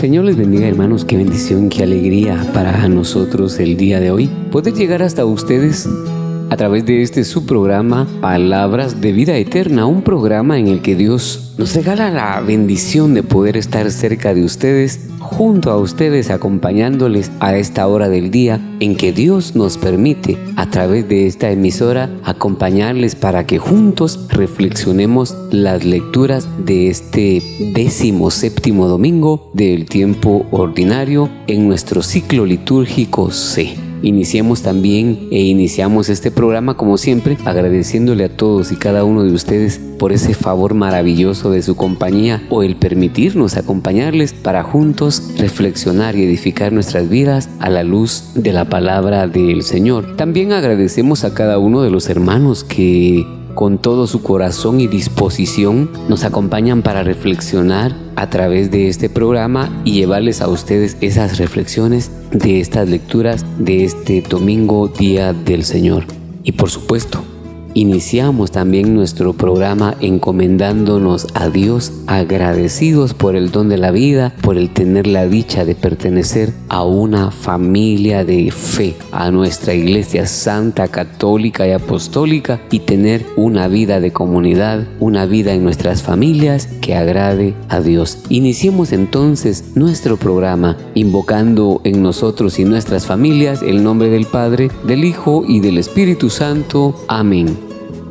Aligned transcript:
Señor 0.00 0.24
les 0.24 0.34
bendiga 0.34 0.66
hermanos, 0.66 1.04
qué 1.04 1.18
bendición, 1.18 1.68
qué 1.68 1.82
alegría 1.82 2.50
para 2.54 2.88
nosotros 2.88 3.58
el 3.58 3.76
día 3.76 4.00
de 4.00 4.10
hoy. 4.10 4.30
Poder 4.50 4.72
llegar 4.72 5.02
hasta 5.02 5.26
ustedes 5.26 5.86
a 6.50 6.56
través 6.56 6.84
de 6.84 7.02
este 7.02 7.22
subprograma 7.24 8.08
Palabras 8.20 9.00
de 9.00 9.12
Vida 9.12 9.36
Eterna, 9.36 9.86
un 9.86 10.02
programa 10.02 10.58
en 10.58 10.66
el 10.66 10.82
que 10.82 10.96
Dios 10.96 11.54
nos 11.58 11.74
regala 11.76 12.10
la 12.10 12.40
bendición 12.40 13.14
de 13.14 13.22
poder 13.22 13.56
estar 13.56 13.88
cerca 13.92 14.34
de 14.34 14.44
ustedes 14.44 15.08
junto 15.20 15.70
a 15.70 15.78
ustedes 15.78 16.28
acompañándoles 16.28 17.30
a 17.38 17.56
esta 17.56 17.86
hora 17.86 18.08
del 18.08 18.32
día 18.32 18.60
en 18.80 18.96
que 18.96 19.12
Dios 19.12 19.54
nos 19.54 19.78
permite 19.78 20.38
a 20.56 20.68
través 20.68 21.08
de 21.08 21.28
esta 21.28 21.50
emisora 21.52 22.10
acompañarles 22.24 23.14
para 23.14 23.46
que 23.46 23.58
juntos 23.58 24.26
reflexionemos 24.28 25.36
las 25.52 25.84
lecturas 25.84 26.48
de 26.64 26.88
este 26.88 27.42
décimo 27.74 28.30
séptimo 28.32 28.88
domingo 28.88 29.52
del 29.54 29.86
tiempo 29.86 30.46
ordinario 30.50 31.30
en 31.46 31.68
nuestro 31.68 32.02
ciclo 32.02 32.44
litúrgico 32.44 33.30
C. 33.30 33.89
Iniciemos 34.02 34.62
también 34.62 35.28
e 35.30 35.40
iniciamos 35.42 36.08
este 36.08 36.30
programa 36.30 36.76
como 36.76 36.96
siempre 36.96 37.36
agradeciéndole 37.44 38.24
a 38.24 38.36
todos 38.36 38.72
y 38.72 38.76
cada 38.76 39.04
uno 39.04 39.24
de 39.24 39.32
ustedes 39.32 39.80
por 39.98 40.12
ese 40.12 40.34
favor 40.34 40.74
maravilloso 40.74 41.50
de 41.50 41.62
su 41.62 41.76
compañía 41.76 42.42
o 42.48 42.62
el 42.62 42.76
permitirnos 42.76 43.56
acompañarles 43.56 44.32
para 44.32 44.62
juntos 44.62 45.34
reflexionar 45.36 46.16
y 46.16 46.24
edificar 46.24 46.72
nuestras 46.72 47.10
vidas 47.10 47.50
a 47.58 47.68
la 47.68 47.82
luz 47.82 48.30
de 48.34 48.52
la 48.52 48.64
palabra 48.64 49.26
del 49.26 49.62
Señor. 49.62 50.16
También 50.16 50.52
agradecemos 50.52 51.24
a 51.24 51.34
cada 51.34 51.58
uno 51.58 51.82
de 51.82 51.90
los 51.90 52.08
hermanos 52.08 52.64
que 52.64 53.26
con 53.60 53.76
todo 53.76 54.06
su 54.06 54.22
corazón 54.22 54.80
y 54.80 54.86
disposición 54.86 55.90
nos 56.08 56.24
acompañan 56.24 56.80
para 56.80 57.02
reflexionar 57.02 57.94
a 58.16 58.30
través 58.30 58.70
de 58.70 58.88
este 58.88 59.10
programa 59.10 59.82
y 59.84 59.92
llevarles 59.92 60.40
a 60.40 60.48
ustedes 60.48 60.96
esas 61.02 61.36
reflexiones 61.36 62.10
de 62.32 62.60
estas 62.60 62.88
lecturas 62.88 63.44
de 63.58 63.84
este 63.84 64.22
domingo 64.22 64.88
día 64.88 65.34
del 65.34 65.64
Señor. 65.64 66.06
Y 66.42 66.52
por 66.52 66.70
supuesto, 66.70 67.22
Iniciamos 67.74 68.50
también 68.50 68.94
nuestro 68.94 69.32
programa 69.32 69.94
encomendándonos 70.00 71.28
a 71.34 71.48
Dios, 71.48 71.92
agradecidos 72.06 73.14
por 73.14 73.36
el 73.36 73.52
don 73.52 73.68
de 73.68 73.78
la 73.78 73.92
vida, 73.92 74.34
por 74.42 74.58
el 74.58 74.70
tener 74.70 75.06
la 75.06 75.26
dicha 75.26 75.64
de 75.64 75.76
pertenecer 75.76 76.52
a 76.68 76.82
una 76.82 77.30
familia 77.30 78.24
de 78.24 78.50
fe, 78.50 78.96
a 79.12 79.30
nuestra 79.30 79.74
iglesia 79.74 80.26
santa, 80.26 80.88
católica 80.88 81.66
y 81.66 81.72
apostólica 81.72 82.60
y 82.70 82.80
tener 82.80 83.24
una 83.36 83.68
vida 83.68 84.00
de 84.00 84.12
comunidad, 84.12 84.86
una 84.98 85.26
vida 85.26 85.52
en 85.52 85.62
nuestras 85.62 86.02
familias 86.02 86.66
que 86.80 86.96
agrade 86.96 87.54
a 87.68 87.80
Dios. 87.80 88.18
Iniciemos 88.28 88.92
entonces 88.92 89.76
nuestro 89.76 90.16
programa 90.16 90.76
invocando 90.94 91.80
en 91.84 92.02
nosotros 92.02 92.58
y 92.58 92.64
nuestras 92.64 93.06
familias 93.06 93.62
el 93.62 93.84
nombre 93.84 94.08
del 94.08 94.26
Padre, 94.26 94.70
del 94.86 95.04
Hijo 95.04 95.44
y 95.46 95.60
del 95.60 95.78
Espíritu 95.78 96.30
Santo. 96.30 96.94
Amén. 97.06 97.59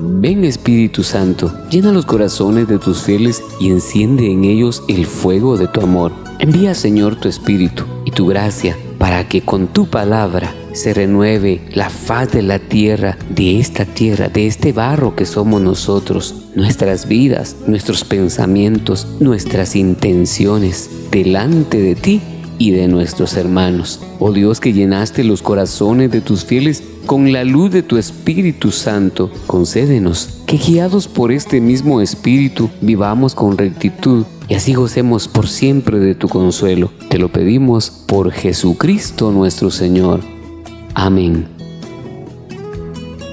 Ven 0.01 0.45
Espíritu 0.45 1.03
Santo, 1.03 1.51
llena 1.69 1.91
los 1.91 2.05
corazones 2.05 2.69
de 2.69 2.79
tus 2.79 3.03
fieles 3.03 3.43
y 3.59 3.69
enciende 3.69 4.31
en 4.31 4.45
ellos 4.45 4.81
el 4.87 5.05
fuego 5.05 5.57
de 5.57 5.67
tu 5.67 5.81
amor. 5.81 6.13
Envía 6.39 6.73
Señor 6.73 7.17
tu 7.17 7.27
Espíritu 7.27 7.83
y 8.05 8.11
tu 8.11 8.25
gracia 8.25 8.77
para 8.97 9.27
que 9.27 9.41
con 9.41 9.67
tu 9.67 9.87
palabra 9.87 10.55
se 10.71 10.93
renueve 10.93 11.67
la 11.73 11.89
faz 11.89 12.31
de 12.31 12.43
la 12.43 12.59
tierra, 12.59 13.17
de 13.29 13.59
esta 13.59 13.83
tierra, 13.83 14.29
de 14.29 14.47
este 14.47 14.71
barro 14.71 15.17
que 15.17 15.25
somos 15.25 15.61
nosotros, 15.61 16.33
nuestras 16.55 17.05
vidas, 17.09 17.57
nuestros 17.67 18.05
pensamientos, 18.05 19.05
nuestras 19.19 19.75
intenciones 19.75 20.89
delante 21.11 21.77
de 21.77 21.95
ti 21.95 22.21
y 22.59 22.71
de 22.71 22.87
nuestros 22.87 23.35
hermanos. 23.35 23.99
Oh 24.19 24.31
Dios 24.31 24.59
que 24.59 24.73
llenaste 24.73 25.23
los 25.23 25.41
corazones 25.41 26.11
de 26.11 26.21
tus 26.21 26.45
fieles 26.45 26.83
con 27.07 27.31
la 27.31 27.43
luz 27.43 27.71
de 27.71 27.81
tu 27.81 27.97
Espíritu 27.97 28.71
Santo, 28.71 29.31
concédenos 29.47 30.41
que 30.45 30.57
guiados 30.57 31.07
por 31.07 31.31
este 31.31 31.59
mismo 31.59 32.01
Espíritu 32.01 32.69
vivamos 32.81 33.33
con 33.33 33.57
rectitud 33.57 34.25
y 34.47 34.53
así 34.53 34.73
gocemos 34.73 35.27
por 35.27 35.47
siempre 35.47 35.97
de 35.99 36.13
tu 36.13 36.27
consuelo. 36.27 36.91
Te 37.09 37.17
lo 37.17 37.29
pedimos 37.29 37.89
por 37.89 38.31
Jesucristo 38.31 39.31
nuestro 39.31 39.71
Señor. 39.71 40.19
Amén. 40.93 41.47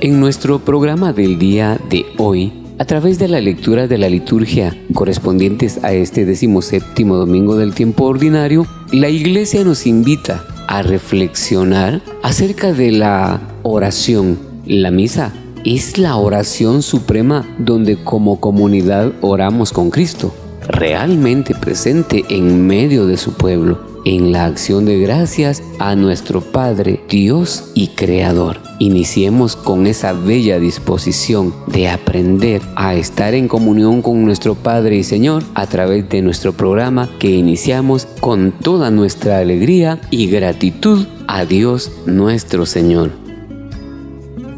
En 0.00 0.20
nuestro 0.20 0.58
programa 0.58 1.12
del 1.12 1.38
día 1.38 1.80
de 1.90 2.06
hoy, 2.18 2.52
a 2.78 2.84
través 2.84 3.18
de 3.18 3.28
la 3.28 3.40
lectura 3.40 3.86
de 3.86 3.98
la 3.98 4.08
liturgia 4.08 4.76
correspondientes 4.92 5.82
a 5.82 5.92
este 5.92 6.24
decimoséptimo 6.24 7.16
domingo 7.16 7.56
del 7.56 7.74
tiempo 7.74 8.04
ordinario, 8.04 8.66
la 8.92 9.08
Iglesia 9.08 9.64
nos 9.64 9.86
invita 9.86 10.44
a 10.68 10.82
reflexionar 10.82 12.02
acerca 12.22 12.72
de 12.72 12.92
la 12.92 13.40
oración. 13.62 14.38
La 14.66 14.90
misa 14.90 15.32
es 15.64 15.96
la 15.96 16.16
oración 16.16 16.82
suprema 16.82 17.46
donde 17.58 17.96
como 17.96 18.40
comunidad 18.40 19.12
oramos 19.20 19.72
con 19.72 19.90
Cristo, 19.90 20.34
realmente 20.68 21.54
presente 21.54 22.24
en 22.28 22.66
medio 22.66 23.06
de 23.06 23.16
su 23.16 23.32
pueblo 23.32 23.95
en 24.06 24.30
la 24.30 24.46
acción 24.46 24.84
de 24.84 25.00
gracias 25.00 25.64
a 25.80 25.96
nuestro 25.96 26.40
Padre, 26.40 27.00
Dios 27.08 27.72
y 27.74 27.88
Creador. 27.88 28.60
Iniciemos 28.78 29.56
con 29.56 29.88
esa 29.88 30.12
bella 30.12 30.60
disposición 30.60 31.52
de 31.66 31.88
aprender 31.88 32.62
a 32.76 32.94
estar 32.94 33.34
en 33.34 33.48
comunión 33.48 34.02
con 34.02 34.24
nuestro 34.24 34.54
Padre 34.54 34.96
y 34.96 35.02
Señor 35.02 35.42
a 35.54 35.66
través 35.66 36.08
de 36.08 36.22
nuestro 36.22 36.52
programa 36.52 37.10
que 37.18 37.30
iniciamos 37.30 38.06
con 38.20 38.52
toda 38.52 38.92
nuestra 38.92 39.38
alegría 39.38 40.00
y 40.12 40.28
gratitud 40.28 41.04
a 41.26 41.44
Dios 41.44 41.90
nuestro 42.06 42.64
Señor. 42.64 43.10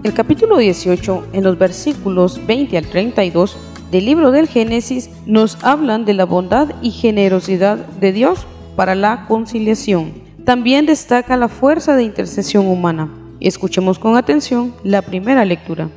El 0.02 0.12
capítulo 0.12 0.58
18, 0.58 1.28
en 1.32 1.44
los 1.44 1.58
versículos 1.58 2.38
20 2.46 2.76
al 2.76 2.86
32 2.86 3.56
del 3.90 4.04
libro 4.04 4.30
del 4.30 4.46
Génesis, 4.46 5.08
nos 5.24 5.56
hablan 5.62 6.04
de 6.04 6.12
la 6.12 6.26
bondad 6.26 6.74
y 6.82 6.90
generosidad 6.90 7.78
de 7.78 8.12
Dios 8.12 8.46
para 8.78 8.94
la 8.94 9.24
conciliación. 9.26 10.12
También 10.44 10.86
destaca 10.86 11.36
la 11.36 11.48
fuerza 11.48 11.96
de 11.96 12.04
intercesión 12.04 12.68
humana. 12.68 13.08
Escuchemos 13.40 13.98
con 13.98 14.16
atención 14.16 14.72
la 14.84 15.02
primera 15.02 15.44
lectura. 15.44 15.88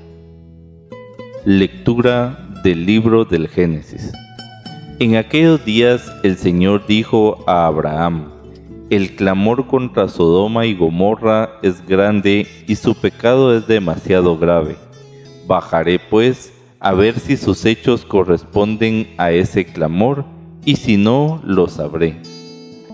Lectura 1.46 2.40
del 2.64 2.88
libro 2.88 3.24
del 3.24 3.48
Génesis. 3.50 4.12
En 4.98 5.16
aquellos 5.16 5.64
días 5.64 6.12
el 6.24 6.38
Señor 6.38 6.88
dijo 6.88 7.44
a 7.46 7.68
Abraham, 7.68 8.32
el 8.90 9.16
clamor 9.16 9.68
contra 9.68 10.08
Sodoma 10.08 10.66
y 10.66 10.74
Gomorra 10.74 11.60
es 11.62 11.86
grande 11.86 12.48
y 12.66 12.76
su 12.78 12.96
pecado 12.96 13.56
es 13.56 13.68
demasiado 13.68 14.40
grave. 14.40 14.76
Bajaré 15.46 16.00
pues 16.00 16.52
a 16.80 16.94
ver 16.94 17.20
si 17.20 17.38
sus 17.38 17.64
hechos 17.64 18.06
corresponden 18.06 19.14
a 19.20 19.32
ese 19.32 19.66
clamor 19.66 20.26
y 20.66 20.78
si 20.78 20.98
no, 20.98 21.44
lo 21.46 21.68
sabré. 21.68 22.18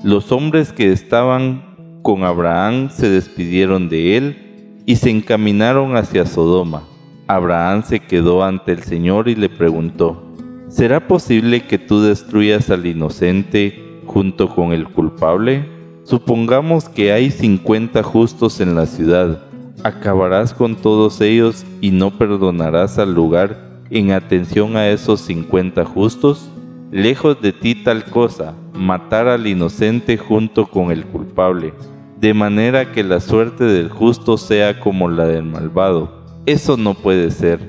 Los 0.03 0.31
hombres 0.31 0.71
que 0.71 0.91
estaban 0.91 1.99
con 2.03 2.23
Abraham 2.23 2.89
se 2.91 3.09
despidieron 3.09 3.89
de 3.89 4.15
él 4.15 4.81
y 4.85 4.97
se 4.97 5.09
encaminaron 5.09 5.97
hacia 5.97 6.25
Sodoma. 6.25 6.83
Abraham 7.27 7.83
se 7.83 7.99
quedó 7.99 8.43
ante 8.43 8.71
el 8.71 8.83
Señor 8.83 9.27
y 9.27 9.35
le 9.35 9.49
preguntó, 9.49 10.23
¿será 10.69 11.07
posible 11.07 11.65
que 11.65 11.79
tú 11.79 12.01
destruyas 12.01 12.69
al 12.69 12.85
inocente 12.85 14.01
junto 14.05 14.53
con 14.53 14.71
el 14.71 14.87
culpable? 14.87 15.67
Supongamos 16.03 16.87
que 16.87 17.11
hay 17.11 17.31
cincuenta 17.31 18.03
justos 18.03 18.61
en 18.61 18.75
la 18.75 18.85
ciudad. 18.85 19.43
acabarás 19.83 20.53
con 20.53 20.75
todos 20.75 21.21
ellos 21.21 21.65
y 21.81 21.91
no 21.91 22.11
perdonarás 22.11 22.97
al 22.97 23.13
lugar 23.13 23.81
en 23.89 24.11
atención 24.11 24.75
a 24.77 24.89
esos 24.89 25.21
cincuenta 25.21 25.85
justos? 25.85 26.49
Lejos 26.91 27.41
de 27.41 27.51
ti 27.51 27.75
tal 27.83 28.05
cosa, 28.05 28.53
matar 28.77 29.27
al 29.27 29.47
inocente 29.47 30.17
junto 30.17 30.67
con 30.67 30.91
el 30.91 31.05
culpable, 31.05 31.73
de 32.19 32.33
manera 32.33 32.91
que 32.91 33.03
la 33.03 33.19
suerte 33.19 33.63
del 33.63 33.89
justo 33.89 34.37
sea 34.37 34.79
como 34.79 35.09
la 35.09 35.25
del 35.25 35.43
malvado. 35.43 36.25
Eso 36.45 36.77
no 36.77 36.93
puede 36.93 37.31
ser. 37.31 37.59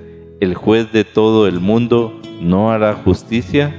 ¿El 0.41 0.55
juez 0.55 0.93
de 0.93 1.05
todo 1.05 1.49
el 1.49 1.61
mundo 1.61 2.21
no 2.41 2.71
hará 2.71 2.95
justicia? 2.95 3.75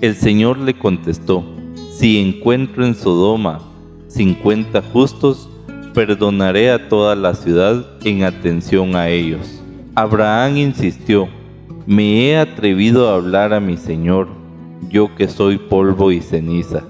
El 0.00 0.14
Señor 0.14 0.58
le 0.58 0.74
contestó, 0.74 1.44
si 1.90 2.18
encuentro 2.20 2.84
en 2.84 2.94
Sodoma 2.94 3.60
cincuenta 4.08 4.82
justos, 4.82 5.48
perdonaré 5.92 6.70
a 6.70 6.88
toda 6.88 7.14
la 7.14 7.34
ciudad 7.34 7.84
en 8.04 8.22
atención 8.22 8.96
a 8.96 9.08
ellos. 9.08 9.62
Abraham 9.94 10.58
insistió, 10.58 11.28
me 11.86 12.28
he 12.28 12.38
atrevido 12.38 13.08
a 13.08 13.14
hablar 13.14 13.52
a 13.52 13.60
mi 13.60 13.76
Señor, 13.76 14.28
yo 14.88 15.14
que 15.14 15.28
soy 15.28 15.58
polvo 15.58 16.12
y 16.12 16.20
ceniza. 16.20 16.84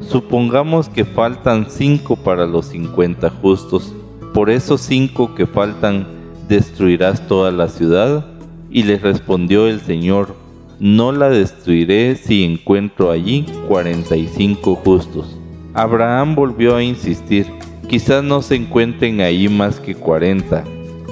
Supongamos 0.00 0.88
que 0.88 1.04
faltan 1.04 1.66
cinco 1.68 2.16
para 2.16 2.46
los 2.46 2.66
cincuenta 2.66 3.30
justos. 3.30 3.94
Por 4.32 4.50
esos 4.50 4.80
cinco 4.80 5.34
que 5.34 5.46
faltan, 5.46 6.06
¿destruirás 6.48 7.26
toda 7.26 7.50
la 7.50 7.68
ciudad? 7.68 8.26
Y 8.70 8.82
le 8.82 8.98
respondió 8.98 9.66
el 9.68 9.80
Señor, 9.80 10.34
no 10.80 11.12
la 11.12 11.30
destruiré 11.30 12.16
si 12.16 12.44
encuentro 12.44 13.10
allí 13.10 13.46
cuarenta 13.68 14.16
y 14.16 14.26
cinco 14.26 14.74
justos. 14.74 15.38
Abraham 15.72 16.34
volvió 16.34 16.76
a 16.76 16.82
insistir, 16.82 17.46
Quizás 17.88 18.24
no 18.24 18.40
se 18.42 18.56
encuentren 18.56 19.20
ahí 19.20 19.48
más 19.48 19.78
que 19.78 19.94
cuarenta. 19.94 20.64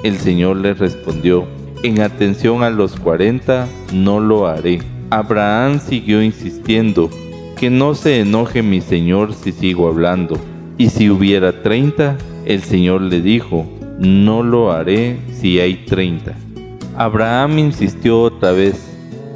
El 0.03 0.17
Señor 0.17 0.57
le 0.57 0.75
respondió, 0.75 1.47
en 1.83 2.01
atención 2.01 2.63
a 2.63 2.71
los 2.71 2.99
cuarenta 2.99 3.69
no 3.93 4.21
lo 4.21 4.47
haré. 4.47 4.81
Abraham 5.13 5.79
siguió 5.79 6.23
insistiendo, 6.23 7.11
que 7.59 7.69
no 7.69 7.95
se 7.95 8.21
enoje 8.21 8.63
mi 8.63 8.81
Señor 8.81 9.35
si 9.35 9.53
sigo 9.53 9.87
hablando. 9.87 10.39
Y 10.79 10.89
si 10.89 11.11
hubiera 11.11 11.61
treinta, 11.63 12.17
el 12.47 12.63
Señor 12.63 13.03
le 13.03 13.21
dijo, 13.21 13.67
no 13.99 14.43
lo 14.43 14.73
haré 14.73 15.19
si 15.35 15.61
hay 15.61 15.85
treinta. 15.85 16.35
Abraham 16.97 17.59
insistió 17.59 18.23
otra 18.23 18.53
vez, 18.53 18.91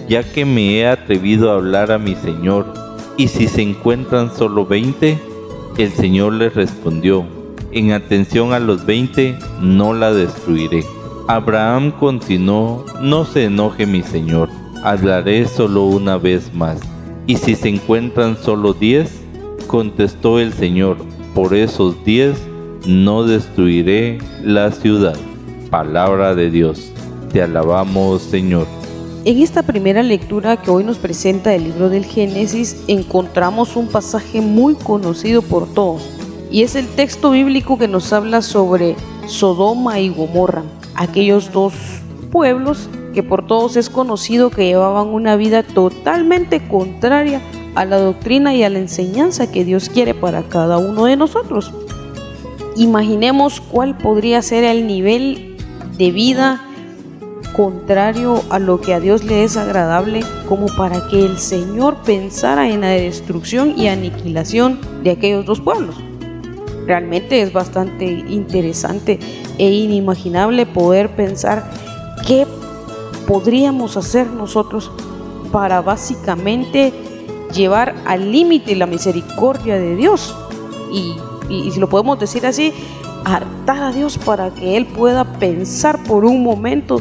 ya 0.08 0.22
que 0.22 0.46
me 0.46 0.78
he 0.78 0.88
atrevido 0.88 1.52
a 1.52 1.56
hablar 1.56 1.92
a 1.92 1.98
mi 1.98 2.14
Señor, 2.14 2.72
y 3.18 3.28
si 3.28 3.46
se 3.46 3.60
encuentran 3.60 4.34
solo 4.34 4.64
veinte, 4.64 5.18
el 5.76 5.90
Señor 5.90 6.32
le 6.32 6.48
respondió, 6.48 7.26
en 7.70 7.92
atención 7.92 8.54
a 8.54 8.60
los 8.60 8.86
veinte, 8.86 9.38
no 9.60 9.92
la 9.92 10.10
destruiré. 10.14 10.84
Abraham 11.28 11.90
continuó, 11.90 12.86
no 13.02 13.26
se 13.26 13.44
enoje 13.44 13.84
mi 13.84 14.00
Señor, 14.00 14.48
hablaré 14.86 15.48
solo 15.48 15.84
una 15.86 16.16
vez 16.16 16.54
más. 16.54 16.78
Y 17.26 17.36
si 17.38 17.56
se 17.56 17.68
encuentran 17.68 18.36
solo 18.40 18.72
diez, 18.72 19.10
contestó 19.66 20.38
el 20.38 20.52
Señor, 20.52 20.98
por 21.34 21.54
esos 21.54 22.04
diez 22.04 22.38
no 22.86 23.24
destruiré 23.24 24.18
la 24.44 24.70
ciudad. 24.70 25.16
Palabra 25.70 26.36
de 26.36 26.50
Dios, 26.50 26.92
te 27.32 27.42
alabamos 27.42 28.22
Señor. 28.22 28.68
En 29.24 29.38
esta 29.38 29.64
primera 29.64 30.04
lectura 30.04 30.56
que 30.56 30.70
hoy 30.70 30.84
nos 30.84 30.98
presenta 30.98 31.52
el 31.52 31.64
libro 31.64 31.88
del 31.88 32.04
Génesis 32.04 32.84
encontramos 32.86 33.74
un 33.74 33.88
pasaje 33.88 34.40
muy 34.40 34.76
conocido 34.76 35.42
por 35.42 35.66
todos 35.74 36.08
y 36.48 36.62
es 36.62 36.76
el 36.76 36.86
texto 36.86 37.32
bíblico 37.32 37.76
que 37.76 37.88
nos 37.88 38.12
habla 38.12 38.40
sobre 38.40 38.94
Sodoma 39.26 39.98
y 39.98 40.10
Gomorra, 40.10 40.62
aquellos 40.94 41.50
dos 41.50 41.74
pueblos 42.30 42.88
que 43.16 43.22
por 43.22 43.46
todos 43.46 43.76
es 43.76 43.88
conocido 43.88 44.50
que 44.50 44.66
llevaban 44.66 45.08
una 45.08 45.36
vida 45.36 45.62
totalmente 45.62 46.68
contraria 46.68 47.40
a 47.74 47.86
la 47.86 47.96
doctrina 47.96 48.54
y 48.54 48.62
a 48.62 48.68
la 48.68 48.78
enseñanza 48.78 49.50
que 49.50 49.64
Dios 49.64 49.88
quiere 49.88 50.12
para 50.12 50.42
cada 50.42 50.76
uno 50.76 51.06
de 51.06 51.16
nosotros. 51.16 51.72
Imaginemos 52.76 53.62
cuál 53.62 53.96
podría 53.96 54.42
ser 54.42 54.64
el 54.64 54.86
nivel 54.86 55.56
de 55.96 56.10
vida 56.10 56.60
contrario 57.56 58.42
a 58.50 58.58
lo 58.58 58.82
que 58.82 58.92
a 58.92 59.00
Dios 59.00 59.24
le 59.24 59.44
es 59.44 59.56
agradable, 59.56 60.20
como 60.46 60.66
para 60.66 61.08
que 61.08 61.24
el 61.24 61.38
Señor 61.38 61.96
pensara 62.04 62.68
en 62.68 62.82
la 62.82 62.88
destrucción 62.88 63.78
y 63.78 63.88
aniquilación 63.88 64.78
de 65.02 65.12
aquellos 65.12 65.46
dos 65.46 65.62
pueblos. 65.62 65.96
Realmente 66.86 67.40
es 67.40 67.50
bastante 67.50 68.04
interesante 68.04 69.18
e 69.56 69.70
inimaginable 69.72 70.66
poder 70.66 71.16
pensar 71.16 71.64
qué 72.26 72.46
podríamos 73.26 73.96
hacer 73.96 74.26
nosotros 74.28 74.90
para 75.52 75.80
básicamente 75.80 76.92
llevar 77.54 77.94
al 78.06 78.30
límite 78.32 78.74
la 78.76 78.86
misericordia 78.86 79.76
de 79.76 79.96
Dios. 79.96 80.36
Y, 80.92 81.16
y, 81.48 81.70
si 81.70 81.80
lo 81.80 81.88
podemos 81.88 82.18
decir 82.18 82.46
así, 82.46 82.72
hartar 83.24 83.82
a 83.82 83.92
Dios 83.92 84.18
para 84.18 84.50
que 84.50 84.76
Él 84.76 84.86
pueda 84.86 85.24
pensar 85.38 86.02
por 86.04 86.24
un 86.24 86.42
momento 86.42 87.00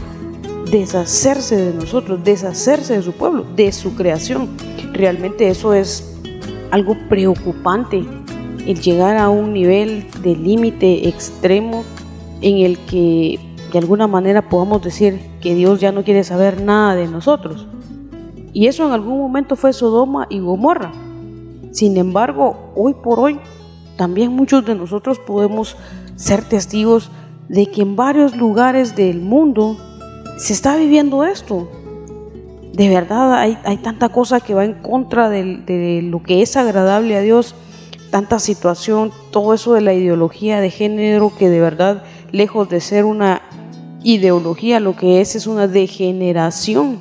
deshacerse 0.72 1.56
de 1.57 1.74
nosotros, 1.74 2.24
deshacerse 2.24 2.95
de 2.95 3.04
su 3.04 3.13
pueblo, 3.13 3.45
de 3.56 3.72
su 3.72 3.95
creación. 3.95 4.50
Realmente 4.94 5.48
eso 5.48 5.74
es 5.74 6.16
algo 6.72 6.98
preocupante, 7.10 8.04
el 8.66 8.81
llegar 8.81 9.18
a 9.18 9.30
un 9.30 9.54
nivel 9.54 10.07
de 10.22 10.36
límite 10.36 11.07
extremo 11.07 11.83
en 12.42 12.57
el 12.57 12.80
que 12.80 13.39
de 13.75 13.80
alguna 13.80 14.07
manera 14.07 14.48
podamos 14.48 14.81
decir 14.81 15.19
que 15.42 15.54
Dios 15.54 15.81
ya 15.81 15.92
no 15.92 16.06
quiere 16.06 16.24
saber 16.24 16.62
nada 16.62 16.95
de 16.95 17.10
nosotros. 17.10 17.68
Y 18.54 18.68
eso 18.68 18.88
en 18.88 18.94
algún 18.94 19.19
momento 19.19 19.57
fue 19.57 19.74
Sodoma 19.74 20.27
y 20.30 20.39
Gomorra. 20.39 20.94
Sin 21.72 21.98
embargo, 21.98 22.72
hoy 22.74 22.94
por 22.94 23.19
hoy, 23.19 23.38
también 23.98 24.31
muchos 24.31 24.66
de 24.66 24.75
nosotros 24.75 25.19
podemos 25.19 25.75
ser 26.16 26.45
testigos 26.45 27.12
de 27.50 27.66
que 27.66 27.81
en 27.81 27.98
varios 27.98 28.38
lugares 28.38 28.95
del 28.95 29.19
mundo 29.19 29.75
se 30.38 30.54
está 30.54 30.77
viviendo 30.77 31.25
esto. 31.25 31.68
De 32.72 32.88
verdad 32.88 33.34
hay, 33.34 33.58
tanta 33.84 34.08
cosa 34.08 34.39
que 34.39 34.53
va 34.53 34.63
en 34.63 34.75
contra 34.75 35.27
de, 35.27 36.00
lo 36.01 36.24
que 36.24 36.41
es 36.41 36.55
agradable 36.55 37.17
a 37.17 37.20
Dios, 37.20 37.55
tanta 38.10 38.39
situación, 38.39 39.12
todo 39.32 39.53
eso 39.53 39.74
de 39.74 39.82
la 39.82 39.94
ideología 39.94 40.62
de 40.62 40.70
género 40.70 41.34
que 41.38 41.50
de 41.50 41.60
verdad, 41.60 42.03
lejos 42.32 42.70
de 42.70 42.79
ser 42.79 43.03
una 43.03 43.41
ideología, 44.05 44.79
lo 44.79 44.95
que 44.95 45.19
es 45.19 45.35
es 45.35 45.47
una 45.47 45.67
degeneración 45.67 47.00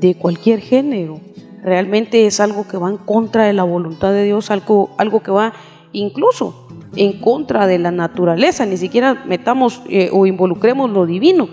de 0.00 0.14
cualquier 0.14 0.60
género. 0.60 1.20
Realmente 1.62 2.26
es 2.26 2.40
algo 2.40 2.66
que 2.66 2.78
va 2.78 2.88
en 2.88 2.96
contra 2.96 3.44
de 3.44 3.52
la 3.52 3.64
voluntad 3.64 4.12
de 4.12 4.24
Dios, 4.24 4.50
algo, 4.50 4.90
algo 4.96 5.20
que 5.20 5.32
va 5.32 5.52
incluso 5.92 6.68
en 6.96 7.20
contra 7.20 7.66
de 7.66 7.78
la 7.78 7.90
naturaleza, 7.90 8.64
ni 8.64 8.76
siquiera 8.76 9.24
metamos 9.26 9.82
eh, 9.88 10.10
o 10.12 10.26
involucremos 10.26 10.90
lo 10.90 11.04
divino 11.04 11.48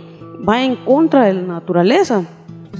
va 0.47 0.63
en 0.63 0.75
contra 0.75 1.25
de 1.25 1.33
la 1.33 1.41
naturaleza. 1.41 2.23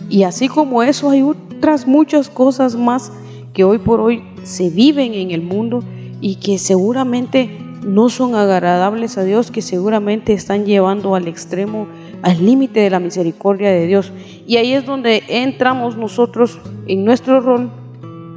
Y 0.09 0.23
así 0.23 0.47
como 0.47 0.83
eso 0.83 1.09
hay 1.09 1.23
otras 1.23 1.87
muchas 1.87 2.29
cosas 2.29 2.75
más 2.75 3.11
que 3.53 3.63
hoy 3.63 3.79
por 3.79 3.99
hoy 3.99 4.23
se 4.43 4.69
viven 4.69 5.13
en 5.13 5.31
el 5.31 5.41
mundo 5.41 5.83
y 6.21 6.35
que 6.35 6.57
seguramente 6.59 7.64
no 7.85 8.09
son 8.09 8.35
agradables 8.35 9.17
a 9.17 9.23
Dios, 9.23 9.51
que 9.51 9.61
seguramente 9.61 10.33
están 10.33 10.65
llevando 10.65 11.15
al 11.15 11.27
extremo, 11.27 11.87
al 12.23 12.43
límite 12.43 12.79
de 12.79 12.89
la 12.89 12.99
misericordia 12.99 13.69
de 13.69 13.85
Dios. 13.85 14.11
Y 14.47 14.57
ahí 14.57 14.73
es 14.73 14.85
donde 14.85 15.23
entramos 15.27 15.95
nosotros 15.95 16.59
en 16.87 17.05
nuestro 17.05 17.39
rol 17.39 17.69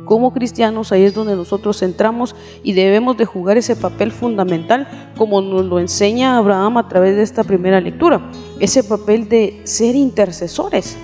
como 0.05 0.33
cristianos, 0.33 0.91
ahí 0.91 1.03
es 1.03 1.13
donde 1.13 1.37
nosotros 1.37 1.83
entramos 1.83 2.35
y 2.63 2.73
debemos 2.73 3.19
de 3.19 3.27
jugar 3.27 3.59
ese 3.59 3.77
papel 3.77 4.11
fundamental 4.11 5.13
como 5.19 5.43
nos 5.43 5.67
lo 5.67 5.79
enseña 5.79 6.39
Abraham 6.39 6.79
a 6.79 6.89
través 6.89 7.17
de 7.17 7.23
esta 7.23 7.45
primera 7.45 7.79
lectura, 7.79 8.31
ese 8.59 8.83
papel 8.83 9.29
de 9.29 9.61
ser 9.65 9.95
intercesores. 9.95 10.97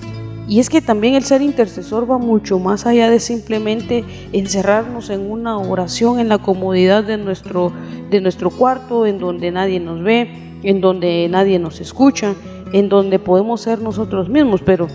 Y 0.47 0.61
es 0.61 0.69
que 0.69 0.83
también 0.83 1.15
el 1.15 1.25
ser 1.25 1.41
intercesor 1.43 2.11
va 2.11 2.19
mucho 2.19 2.59
más 2.59 2.87
allá 2.87 3.11
de 3.11 3.19
simplemente 3.19 4.05
encerrarnos 4.33 5.11
en 5.11 5.31
una 5.31 5.59
oración 5.59 6.21
en 6.21 6.29
la 6.29 6.39
comodidad 6.39 7.03
de 7.05 7.17
nuestro, 7.17 7.73
de 8.11 8.21
nuestro 8.21 8.51
cuarto, 8.51 9.07
en 9.07 9.19
donde 9.19 9.51
nadie 9.51 9.81
nos 9.81 10.03
ve, 10.03 10.59
en 10.63 10.81
donde 10.81 11.29
nadie 11.31 11.59
nos 11.59 11.81
escucha, 11.81 12.35
en 12.73 12.89
donde 12.89 13.19
podemos 13.19 13.63
ser 13.63 13.81
nosotros 13.81 14.29
mismos, 14.29 14.61
pero 14.63 14.89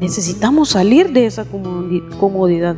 Necesitamos 0.00 0.68
salir 0.70 1.12
de 1.12 1.26
esa 1.26 1.44
comodidad. 2.20 2.76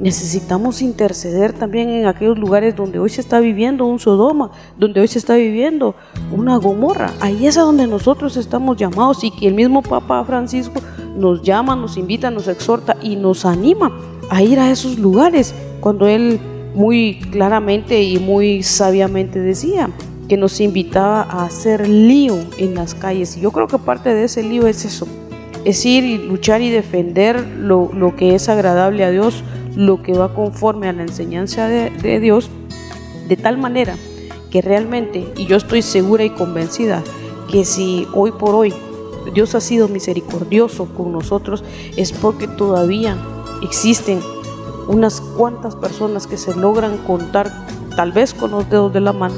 Necesitamos 0.00 0.82
interceder 0.82 1.52
también 1.52 1.88
en 1.88 2.06
aquellos 2.06 2.38
lugares 2.38 2.74
donde 2.74 2.98
hoy 2.98 3.10
se 3.10 3.20
está 3.20 3.40
viviendo 3.40 3.86
un 3.86 3.98
Sodoma, 3.98 4.50
donde 4.76 5.00
hoy 5.00 5.08
se 5.08 5.18
está 5.18 5.36
viviendo 5.36 5.94
una 6.32 6.56
Gomorra. 6.56 7.12
Ahí 7.20 7.46
es 7.46 7.56
a 7.56 7.62
donde 7.62 7.86
nosotros 7.86 8.36
estamos 8.36 8.76
llamados 8.76 9.22
y 9.22 9.30
que 9.30 9.46
el 9.46 9.54
mismo 9.54 9.82
Papa 9.82 10.24
Francisco 10.24 10.80
nos 11.16 11.42
llama, 11.42 11.76
nos 11.76 11.96
invita, 11.96 12.30
nos 12.30 12.48
exhorta 12.48 12.96
y 13.00 13.16
nos 13.16 13.44
anima 13.44 13.92
a 14.30 14.42
ir 14.42 14.58
a 14.58 14.70
esos 14.70 14.98
lugares 14.98 15.54
cuando 15.80 16.06
él 16.06 16.40
muy 16.74 17.20
claramente 17.30 18.02
y 18.02 18.18
muy 18.18 18.62
sabiamente 18.62 19.38
decía 19.38 19.90
que 20.28 20.36
nos 20.36 20.60
invitaba 20.60 21.22
a 21.22 21.44
hacer 21.44 21.88
lío 21.88 22.36
en 22.58 22.74
las 22.74 22.94
calles. 22.94 23.36
Y 23.36 23.40
yo 23.40 23.50
creo 23.50 23.68
que 23.68 23.78
parte 23.78 24.14
de 24.14 24.24
ese 24.24 24.42
lío 24.42 24.66
es 24.66 24.84
eso, 24.84 25.06
es 25.64 25.84
ir 25.84 26.04
y 26.04 26.18
luchar 26.18 26.62
y 26.62 26.70
defender 26.70 27.46
lo, 27.46 27.90
que 28.16 28.34
es 28.34 28.48
agradable 28.48 29.04
a 29.04 29.10
Dios, 29.10 29.44
lo 29.76 30.02
que 30.02 30.12
va 30.12 30.34
conforme 30.34 30.88
a 30.88 30.92
la 30.92 31.02
enseñanza 31.02 31.68
de, 31.68 32.20
Dios, 32.20 32.50
de 33.28 33.36
tal 33.36 33.58
manera 33.58 33.96
que 34.50 34.62
realmente, 34.62 35.32
y 35.36 35.46
yo 35.46 35.56
estoy 35.56 35.82
segura 35.82 36.24
y 36.24 36.30
convencida, 36.30 37.02
que 37.50 37.64
si 37.64 38.06
hoy 38.14 38.32
por 38.32 38.54
hoy 38.54 38.72
Dios 39.32 39.54
ha 39.54 39.60
sido 39.60 39.88
misericordioso 39.88 40.86
con 40.94 41.12
nosotros, 41.12 41.64
es 41.96 42.12
porque 42.12 42.46
todavía 42.46 43.16
existen 43.62 44.20
unas 44.86 45.20
cuantas 45.20 45.74
personas 45.74 46.26
que 46.26 46.36
se 46.36 46.54
logran 46.54 46.98
contar, 46.98 47.50
tal 47.96 48.12
vez 48.12 48.34
con 48.34 48.50
los 48.50 48.68
dedos 48.68 48.92
de 48.92 49.00
la 49.00 49.12
mano, 49.12 49.34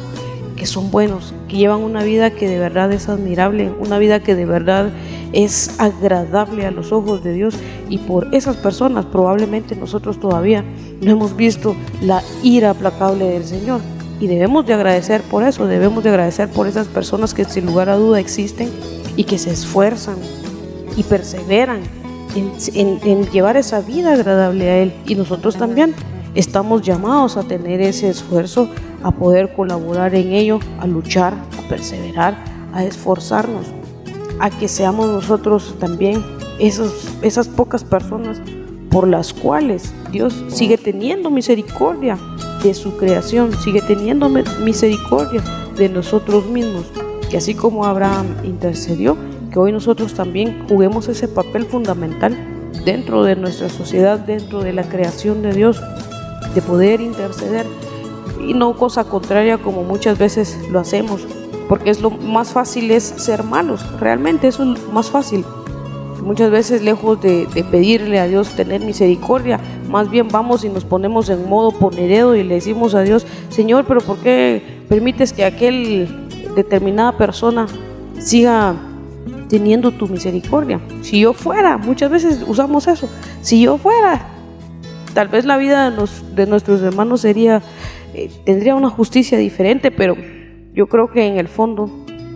que 0.57 0.67
son 0.67 0.91
buenos, 0.91 1.35
que 1.49 1.57
llevan 1.57 1.83
una 1.83 2.03
vida 2.03 2.31
que 2.31 2.49
de 2.49 2.59
verdad 2.59 2.93
es 2.93 3.09
admirable, 3.09 3.73
una 3.79 3.99
vida 3.99 4.21
que 4.21 4.35
de 4.35 4.47
verdad 4.47 4.91
es 5.33 5.79
agradable 5.79 6.67
a 6.67 6.71
los 6.71 6.93
ojos 6.93 7.23
de 7.23 7.33
Dios 7.33 7.55
y 7.89 7.99
por 7.99 8.35
esas 8.35 8.57
personas 8.57 9.05
probablemente 9.07 9.77
nosotros 9.77 10.19
todavía 10.19 10.65
no 11.01 11.11
hemos 11.11 11.37
visto 11.37 11.77
la 12.01 12.23
ira 12.43 12.71
aplacable 12.71 13.27
del 13.27 13.45
Señor 13.45 13.81
y 14.21 14.27
debemos 14.27 14.67
de 14.67 14.75
agradecer 14.75 15.23
por 15.23 15.43
eso, 15.43 15.67
debemos 15.67 16.03
de 16.03 16.11
agradecer 16.11 16.49
por 16.49 16.67
esas 16.67 16.87
personas 16.87 17.35
que 17.35 17.45
sin 17.45 17.67
lugar 17.67 17.89
a 17.89 17.97
duda 17.97 18.19
existen 18.19 18.71
y 19.17 19.25
que 19.25 19.39
se 19.39 19.51
esfuerzan 19.51 20.17
y 20.97 21.03
perseveran 21.03 21.81
en, 22.35 23.27
llevar 23.31 23.57
esa 23.57 23.81
vida 23.81 24.13
agradable 24.13 24.71
a 24.71 24.79
Él. 24.79 24.95
Y 25.07 25.15
nosotros 25.15 25.57
también 25.57 25.95
estamos 26.35 26.83
llamados 26.83 27.37
a 27.37 27.43
tener 27.43 27.81
ese 27.81 28.09
esfuerzo, 28.09 28.69
a 29.03 29.11
poder 29.11 29.55
colaborar 29.55 30.15
en 30.15 30.33
ello, 30.33 30.61
a 30.79 30.87
luchar, 30.87 31.35
a 31.35 31.69
perseverar, 31.69 32.37
a 32.73 32.85
esforzarnos, 32.85 33.67
a 34.39 34.51
que 34.51 34.69
seamos 34.69 35.09
nosotros 35.09 35.75
también 35.79 36.23
esas, 36.59 36.93
esas 37.23 37.49
pocas 37.49 37.85
personas 37.85 38.41
por 38.91 39.09
las 39.09 39.33
cuales 39.33 39.93
Dios 40.11 40.45
sigue 40.49 40.79
teniendo 40.79 41.31
misericordia 41.31 42.19
de 42.63 42.73
su 42.75 42.97
creación, 42.97 43.53
sigue 43.61 43.83
teniendo 43.83 44.29
misericordia 44.29 45.43
de 45.77 45.89
nosotros 45.89 46.47
mismos, 46.47 46.87
que 47.31 47.37
así 47.37 47.55
como 47.55 47.85
Abraham 47.85 48.27
intercedió, 48.45 49.17
hoy 49.57 49.73
nosotros 49.73 50.15
también 50.15 50.65
juguemos 50.69 51.09
ese 51.09 51.29
papel 51.29 51.65
fundamental 51.65 52.37
dentro 52.85 53.25
de 53.25 53.37
nuestra 53.37 53.69
sociedad, 53.69 54.19
dentro 54.19 54.63
de 54.63 54.73
la 54.73 54.89
creación 54.89 55.43
de 55.43 55.53
Dios, 55.53 55.81
de 56.55 56.63
poder 56.63 57.01
interceder 57.01 57.67
y 58.47 58.55
no 58.55 58.77
cosa 58.77 59.05
contraria 59.05 59.59
como 59.59 59.83
muchas 59.83 60.19
veces 60.19 60.59
lo 60.71 60.79
hacemos, 60.79 61.27
porque 61.69 61.91
es 61.91 62.01
lo 62.01 62.11
más 62.11 62.53
fácil 62.53 62.91
es 62.91 63.03
ser 63.03 63.43
malos, 63.43 63.85
realmente 63.99 64.49
eso 64.49 64.63
es 64.63 64.81
lo 64.81 64.93
más 64.93 65.11
fácil. 65.11 65.45
Muchas 66.27 66.51
veces 66.51 66.83
lejos 66.83 67.23
de, 67.23 67.47
pedirle 67.71 68.19
a 68.19 68.27
Dios 68.27 68.51
tener 68.57 68.81
misericordia, 68.81 69.61
más 69.89 70.11
bien 70.11 70.27
vamos 70.27 70.65
y 70.65 70.69
nos 70.69 70.85
ponemos 70.85 71.31
en 71.31 71.49
modo 71.49 71.71
poneredo 71.71 72.35
y 72.35 72.43
le 72.43 72.57
decimos 72.57 72.97
a 72.97 73.03
Dios, 73.03 73.25
Señor, 73.49 73.85
pero 73.87 74.01
¿por 74.01 74.19
qué 74.19 74.61
permites 74.89 75.33
que 75.33 75.45
aquel 75.45 76.09
determinada 76.57 77.17
persona 77.17 77.69
siga 78.19 78.75
teniendo 79.49 79.93
tu 79.93 80.09
misericordia. 80.09 80.81
Si 81.03 81.21
yo 81.21 81.33
fuera, 81.33 81.79
muchas 81.79 82.11
veces 82.11 82.43
usamos 82.45 82.89
eso, 82.89 83.09
si 83.41 83.63
yo 83.63 83.79
fuera, 83.79 84.27
tal 85.15 85.29
vez 85.29 85.45
la 85.45 85.57
vida 85.57 85.93
de, 86.35 86.47
nuestros 86.47 86.83
hermanos 86.83 87.21
sería, 87.21 87.63
eh, 88.15 88.33
tendría 88.45 88.75
una 88.75 88.91
justicia 88.91 89.39
diferente, 89.39 89.93
pero 89.93 90.17
yo 90.75 90.89
creo 90.89 91.09
que 91.09 91.25
en 91.25 91.39
el 91.39 91.47
fondo 91.47 91.89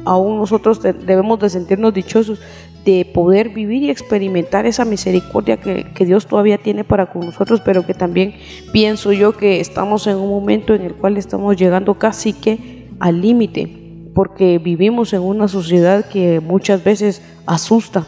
aún 0.05 0.39
nosotros 0.39 0.81
debemos 0.83 1.39
de 1.41 1.51
sentirnos 1.51 1.93
dichosos 1.93 2.41
de 2.85 3.05
poder 3.05 3.51
vivir 3.51 3.83
y 3.83 3.91
experimentar 3.91 4.67
esa 4.67 4.85
misericordia 4.85 5.59
que, 5.59 5.85
que, 5.95 6.07
Dios 6.07 6.27
todavía 6.27 6.59
tiene 6.59 6.85
para 6.85 7.07
con 7.07 7.27
nosotros, 7.27 7.61
pero 7.65 7.85
que 7.85 7.95
también 7.95 8.35
pienso 8.73 9.13
yo 9.13 9.37
que 9.37 9.61
estamos 9.61 10.07
en 10.07 10.17
un 10.17 10.31
momento 10.31 10.75
en 10.75 10.83
el 10.83 10.95
cual 10.95 11.17
estamos 11.17 11.57
llegando 11.57 11.99
casi 11.99 12.33
que 12.33 12.89
al 12.99 13.21
límite 13.21 13.81
porque 14.15 14.59
vivimos 14.59 15.13
en 15.13 15.23
una 15.23 15.49
sociedad 15.49 16.05
que 16.05 16.41
muchas 16.41 16.83
veces 16.83 17.23
asusta, 17.47 18.07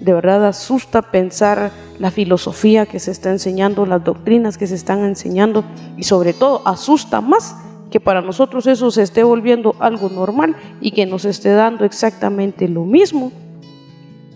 de 0.00 0.12
verdad 0.12 0.46
asusta 0.46 1.02
pensar 1.02 1.70
la 1.98 2.10
filosofía 2.10 2.86
que 2.86 2.98
se 2.98 3.10
está 3.10 3.30
enseñando, 3.30 3.86
las 3.86 4.04
doctrinas 4.04 4.58
que 4.58 4.66
se 4.66 4.74
están 4.74 5.04
enseñando 5.04 5.64
y 5.96 6.02
sobre 6.02 6.32
todo 6.32 6.62
asusta 6.66 7.20
más 7.20 7.56
que 7.90 8.00
para 8.00 8.20
nosotros 8.20 8.66
eso 8.66 8.90
se 8.90 9.02
esté 9.02 9.22
volviendo 9.22 9.76
algo 9.78 10.08
normal 10.08 10.56
y 10.80 10.90
que 10.90 11.06
nos 11.06 11.24
esté 11.24 11.50
dando 11.52 11.84
exactamente 11.84 12.68
lo 12.68 12.84
mismo. 12.84 13.32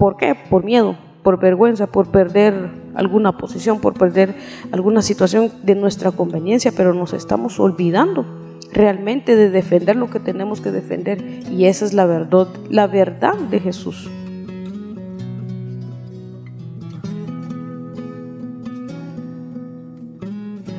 ¿Por 0.00 0.16
qué? 0.16 0.35
Por 0.35 0.64
miedo, 0.64 0.97
por 1.23 1.38
vergüenza, 1.38 1.87
por 1.87 2.11
perder 2.11 2.71
alguna 2.95 3.37
posición, 3.37 3.80
por 3.80 3.92
perder 3.92 4.35
alguna 4.73 5.02
situación 5.02 5.52
de 5.62 5.75
nuestra 5.75 6.11
conveniencia, 6.11 6.73
pero 6.75 6.95
nos 6.95 7.12
estamos 7.12 7.61
olvidando 7.61 8.25
realmente 8.73 9.37
de 9.37 9.50
defender 9.50 9.97
lo 9.97 10.09
que 10.09 10.19
tenemos 10.19 10.62
que 10.62 10.71
defender 10.71 11.23
y 11.50 11.66
esa 11.66 11.85
es 11.85 11.92
la 11.92 12.07
verdad, 12.07 12.49
la 12.71 12.87
verdad 12.87 13.35
de 13.50 13.61
Jesús. 13.61 14.09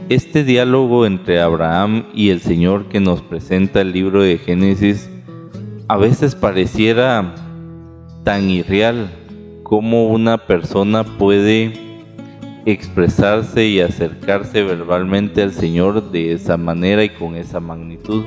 Este 0.10 0.44
diálogo 0.44 1.06
entre 1.06 1.42
Abraham 1.42 2.08
y 2.16 2.32
el 2.32 2.42
Señor 2.42 2.86
que 2.86 3.00
nos 3.00 3.22
presenta 3.22 3.82
el 3.82 3.92
libro 3.92 4.24
de 4.24 4.40
Génesis 4.40 5.12
a 5.88 5.98
veces 5.98 6.34
pareciera 6.34 7.36
tan 8.24 8.50
irreal 8.50 9.10
como 9.64 10.08
una 10.10 10.38
persona 10.38 11.04
puede 11.04 11.74
expresarse 12.66 13.66
y 13.66 13.80
acercarse 13.80 14.64
verbalmente 14.64 15.42
al 15.42 15.52
Señor 15.52 16.12
de 16.12 16.34
esa 16.34 16.58
manera 16.58 17.04
y 17.04 17.10
con 17.10 17.36
esa 17.36 17.60
magnitud. 17.60 18.24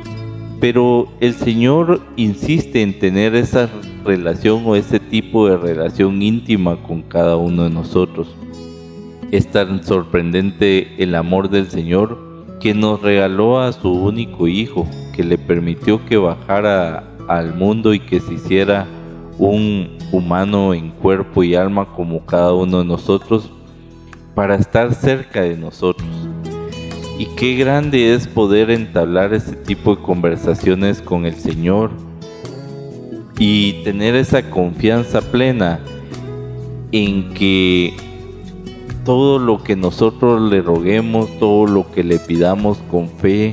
Pero 0.61 1.09
el 1.21 1.35
Señor 1.35 2.01
insiste 2.17 2.83
en 2.83 2.99
tener 2.99 3.35
esa 3.35 3.69
relación 4.05 4.63
o 4.65 4.77
ese 4.77 4.99
tipo 4.99 5.49
de 5.49 5.57
relación 5.57 6.23
íntima 6.23 6.83
con 6.83 7.03
cada 7.03 7.37
uno 7.37 7.65
de 7.65 7.71
nosotros. 7.71 8.35
Es 9.31 9.51
tan 9.51 9.85
sorprendente 9.85 10.95
el 10.99 11.15
amor 11.15 11.51
del 11.51 11.69
Señor 11.69 12.19
que 12.61 12.73
nos 12.73 13.03
regaló 13.03 13.61
a 13.61 13.73
su 13.73 13.93
único 13.93 14.49
Hijo, 14.49 14.87
que 15.15 15.23
le 15.23 15.37
permitió 15.37 16.05
que 16.07 16.17
bajara 16.17 17.05
al 17.29 17.55
mundo 17.55 17.93
y 17.95 18.01
que 18.01 18.21
se 18.21 18.35
hiciera 18.35 18.87
un 19.39 19.99
humano 20.13 20.75
en 20.75 20.91
cuerpo 20.91 21.43
y 21.43 21.55
alma 21.55 21.87
como 21.87 22.25
cada 22.25 22.53
uno 22.53 22.79
de 22.79 22.85
nosotros 22.85 23.51
para 24.35 24.57
estar 24.57 24.95
cerca 24.95 25.43
de 25.43 25.57
nosotros. 25.57 26.09
Y 27.19 27.27
qué 27.37 27.55
grande 27.55 28.15
es 28.15 28.27
poder 28.27 28.71
entablar 28.71 29.35
ese 29.35 29.55
tipo 29.55 29.95
de 29.95 30.03
conversaciones 30.03 31.01
con 31.01 31.27
el 31.27 31.35
Señor 31.35 31.91
y 33.39 33.85
tener 33.85 34.15
esa 34.17 34.51
confianza 34.51 35.21
plena 35.21 35.81
en 36.93 37.33
que 37.35 37.95
todo 39.05 39.39
lo 39.39 39.63
que 39.63 39.77
nosotros 39.77 40.41
le 40.51 40.63
roguemos, 40.63 41.29
todo 41.39 41.67
lo 41.67 41.91
que 41.93 42.03
le 42.03 42.19
pidamos 42.19 42.79
con 42.91 43.09
fe, 43.09 43.53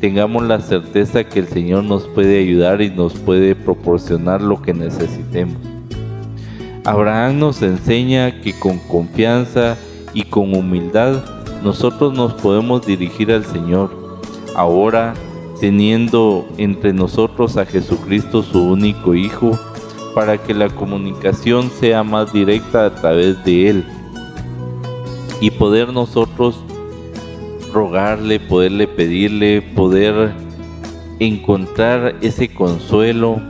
tengamos 0.00 0.44
la 0.44 0.60
certeza 0.60 1.24
que 1.24 1.40
el 1.40 1.48
Señor 1.48 1.84
nos 1.84 2.06
puede 2.08 2.40
ayudar 2.40 2.80
y 2.82 2.90
nos 2.90 3.14
puede 3.14 3.54
proporcionar 3.54 4.40
lo 4.42 4.62
que 4.62 4.74
necesitemos. 4.74 5.56
Abraham 6.84 7.38
nos 7.38 7.62
enseña 7.62 8.40
que 8.40 8.58
con 8.58 8.78
confianza 8.78 9.76
y 10.14 10.22
con 10.22 10.54
humildad 10.54 11.22
nosotros 11.62 12.14
nos 12.14 12.34
podemos 12.34 12.86
dirigir 12.86 13.32
al 13.32 13.44
Señor. 13.44 13.90
Ahora, 14.54 15.14
teniendo 15.60 16.46
entre 16.56 16.92
nosotros 16.92 17.56
a 17.56 17.66
Jesucristo 17.66 18.42
su 18.42 18.62
único 18.62 19.14
Hijo, 19.14 19.58
para 20.14 20.38
que 20.38 20.54
la 20.54 20.68
comunicación 20.68 21.70
sea 21.70 22.02
más 22.02 22.32
directa 22.32 22.86
a 22.86 22.94
través 22.94 23.44
de 23.44 23.68
Él 23.68 23.84
y 25.40 25.50
poder 25.50 25.92
nosotros 25.92 26.64
rogarle, 27.72 28.40
poderle 28.40 28.86
pedirle, 28.86 29.62
poder 29.62 30.32
encontrar 31.20 32.16
ese 32.20 32.48
consuelo 32.48 33.40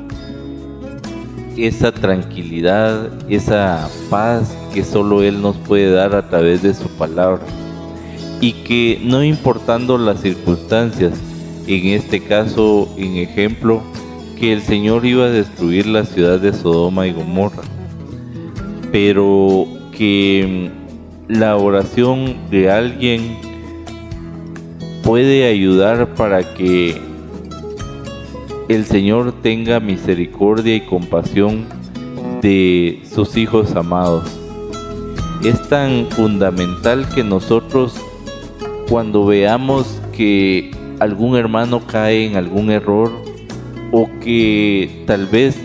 esa 1.67 1.93
tranquilidad, 1.93 3.11
esa 3.29 3.89
paz 4.11 4.57
que 4.73 4.85
solo 4.85 5.23
Él 5.23 5.43
nos 5.43 5.57
puede 5.57 5.91
dar 5.91 6.15
a 6.15 6.29
través 6.29 6.63
de 6.63 6.75
su 6.75 6.89
palabra. 6.89 7.43
Y 8.41 8.53
que 8.53 9.01
no 9.03 9.25
importando 9.25 9.99
las 9.99 10.21
circunstancias, 10.21 11.15
en 11.67 11.87
este 11.89 12.21
caso, 12.21 12.89
en 12.97 13.17
ejemplo, 13.17 13.83
que 14.39 14.53
el 14.53 14.63
Señor 14.63 15.05
iba 15.05 15.25
a 15.25 15.31
destruir 15.31 15.87
la 15.87 16.05
ciudad 16.05 16.39
de 16.39 16.53
Sodoma 16.53 17.09
y 17.09 17.13
Gomorra, 17.13 17.65
pero 18.93 19.67
que 19.91 20.71
la 21.27 21.57
oración 21.57 22.37
de 22.51 22.71
alguien 22.71 23.37
puede 25.09 25.49
ayudar 25.49 26.15
para 26.17 26.53
que 26.53 27.01
el 28.69 28.85
Señor 28.85 29.33
tenga 29.41 29.81
misericordia 29.81 30.75
y 30.75 30.83
compasión 30.83 31.65
de 32.43 33.01
sus 33.11 33.39
hijos 33.39 33.75
amados. 33.75 34.29
Es 35.43 35.67
tan 35.71 36.11
fundamental 36.11 37.09
que 37.15 37.25
nosotros 37.25 37.95
cuando 38.91 39.25
veamos 39.25 39.99
que 40.15 40.73
algún 41.01 41.39
hermano 41.39 41.81
cae 41.87 42.27
en 42.27 42.37
algún 42.37 42.71
error 42.71 43.11
o 43.93 44.11
que 44.21 45.05
tal 45.07 45.25
vez 45.25 45.59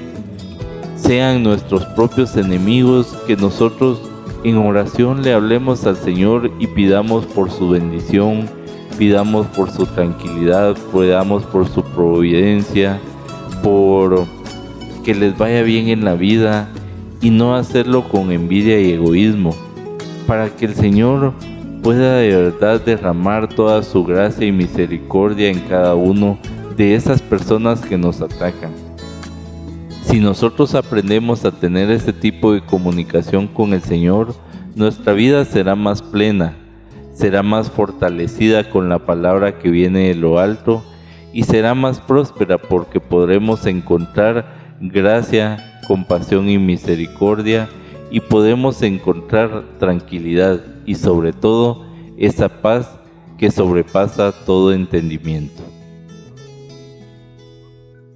sean 0.96 1.44
nuestros 1.44 1.86
propios 1.88 2.38
enemigos, 2.38 3.08
que 3.28 3.36
nosotros 3.36 4.00
en 4.46 4.56
oración 4.56 5.22
le 5.22 5.34
hablemos 5.34 5.86
al 5.86 5.98
Señor 5.98 6.50
y 6.60 6.68
pidamos 6.68 7.26
por 7.26 7.52
su 7.52 7.68
bendición, 7.68 8.63
pidamos 8.98 9.48
por 9.48 9.72
su 9.72 9.86
tranquilidad, 9.86 10.76
pidamos 10.92 11.44
por 11.44 11.68
su 11.68 11.84
providencia, 11.84 13.00
por 13.62 14.26
que 15.04 15.14
les 15.14 15.38
vaya 15.38 15.64
bien 15.64 15.90
en 15.90 16.06
la 16.06 16.16
vida 16.16 16.70
y 17.22 17.30
no 17.30 17.56
hacerlo 17.56 18.08
con 18.10 18.32
envidia 18.32 18.80
y 18.80 18.94
egoísmo, 18.94 19.56
para 20.28 20.50
que 20.50 20.66
el 20.66 20.76
Señor 20.76 21.34
pueda 21.82 22.18
de 22.18 22.30
verdad 22.30 22.82
derramar 22.82 23.50
toda 23.50 23.84
su 23.84 24.04
gracia 24.04 24.48
y 24.48 24.52
misericordia 24.52 25.50
en 25.50 25.60
cada 25.60 25.96
uno 25.96 26.38
de 26.78 26.96
esas 26.96 27.22
personas 27.22 27.82
que 27.82 27.98
nos 27.98 28.22
atacan. 28.22 28.72
Si 30.06 30.20
nosotros 30.20 30.76
aprendemos 30.76 31.44
a 31.44 31.52
tener 31.52 31.90
este 31.92 32.14
tipo 32.14 32.54
de 32.54 32.62
comunicación 32.62 33.48
con 33.48 33.74
el 33.74 33.82
Señor, 33.82 34.34
nuestra 34.76 35.14
vida 35.14 35.44
será 35.46 35.76
más 35.76 36.02
plena, 36.02 36.56
será 37.14 37.44
más 37.44 37.70
fortalecida 37.70 38.70
con 38.70 38.90
la 38.90 39.00
palabra 39.00 39.60
que 39.60 39.70
viene 39.70 40.10
de 40.10 40.16
lo 40.16 40.40
alto 40.40 40.84
y 41.32 41.44
será 41.44 41.74
más 41.74 42.00
próspera 42.02 42.58
porque 42.58 43.00
podremos 43.00 43.66
encontrar 43.66 44.78
gracia, 44.82 45.80
compasión 45.88 46.50
y 46.50 46.58
misericordia 46.58 47.70
y 48.12 48.20
podemos 48.20 48.82
encontrar 48.82 49.64
tranquilidad 49.80 50.62
y 50.86 50.96
sobre 50.96 51.34
todo 51.34 51.86
esa 52.18 52.50
paz 52.62 53.00
que 53.38 53.50
sobrepasa 53.50 54.32
todo 54.46 54.74
entendimiento. 54.74 55.64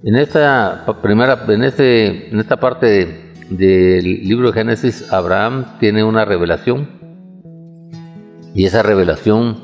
En 0.04 0.14
esta 0.14 0.84
primera, 1.02 1.44
en 1.48 1.64
este, 1.64 2.30
en 2.30 2.38
esta 2.38 2.58
parte 2.58 3.32
del 3.50 4.04
libro 4.04 4.52
de 4.52 4.52
Génesis, 4.52 5.12
Abraham 5.12 5.64
tiene 5.80 6.04
una 6.04 6.24
revelación 6.24 6.97
y 8.54 8.64
esa 8.64 8.82
revelación 8.82 9.56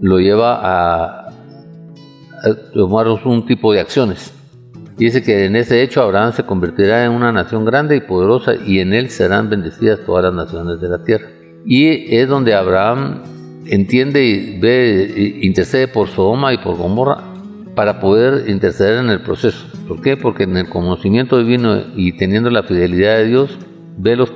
lo 0.00 0.18
lleva 0.18 0.60
a, 0.62 1.32
tomar 2.74 3.06
un 3.08 3.46
tipo 3.46 3.72
de 3.72 3.80
acciones. 3.80 4.32
Dice 4.96 5.22
que 5.22 5.46
en 5.46 5.56
ese 5.56 5.82
hecho 5.82 6.02
Abraham 6.02 6.32
se 6.32 6.42
convertirá 6.44 7.04
en 7.04 7.12
una 7.12 7.32
nación 7.32 7.64
grande 7.64 7.96
y 7.96 8.00
poderosa 8.00 8.54
y 8.54 8.80
en 8.80 8.92
él 8.92 9.10
serán 9.10 9.48
bendecidas 9.48 10.00
todas 10.04 10.24
las 10.24 10.34
naciones 10.34 10.80
de 10.80 10.88
la 10.88 11.02
tierra. 11.04 11.28
Y 11.64 12.14
es 12.14 12.28
donde 12.28 12.54
Abraham 12.54 13.22
entiende 13.66 14.24
y 14.24 14.58
ve, 14.58 15.38
intercede 15.42 15.88
por 15.88 16.08
Sodoma 16.08 16.52
y 16.52 16.58
por 16.58 16.76
Gomorra 16.76 17.22
para 17.74 18.00
poder 18.00 18.48
interceder 18.50 18.98
en 18.98 19.10
el 19.10 19.22
proceso. 19.22 19.66
¿Por 19.88 20.00
qué? 20.02 20.16
Porque 20.16 20.44
en 20.44 20.56
el 20.56 20.68
conocimiento 20.68 21.38
divino 21.38 21.80
y 21.96 22.16
teniendo 22.16 22.50
la 22.50 22.62
fidelidad 22.62 23.18
de 23.18 23.26
Dios, 23.26 23.58
ve 23.96 24.16
los 24.16 24.32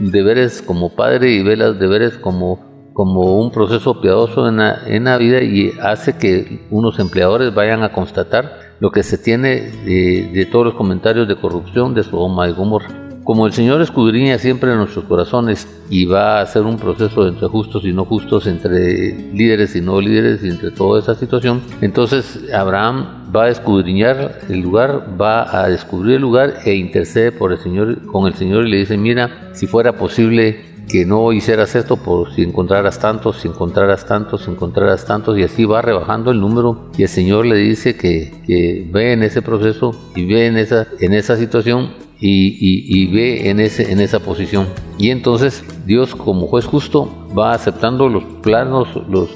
deberes 0.00 0.62
como 0.62 0.94
padre 0.94 1.32
y 1.32 1.42
ve 1.42 1.56
los 1.56 1.78
deberes 1.78 2.14
como, 2.14 2.60
como 2.92 3.40
un 3.40 3.50
proceso 3.50 4.00
piadoso 4.00 4.48
en 4.48 4.58
la, 4.58 4.80
en 4.86 5.04
la 5.04 5.16
vida 5.16 5.42
y 5.42 5.72
hace 5.80 6.16
que 6.16 6.66
unos 6.70 6.98
empleadores 6.98 7.54
vayan 7.54 7.82
a 7.82 7.92
constatar 7.92 8.58
lo 8.80 8.90
que 8.90 9.02
se 9.02 9.18
tiene 9.18 9.70
de, 9.84 10.30
de 10.32 10.46
todos 10.46 10.64
los 10.64 10.74
comentarios 10.74 11.28
de 11.28 11.36
corrupción 11.36 11.94
de 11.94 12.02
Sodoma 12.02 12.48
y 12.48 12.52
Gomorra. 12.52 12.88
Como 13.22 13.46
el 13.46 13.52
Señor 13.52 13.80
escudriña 13.82 14.38
siempre 14.38 14.72
en 14.72 14.78
nuestros 14.78 15.04
corazones 15.04 15.68
y 15.90 16.06
va 16.06 16.38
a 16.38 16.42
hacer 16.42 16.62
un 16.62 16.78
proceso 16.78 17.28
entre 17.28 17.46
justos 17.48 17.84
y 17.84 17.92
no 17.92 18.04
justos, 18.04 18.46
entre 18.46 19.14
líderes 19.32 19.76
y 19.76 19.82
no 19.82 20.00
líderes 20.00 20.42
y 20.42 20.48
entre 20.48 20.70
toda 20.70 21.00
esa 21.00 21.14
situación, 21.14 21.60
entonces 21.80 22.50
Abraham 22.52 23.30
va 23.34 23.44
a 23.44 23.48
escudriñar 23.50 24.40
el 24.48 24.60
lugar, 24.60 25.16
va 25.20 25.62
a 25.62 25.68
descubrir 25.68 26.16
el 26.16 26.22
lugar 26.22 26.54
e 26.64 26.74
intercede 26.74 27.30
por 27.30 27.52
el 27.52 27.58
Señor, 27.58 28.06
con 28.06 28.26
el 28.26 28.34
Señor 28.34 28.66
y 28.66 28.70
le 28.70 28.78
dice, 28.78 28.96
mira, 28.96 29.50
si 29.52 29.66
fuera 29.66 29.92
posible 29.92 30.69
que 30.88 31.04
no 31.06 31.32
hicieras 31.32 31.74
esto 31.76 31.96
por 31.96 32.34
si 32.34 32.42
encontraras 32.42 32.98
tantos, 32.98 33.40
si 33.40 33.48
encontraras 33.48 34.06
tantos, 34.06 34.44
si 34.44 34.50
encontraras 34.50 35.04
tantos, 35.04 35.38
y 35.38 35.42
así 35.42 35.64
va 35.64 35.82
rebajando 35.82 36.30
el 36.30 36.40
número. 36.40 36.90
Y 36.96 37.02
el 37.02 37.08
Señor 37.08 37.46
le 37.46 37.56
dice 37.56 37.96
que, 37.96 38.42
que 38.46 38.88
ve 38.90 39.12
en 39.12 39.22
ese 39.22 39.42
proceso 39.42 39.94
y 40.14 40.26
ve 40.26 40.46
en 40.46 40.56
esa, 40.56 40.86
en 41.00 41.14
esa 41.14 41.36
situación 41.36 41.90
y, 42.20 43.06
ve 43.08 43.50
en, 43.50 43.60
ese, 43.60 43.90
en 43.90 44.00
esa 44.00 44.20
posición. 44.20 44.66
Y 44.98 45.10
entonces 45.10 45.64
Dios 45.86 46.14
como 46.14 46.46
juez 46.46 46.66
justo 46.66 47.10
va 47.36 47.52
aceptando 47.52 48.08
los 48.08 48.24
planos, 48.42 48.88
los, 49.08 49.30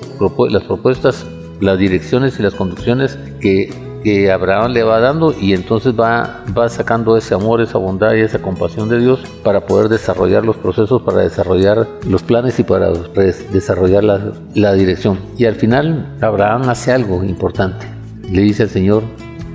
las 0.50 0.64
propuestas, 0.64 1.26
las 1.61 1.78
direcciones 1.78 2.38
y 2.38 2.42
las 2.42 2.54
conducciones 2.54 3.18
que, 3.40 3.72
que, 4.05 4.31
Abraham 4.31 4.73
le 4.73 4.83
va 4.83 5.01
dando 5.01 5.35
y 5.38 5.55
entonces 5.55 5.95
va, 5.99 6.45
va 6.57 6.69
sacando 6.69 7.17
ese 7.17 7.35
amor, 7.35 7.61
esa 7.61 7.79
bondad 7.79 8.14
y 8.14 8.21
esa 8.21 8.40
compasión 8.40 8.88
de 8.88 9.01
Dios 9.01 9.21
para 9.43 9.67
poder 9.67 9.88
desarrollar 9.88 10.45
los 10.45 10.57
procesos, 10.57 11.03
para 11.03 11.23
desarrollar 11.23 11.88
los 12.07 12.23
planes 12.23 12.59
y 12.61 12.62
para 12.62 12.90
desarrollar 12.93 14.05
la, 14.05 14.33
la 14.55 14.73
dirección. 14.75 15.19
Y 15.38 15.47
al 15.47 15.55
final 15.55 16.17
Abraham 16.21 16.69
hace 16.69 16.93
algo 16.93 17.25
importante. 17.25 17.87
Le 18.31 18.43
dice 18.43 18.64
al 18.64 18.71
Señor 18.71 19.03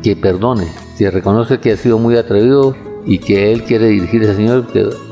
que 0.03 0.15
perdone, 0.15 0.67
que 0.97 1.11
reconoce 1.11 1.59
que 1.59 1.71
ha 1.71 1.77
sido 1.77 1.97
muy 1.97 2.17
atrevido, 2.17 2.75
y 3.05 3.19
que 3.19 3.51
él 3.51 3.63
quiere 3.63 3.87
dirigir 3.87 4.27
al 4.27 4.35
Señor 4.35 4.65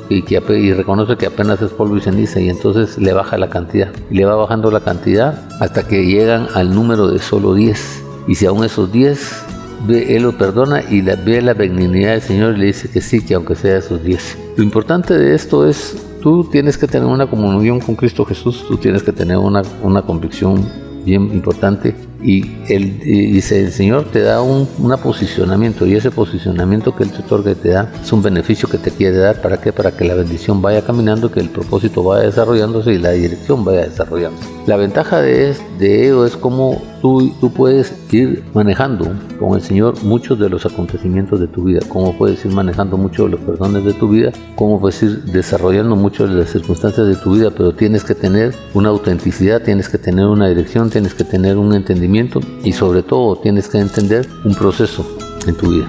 y, 0.10 0.22
que, 0.22 0.42
y 0.58 0.74
reconoce 0.74 1.18
que 1.18 1.26
apenas 1.26 1.62
es 1.62 1.72
polvo 1.72 1.98
y 1.98 2.02
ceniza 2.02 2.40
y 2.40 2.50
entonces 2.50 2.98
le 2.98 3.14
baja 3.14 3.38
la 3.38 3.50
cantidad. 3.50 3.90
Le 4.10 4.26
va 4.26 4.36
bajando 4.36 4.72
la 4.72 4.82
cantidad 4.82 5.48
hasta 5.60 5.88
que 5.88 6.06
llegan 6.06 6.48
al 6.54 6.74
número 6.74 7.08
de 7.08 7.20
solo 7.20 7.54
10. 7.54 8.04
Y 8.28 8.36
si 8.36 8.46
aún 8.46 8.64
esos 8.64 8.92
10, 8.92 9.44
él 9.90 10.24
lo 10.24 10.38
perdona 10.38 10.84
y 10.90 11.02
la, 11.02 11.16
ve 11.16 11.42
la 11.42 11.54
benignidad 11.54 12.12
del 12.12 12.22
Señor 12.22 12.56
y 12.56 12.60
le 12.60 12.66
dice 12.68 12.90
que 12.90 13.02
sí, 13.02 13.24
que 13.24 13.36
aunque 13.36 13.56
sea 13.56 13.78
esos 13.78 14.04
10. 14.04 14.38
Lo 14.58 14.64
importante 14.64 15.18
de 15.18 15.34
esto 15.34 15.68
es, 15.68 15.96
tú 16.22 16.44
tienes 16.52 16.78
que 16.78 16.88
tener 16.88 17.08
una 17.08 17.30
comunión 17.30 17.80
con 17.80 17.96
Cristo 17.96 18.26
Jesús, 18.26 18.66
tú 18.68 18.78
tienes 18.78 19.04
que 19.04 19.14
tener 19.14 19.38
una, 19.38 19.62
una 19.82 20.02
convicción 20.02 20.66
bien 21.06 21.32
importante 21.34 21.96
y 22.22 22.44
él 22.68 23.00
dice 23.00 23.64
el 23.64 23.72
Señor 23.72 24.06
te 24.12 24.22
da 24.22 24.42
un 24.42 24.68
posicionamiento 25.02 25.86
y 25.86 25.96
ese 25.96 26.12
posicionamiento 26.12 26.96
que 26.96 27.04
él 27.04 27.12
te 27.12 27.20
otorga 27.20 27.52
y 27.52 27.56
te 27.56 27.70
da 27.70 27.92
es 28.02 28.12
un 28.12 28.22
beneficio 28.22 28.70
que 28.70 28.78
te 28.78 28.92
quiere 28.92 29.18
dar. 29.18 29.42
Para 29.42 29.60
qué 29.62 29.72
para 29.72 29.92
que 29.92 30.06
la 30.06 30.16
bendición 30.16 30.62
vaya 30.62 30.84
caminando 30.84 31.32
que 31.32 31.40
el 31.40 31.50
propósito 31.50 32.04
vaya 32.04 32.26
desarrollándose 32.26 32.94
y 32.94 32.98
la 32.98 33.12
dirección 33.12 33.64
vaya 33.64 33.86
desarrollándose. 33.86 34.48
La 34.66 34.78
ventaja 34.78 35.22
de, 35.22 35.56
de 35.80 36.08
ello 36.08 36.26
es 36.26 36.36
como 36.36 36.82
tú, 37.02 37.32
tú 37.40 37.52
puedes 37.54 37.94
ir 38.12 38.44
manejando 38.54 39.14
con 39.40 39.56
el 39.56 39.62
Señor 39.62 40.04
muchos 40.04 40.40
de 40.40 40.50
los 40.50 40.66
acontecimientos 40.66 41.40
de 41.40 41.48
tu 41.48 41.64
vida 41.64 41.80
cómo 41.88 42.18
puedes 42.18 42.44
ir 42.46 42.52
manejando 42.52 42.98
muchos 42.98 43.26
de 43.26 43.32
los 43.38 43.42
perdones 43.42 43.86
de 43.86 43.94
tu 43.94 44.10
vida 44.10 44.32
cómo 44.56 44.80
puedes 44.80 45.02
ir 45.04 45.24
desarrollando 45.26 45.96
muchas 45.96 46.30
de 46.30 46.36
las 46.36 46.50
circunstancias 46.50 47.08
de 47.08 47.16
tu 47.16 47.34
vida 47.34 47.52
pero 47.52 47.74
tienes 47.74 48.04
que 48.04 48.16
tener 48.16 48.54
una 48.74 48.90
autenticidad 48.90 49.62
tienes 49.62 49.90
que 49.90 49.98
tener 49.98 50.26
una 50.26 50.48
dirección 50.48 50.90
tienes 50.90 51.14
que 51.14 51.24
tener 51.24 51.58
un 51.58 51.74
entendimiento 51.74 52.08
y 52.64 52.74
sobre 52.74 53.04
todo 53.04 53.36
tienes 53.36 53.68
que 53.68 53.78
entender 53.78 54.28
un 54.44 54.56
proceso 54.56 55.06
en 55.46 55.56
tu 55.56 55.70
vida. 55.70 55.88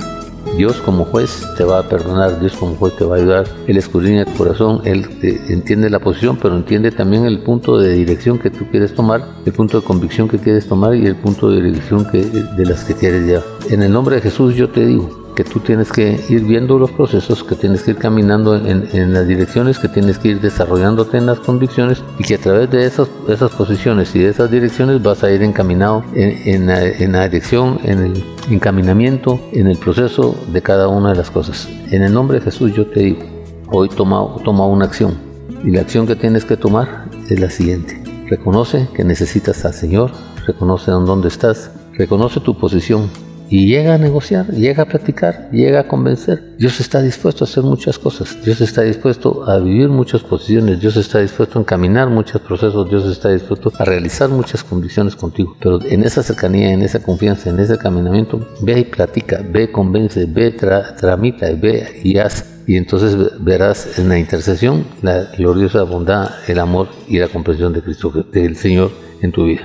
Dios 0.57 0.77
como 0.79 1.05
juez 1.05 1.47
te 1.57 1.62
va 1.62 1.79
a 1.79 1.88
perdonar, 1.88 2.41
Dios 2.41 2.55
como 2.57 2.75
juez 2.75 2.97
te 2.97 3.05
va 3.05 3.17
a 3.17 3.19
ayudar, 3.19 3.47
Él 3.67 3.77
escudriña 3.77 4.25
tu 4.25 4.33
corazón, 4.33 4.81
Él 4.85 5.07
entiende 5.49 5.88
la 5.88 6.01
posición, 6.01 6.37
pero 6.41 6.57
entiende 6.57 6.91
también 6.91 7.25
el 7.27 7.41
punto 7.41 7.79
de 7.79 7.93
dirección 7.93 8.38
que 8.38 8.51
tú 8.51 8.67
quieres 8.71 8.95
tomar, 8.95 9.25
el 9.47 9.53
punto 9.53 9.81
de 9.81 9.87
convicción 9.87 10.27
que 10.29 10.38
quieres 10.38 10.67
tomar 10.67 10.97
y 10.97 11.07
el 11.07 11.17
punto 11.17 11.51
de 11.51 11.62
dirección 11.62 12.07
de 12.12 12.67
las 12.67 12.85
que 12.85 12.95
quieres 12.95 13.25
llevar. 13.25 13.45
En 13.71 13.83
el 13.83 13.93
nombre 13.93 14.17
de 14.17 14.23
Jesús 14.23 14.55
yo 14.57 14.69
te 14.71 14.85
digo, 14.85 15.18
que 15.38 15.44
tú 15.44 15.61
tienes 15.61 15.92
que 15.92 16.20
ir 16.29 16.42
viendo 16.42 16.81
los 16.81 16.90
procesos, 16.90 17.44
que 17.44 17.55
tienes 17.55 17.85
que 17.85 17.92
ir 17.92 17.96
caminando 17.96 18.57
en, 18.57 19.12
las 19.14 19.29
direcciones, 19.29 19.79
que 19.79 19.87
tienes 19.87 20.18
que 20.18 20.31
ir 20.31 20.40
desarrollándote 20.40 21.16
en 21.16 21.27
las 21.27 21.38
convicciones 21.38 22.03
y 22.18 22.24
que 22.24 22.35
a 22.35 22.38
través 22.38 22.68
de 22.72 22.85
esas, 22.85 23.09
posiciones 23.53 24.16
y 24.16 24.18
de 24.18 24.31
esas 24.31 24.51
direcciones 24.51 25.01
vas 25.01 25.22
a 25.22 25.31
ir 25.31 25.44
encaminado 25.44 26.03
en, 26.16 26.66
la, 26.66 27.29
dirección, 27.29 27.79
en 27.85 27.98
el 28.01 28.24
encaminamiento, 28.51 29.38
en 29.53 29.68
el 29.68 29.79
proceso 29.79 30.35
de 30.53 30.61
cada 30.61 30.88
una 30.88 31.11
de 31.11 31.14
las 31.14 31.31
cosas. 31.31 31.68
En 31.92 32.03
el 32.03 32.12
nombre 32.12 32.40
de 32.40 32.44
Jesús 32.44 32.74
yo 32.74 32.88
te 32.88 32.98
digo, 32.98 33.20
hoy 33.68 33.88
toma, 33.90 34.27
toma 34.44 34.66
una 34.66 34.87
acción 34.87 35.18
y 35.62 35.70
la 35.70 35.83
acción 35.83 36.09
que 36.09 36.16
tienes 36.16 36.44
que 36.46 36.57
tomar 36.57 37.05
es 37.31 37.38
la 37.38 37.48
siguiente. 37.48 38.03
Reconoce 38.27 38.88
que 38.92 39.05
necesitas 39.05 39.64
al 39.64 39.74
Señor, 39.74 40.11
reconoce 40.48 40.90
en 40.90 41.05
dónde 41.05 41.29
estás, 41.29 41.70
reconoce 41.92 42.40
tu 42.40 42.59
posición 42.59 43.09
y 43.51 43.67
llega 43.67 43.95
a 43.95 43.99
negociar, 43.99 44.47
llega 44.53 44.83
a 44.83 44.87
platicar, 44.87 45.49
llega 45.51 45.81
a 45.81 45.89
convencer. 45.89 46.57
Dios 46.59 46.81
está 46.81 47.01
dispuesto 47.01 47.45
a 47.45 47.47
hacer 47.47 47.63
muchas 47.63 47.99
cosas, 47.99 48.37
Dios 48.45 48.61
está 48.61 48.83
dispuesto 48.83 49.49
a 49.49 49.59
vivir 49.59 49.89
muchas 49.89 50.23
posiciones, 50.23 50.81
Dios 50.81 50.97
está 50.97 51.21
dispuesto 51.21 51.59
a 51.59 51.63
encaminar 51.63 52.09
muchos 52.09 52.41
procesos, 52.41 52.89
Dios 52.89 53.07
está 53.07 53.31
dispuesto 53.31 53.73
a 53.79 53.85
realizar 53.85 54.29
muchas 54.29 54.63
condiciones 54.65 55.17
contigo. 55.17 55.57
Pero 55.61 55.81
en 55.83 56.03
esa 56.03 56.23
cercanía, 56.23 56.73
en 56.73 56.83
esa 56.83 57.03
confianza, 57.03 57.51
en 57.51 57.59
ese 57.61 57.79
caminamiento, 57.79 58.47
ve 58.63 58.81
y 58.81 58.85
platica, 58.85 59.43
ve, 59.49 59.71
convence, 59.71 60.27
ve, 60.27 60.51
tramita, 60.51 61.47
ve 61.53 62.01
y 62.03 62.19
haz. 62.19 62.45
Y 62.67 62.77
entonces 62.77 63.17
verás 63.43 63.99
en 63.99 64.11
la 64.11 64.19
intercesión 64.19 64.85
la 65.01 65.25
gloriosa 65.37 65.85
bondad, 65.85 66.31
el 66.49 66.59
amor 66.59 66.89
y 67.07 67.19
la 67.19 67.29
comprensión 67.29 67.73
de 67.73 67.81
Cristo, 67.81 68.11
del 68.11 68.57
Señor 68.57 68.91
en 69.23 69.33
tu 69.33 69.45
vida. 69.45 69.63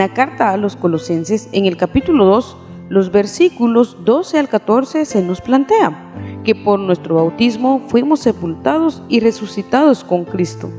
La 0.00 0.08
carta 0.14 0.48
a 0.48 0.56
los 0.56 0.76
colosenses, 0.76 1.50
en 1.52 1.66
el 1.66 1.76
capítulo 1.76 2.24
2, 2.24 2.56
los 2.88 3.12
versículos 3.12 3.98
12 4.02 4.38
al 4.38 4.48
14 4.48 5.04
se 5.04 5.20
nos 5.20 5.42
plantea 5.42 5.92
que 6.42 6.54
por 6.54 6.80
nuestro 6.80 7.16
bautismo 7.16 7.82
fuimos 7.86 8.20
sepultados 8.20 9.02
y 9.10 9.20
resucitados 9.20 10.02
con 10.02 10.24
Cristo. 10.24 10.70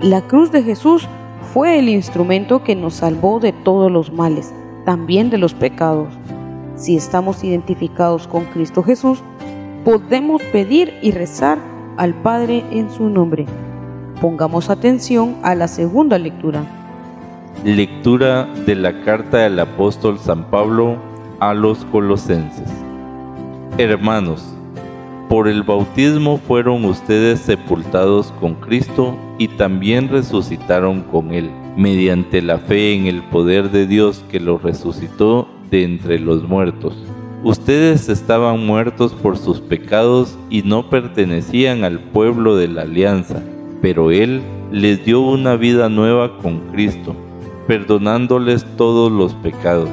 La 0.00 0.22
cruz 0.22 0.50
de 0.52 0.62
Jesús 0.62 1.06
fue 1.52 1.78
el 1.78 1.90
instrumento 1.90 2.64
que 2.64 2.74
nos 2.74 2.94
salvó 2.94 3.40
de 3.40 3.52
todos 3.52 3.92
los 3.92 4.10
males, 4.10 4.54
también 4.86 5.28
de 5.28 5.36
los 5.36 5.52
pecados. 5.52 6.08
Si 6.74 6.96
estamos 6.96 7.44
identificados 7.44 8.26
con 8.26 8.46
Cristo 8.46 8.82
Jesús, 8.82 9.22
podemos 9.84 10.42
pedir 10.44 10.94
y 11.02 11.10
rezar 11.10 11.58
al 11.98 12.14
Padre 12.14 12.64
en 12.70 12.90
su 12.90 13.10
nombre. 13.10 13.44
Pongamos 14.22 14.70
atención 14.70 15.36
a 15.42 15.54
la 15.54 15.68
segunda 15.68 16.16
lectura. 16.16 16.81
Lectura 17.64 18.48
de 18.66 18.74
la 18.74 19.02
carta 19.02 19.38
del 19.38 19.60
apóstol 19.60 20.18
San 20.18 20.50
Pablo 20.50 20.96
a 21.38 21.54
los 21.54 21.84
colosenses. 21.84 22.68
Hermanos, 23.78 24.44
por 25.28 25.46
el 25.46 25.62
bautismo 25.62 26.38
fueron 26.38 26.84
ustedes 26.84 27.38
sepultados 27.38 28.32
con 28.40 28.54
Cristo 28.56 29.16
y 29.38 29.46
también 29.46 30.08
resucitaron 30.08 31.02
con 31.02 31.32
Él, 31.32 31.52
mediante 31.76 32.42
la 32.42 32.58
fe 32.58 32.94
en 32.94 33.06
el 33.06 33.22
poder 33.22 33.70
de 33.70 33.86
Dios 33.86 34.24
que 34.28 34.40
los 34.40 34.60
resucitó 34.60 35.46
de 35.70 35.84
entre 35.84 36.18
los 36.18 36.42
muertos. 36.42 36.96
Ustedes 37.44 38.08
estaban 38.08 38.66
muertos 38.66 39.12
por 39.12 39.38
sus 39.38 39.60
pecados 39.60 40.36
y 40.50 40.62
no 40.62 40.90
pertenecían 40.90 41.84
al 41.84 42.00
pueblo 42.00 42.56
de 42.56 42.66
la 42.66 42.82
alianza, 42.82 43.40
pero 43.80 44.10
Él 44.10 44.42
les 44.72 45.04
dio 45.04 45.20
una 45.20 45.54
vida 45.54 45.88
nueva 45.88 46.38
con 46.38 46.58
Cristo 46.72 47.14
perdonándoles 47.66 48.64
todos 48.76 49.10
los 49.10 49.34
pecados. 49.34 49.90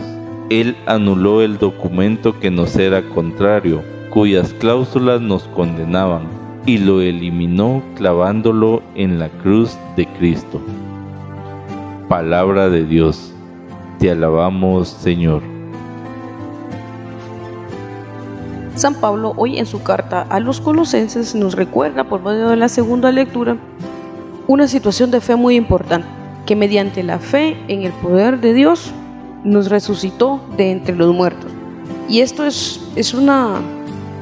Él 0.50 0.76
anuló 0.88 1.42
el 1.42 1.58
documento 1.58 2.40
que 2.40 2.50
nos 2.50 2.76
era 2.76 3.04
contrario, 3.10 3.84
cuyas 4.10 4.54
cláusulas 4.54 5.22
nos 5.22 5.44
condenaban, 5.50 6.24
y 6.66 6.80
lo 6.80 7.02
eliminó 7.02 7.84
clavándolo 7.96 8.82
en 8.96 9.20
la 9.20 9.30
cruz 9.30 9.78
de 9.96 10.08
Cristo. 10.08 10.62
Palabra 12.08 12.70
de 12.70 12.86
Dios. 12.86 13.34
Te 14.00 14.10
alabamos, 14.10 14.88
Señor. 14.88 15.42
San 18.76 18.96
Pablo 18.96 19.34
hoy 19.36 19.60
en 19.60 19.66
su 19.66 19.84
carta 19.84 20.26
a 20.30 20.40
los 20.40 20.62
colosenses 20.62 21.36
nos 21.36 21.56
recuerda 21.56 22.06
por 22.06 22.24
medio 22.24 22.48
de 22.48 22.56
la 22.56 22.70
segunda 22.70 23.12
lectura 23.12 23.58
una 24.48 24.68
situación 24.68 25.12
de 25.12 25.20
fe 25.20 25.36
muy 25.36 25.58
importante 25.58 26.19
que 26.50 26.56
mediante 26.56 27.04
la 27.04 27.20
fe 27.20 27.56
en 27.68 27.84
el 27.84 27.92
poder 27.92 28.40
de 28.40 28.56
Dios 28.56 28.92
nos 29.44 29.70
resucitó 29.70 30.42
de 30.58 30.72
entre 30.72 30.96
los 30.96 31.14
muertos. 31.14 31.52
Y 32.08 32.22
esto 32.22 32.44
es, 32.44 32.90
es 32.96 33.14
una, 33.14 33.62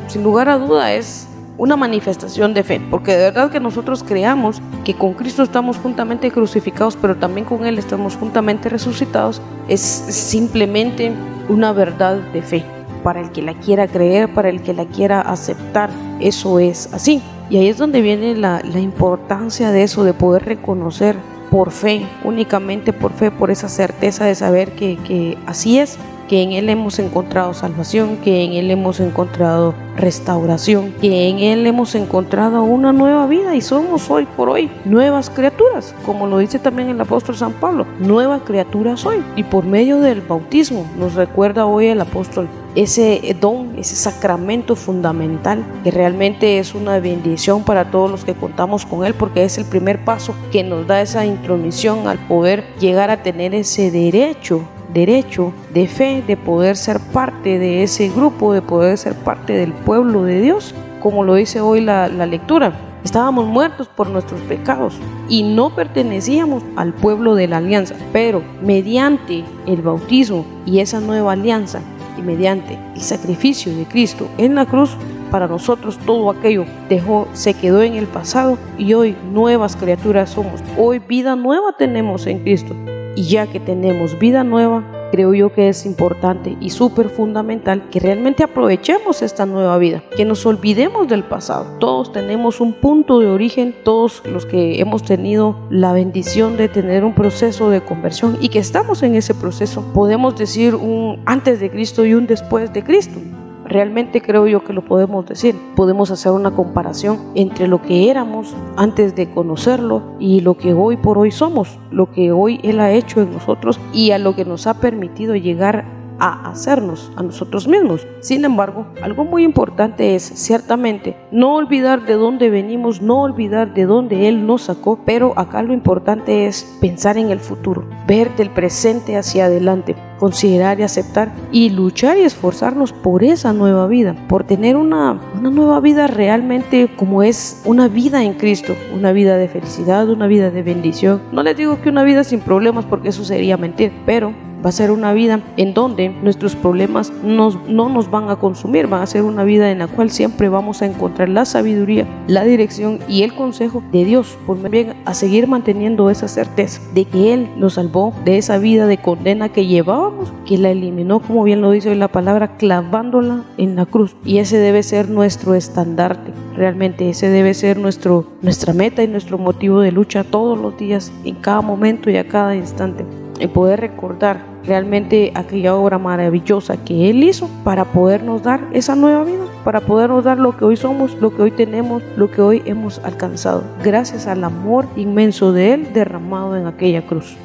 sin 0.10 0.24
lugar 0.24 0.50
a 0.50 0.58
duda, 0.58 0.94
es 0.94 1.30
una 1.58 1.78
manifestación 1.78 2.54
de 2.54 2.66
fe, 2.66 2.82
porque 2.92 3.13
de 3.13 3.32
verdad 3.32 3.50
que 3.50 3.62
nosotros 3.62 4.04
creamos 4.04 4.62
que 4.84 4.94
con 4.94 5.13
Cristo 5.13 5.42
estamos 5.42 5.78
juntamente 5.78 6.30
crucificados, 6.30 6.98
pero 7.02 7.16
también 7.16 7.46
con 7.46 7.66
Él 7.66 7.80
estamos 7.80 8.18
juntamente 8.18 8.68
resucitados, 8.68 9.42
es 9.70 9.80
simplemente 9.80 11.13
una 11.48 11.72
verdad 11.72 12.18
de 12.34 12.42
fe. 12.42 12.66
Para 13.04 13.22
el 13.22 13.32
que 13.32 13.42
la 13.42 13.54
quiera 13.54 13.88
creer, 13.88 14.34
para 14.34 14.50
el 14.50 14.62
que 14.62 14.74
la 14.74 14.84
quiera 14.84 15.22
aceptar, 15.22 15.90
eso 16.20 16.60
es 16.60 16.94
así. 16.94 17.22
Y 17.50 17.56
ahí 17.56 17.70
es 17.70 17.78
donde 17.78 18.02
viene 18.02 18.36
la, 18.36 18.62
la 18.66 18.82
importancia 18.82 19.72
de 19.72 19.84
eso, 19.84 20.04
de 20.04 20.12
poder 20.12 20.44
reconocer 20.44 21.16
por 21.50 21.72
fe, 21.72 22.06
únicamente 22.24 22.94
por 22.94 23.14
fe, 23.14 23.32
por 23.32 23.52
esa 23.52 23.70
certeza 23.70 24.26
de 24.26 24.36
saber 24.36 24.72
que, 24.74 25.38
así 25.46 25.80
es, 25.80 25.98
que 26.28 26.42
en 26.42 26.52
Él 26.54 26.70
hemos 26.70 27.00
encontrado 27.00 27.54
salvación, 27.54 28.18
que 28.18 28.44
en 28.44 28.54
Él 28.54 28.72
hemos 28.72 29.00
encontrado 29.00 29.74
restauración, 29.96 30.94
que 31.02 31.30
en 31.30 31.40
Él 31.40 31.66
hemos 31.66 31.96
encontrado 31.96 32.63
una 32.63 32.94
nueva 32.94 33.28
vida 33.28 33.56
y 33.56 33.62
somos 33.62 34.10
hoy 34.10 34.26
por 34.26 34.50
hoy 34.50 34.70
nuevas 34.86 35.30
criaturas, 35.30 35.96
como 36.06 36.28
lo 36.28 36.38
dice 36.38 36.60
también 36.60 36.90
el 36.90 37.02
apóstol 37.02 37.36
San 37.36 37.54
Pablo, 37.54 37.86
nuevas 38.00 38.42
criaturas 38.44 39.06
hoy. 39.06 39.24
Y 39.36 39.44
por 39.44 39.66
medio 39.66 40.00
del 40.00 40.22
bautismo 40.22 40.86
nos 40.98 41.13
recuerda 41.13 41.66
hoy 41.66 41.88
el 41.88 42.02
apóstol 42.02 42.48
ese 42.76 43.36
don, 43.42 43.74
ese 43.80 43.96
sacramento 43.96 44.76
fundamental 44.76 45.66
que 45.84 45.90
realmente 45.90 46.60
es 46.60 46.76
una 46.76 47.00
bendición 47.00 47.63
para 47.63 47.90
todos 47.90 48.12
los 48.12 48.24
que 48.24 48.36
contamos 48.36 48.86
con 48.86 49.04
él 49.04 49.16
porque 49.16 49.44
es 49.44 49.58
el 49.58 49.66
primer 49.66 50.06
paso 50.06 50.36
que 50.52 50.63
nos 50.63 50.86
da 50.86 51.02
esa 51.02 51.26
intromisión 51.26 52.08
al 52.08 52.20
poder 52.28 52.66
llegar 52.80 53.10
a 53.10 53.24
tener 53.24 53.56
ese 53.56 53.90
derecho 53.90 54.62
derecho 54.93 55.54
de 55.73 55.88
fe 55.88 56.23
de 56.26 56.38
poder 56.38 56.76
ser 56.76 57.00
parte 57.00 57.60
de 57.60 57.84
ese 57.84 58.10
grupo, 58.10 58.54
de 58.54 58.62
poder 58.62 58.97
ser 58.97 59.15
parte 59.15 59.54
del 59.54 59.73
pueblo 59.73 60.23
de 60.23 60.41
Dios, 60.41 60.73
como 61.02 61.23
lo 61.23 61.36
dice 61.36 61.62
hoy 61.62 61.82
la, 61.82 62.08
la 62.08 62.26
lectura. 62.26 62.80
Estábamos 63.04 63.47
muertos 63.47 63.88
por 63.88 64.10
nuestros 64.10 64.41
pecados 64.41 64.95
y 65.30 65.43
no 65.43 65.73
pertenecíamos 65.73 66.63
al 66.76 66.93
pueblo 66.93 67.36
de 67.36 67.47
la 67.47 67.58
alianza, 67.58 67.95
pero 68.12 68.41
mediante 68.62 69.45
el 69.65 69.82
bautismo 69.82 70.45
y 70.65 70.80
esa 70.80 71.00
nueva 71.00 71.34
alianza 71.34 71.80
y 72.17 72.21
mediante 72.21 72.78
el 72.95 73.02
sacrificio 73.02 73.73
de 73.76 73.86
Cristo 73.86 74.28
en 74.38 74.56
la 74.56 74.65
cruz, 74.65 74.97
para 75.32 75.47
nosotros 75.47 75.97
todo 76.06 76.30
aquello 76.32 76.65
dejó, 76.89 77.28
se 77.34 77.54
quedó 77.54 77.82
en 77.82 77.95
el 77.95 78.08
pasado 78.08 78.58
y 78.78 78.93
hoy 78.93 79.15
nuevas 79.32 79.76
criaturas 79.76 80.30
somos. 80.30 80.62
Hoy 80.78 81.00
vida 81.00 81.36
nueva 81.36 81.73
tenemos 81.78 82.26
en 82.28 82.39
Cristo. 82.39 82.76
Y 83.17 83.23
ya 83.23 83.47
que 83.47 83.60
tenemos 83.60 84.19
vida 84.19 84.43
nueva, 84.43 85.10
creo 85.12 85.34
yo 85.34 85.51
que 85.51 85.69
es 85.69 85.88
importante 85.88 86.56
y 86.62 86.69
súper 86.69 87.10
fundamental 87.10 87.89
que 87.89 87.99
realmente 87.99 88.43
aprovechemos 88.43 89.23
esta 89.23 89.47
nueva 89.47 89.75
vida, 89.80 90.03
que 90.15 90.23
nos 90.23 90.45
olvidemos 90.45 91.08
del 91.08 91.23
pasado. 91.23 91.80
Todos 91.80 92.12
tenemos 92.12 92.62
un 92.62 92.73
punto 92.73 93.19
de 93.19 93.25
origen, 93.25 93.73
todos 93.84 94.21
los 94.23 94.45
que 94.45 94.80
hemos 94.80 95.01
tenido 95.01 95.58
la 95.71 95.93
bendición 95.93 96.58
de 96.58 96.69
tener 96.69 97.03
un 97.03 97.15
proceso 97.15 97.71
de 97.71 97.82
conversión 97.82 98.38
y 98.39 98.49
que 98.49 98.60
estamos 98.60 99.01
en 99.01 99.15
ese 99.15 99.34
proceso, 99.34 99.82
podemos 99.95 100.38
decir 100.38 100.75
un 100.75 101.19
antes 101.25 101.60
de 101.60 101.71
Cristo 101.71 102.06
y 102.06 102.13
un 102.13 102.27
después 102.27 102.71
de 102.71 102.84
Cristo. 102.84 103.19
Realmente 103.67 104.21
creo 104.21 104.47
yo 104.47 104.63
que 104.63 104.71
lo 104.71 104.84
podemos 104.84 105.25
decir. 105.25 105.56
Podemos 105.75 106.10
hacer 106.10 106.32
una 106.32 106.51
comparación 106.51 107.19
entre 107.36 107.67
lo 107.67 107.82
que 107.82 108.10
éramos 108.10 108.56
antes 108.77 109.15
de 109.15 109.30
conocerlo 109.30 110.03
y 110.19 110.39
lo 110.39 110.58
que 110.58 110.73
hoy 110.73 110.95
por 110.95 111.17
hoy 111.17 111.32
somos, 111.32 111.77
lo 111.91 112.10
que 112.12 112.32
hoy 112.32 112.62
Él 112.63 112.80
ha 112.80 112.91
hecho 112.91 113.21
en 113.21 113.32
nosotros 113.32 113.80
y 113.93 114.12
a 114.12 114.19
lo 114.19 114.36
que 114.36 114.45
nos 114.45 114.67
ha 114.67 114.75
permitido 114.75 115.36
llegar 115.36 115.97
a 116.19 116.49
hacernos 116.49 117.12
a 117.15 117.23
nosotros 117.23 117.67
mismos. 117.67 118.08
Sin 118.19 118.45
embargo, 118.45 118.88
algo 119.01 119.25
muy 119.25 119.43
importante 119.43 120.15
es 120.15 120.23
ciertamente 120.23 121.15
no 121.32 121.56
olvidar 121.56 122.06
de 122.06 122.13
dónde 122.13 122.49
venimos, 122.49 123.01
no 123.01 123.21
olvidar 123.21 123.73
de 123.73 123.86
dónde 123.86 124.27
Él 124.27 124.45
nos 124.45 124.63
sacó, 124.63 124.99
pero 125.06 125.34
acá 125.38 125.62
lo 125.63 125.73
importante 125.73 126.47
es 126.47 126.77
pensar 126.82 127.17
en 127.17 127.30
el 127.30 127.39
futuro, 127.39 127.86
ver 128.08 128.36
del 128.36 128.49
presente 128.49 129.17
hacia 129.17 129.45
adelante, 129.45 129.95
considerar 130.19 130.80
y 130.80 130.84
aceptar 130.84 131.32
y 131.51 131.69
luchar 131.69 132.17
y 132.17 132.21
esforzarnos 132.21 132.93
por 132.93 133.23
esa 133.23 133.53
nueva 133.53 133.88
vida, 133.88 134.15
por 134.27 134.43
tener 134.43 134.75
una, 134.75 135.19
una 135.38 135.49
nueva 135.49 135.80
vida 135.80 136.08
realmente 136.08 136.89
como 136.95 137.23
es 137.23 137.62
una 137.65 137.88
vida 137.88 138.23
en 138.23 138.34
Cristo, 138.34 138.75
una 138.93 139.12
vida 139.12 139.38
de 139.38 139.47
felicidad, 139.47 140.10
una 140.10 140.27
vida 140.27 140.51
de 140.51 140.63
bendición. 140.63 141.21
No 141.32 141.43
les 141.43 141.58
digo 141.58 141.82
que 141.82 141.89
una 141.89 142.03
vida 142.03 142.23
sin 142.23 142.39
problemas 142.39 142.86
porque 142.86 143.10
eso 143.10 143.23
sería 143.23 143.58
mentir, 143.58 143.91
pero 144.06 144.34
va 144.63 144.70
a 144.70 144.74
ser 144.74 144.91
una 144.91 145.13
vida 145.13 145.41
en 145.58 145.74
donde 145.74 146.10
nuestros 146.10 146.56
problemas 146.56 147.12
no 147.24 147.50
nos 147.89 148.10
van 148.10 148.30
a 148.30 148.38
consumir, 148.38 148.91
va 148.91 149.02
a 149.02 149.08
ser 149.08 149.24
una 149.24 149.43
vida 149.43 149.72
en 149.72 149.80
la 149.80 149.88
cual 149.88 150.10
siempre 150.10 150.50
vamos 150.50 150.82
a 150.82 150.86
encontrar 150.86 151.30
la 151.30 151.46
sabiduría, 151.46 152.08
la 152.28 152.43
dirección 152.43 153.00
y 153.08 153.24
el 153.24 153.34
consejo 153.34 153.84
de 153.91 154.06
Dios, 154.06 154.38
por 154.46 154.58
bien 154.70 154.96
a 155.06 155.13
seguir 155.13 155.48
manteniendo 155.48 156.10
esa 156.10 156.28
certeza 156.28 156.82
de 156.93 157.06
que 157.06 157.34
Él 157.34 157.50
nos 157.58 157.76
salvó 157.76 158.13
de 158.26 158.38
esa 158.38 158.58
vida 158.58 158.88
de 158.88 158.98
condena 158.98 159.50
que 159.50 159.65
llevábamos, 159.65 160.34
que 160.46 160.58
la 160.58 160.70
eliminó, 160.70 161.20
como 161.20 161.43
bien 161.43 161.62
lo 161.62 161.72
dice 161.72 161.89
hoy 161.89 161.96
la 161.96 162.08
palabra, 162.08 162.58
clavándola 162.58 163.43
en 163.58 163.76
la 163.76 163.86
cruz. 163.86 164.15
Y 164.26 164.39
ese 164.39 164.58
debe 164.58 164.84
ser 164.84 165.10
nuestro 165.10 165.54
estandarte, 165.56 166.34
realmente 166.56 167.10
ese 167.10 167.30
debe 167.30 167.54
ser 167.54 167.78
nuestro, 167.78 168.26
nuestra 168.41 168.74
meta 168.74 169.04
y 169.04 169.08
nuestro 169.08 169.38
motivo 169.38 169.82
de 169.82 169.91
lucha 169.91 170.24
todos 170.24 170.58
los 170.58 170.78
días, 170.78 171.12
en 171.24 171.36
cada 171.36 171.62
momento 171.62 172.10
y 172.10 172.17
a 172.17 172.28
cada 172.28 172.56
instante 172.56 173.06
poder 173.47 173.80
recordar 173.80 174.41
realmente 174.65 175.32
aquella 175.36 175.76
obra 175.76 175.97
maravillosa 175.97 176.78
que 176.78 177.10
Él 177.10 177.23
hizo 177.23 177.50
para 177.63 177.86
podernos 177.86 178.43
dar 178.43 178.67
esa 178.73 178.95
nueva 178.95 179.23
vida, 179.23 179.45
para 179.63 179.82
podernos 179.82 180.23
dar 180.23 180.39
lo 180.39 180.58
que 180.58 180.65
hoy 180.65 180.76
somos, 180.76 181.15
lo 181.21 181.36
que 181.36 181.43
hoy 181.43 181.52
tenemos, 181.52 182.02
lo 182.15 182.30
que 182.32 182.41
hoy 182.41 182.63
hemos 182.65 183.00
alcanzado, 183.00 183.63
gracias 183.84 184.28
al 184.28 184.43
amor 184.43 184.88
inmenso 184.95 185.54
de 185.54 185.73
Él 185.73 185.93
derramado 185.93 186.58
en 186.58 186.65
aquella 186.65 187.06
cruz. 187.06 187.38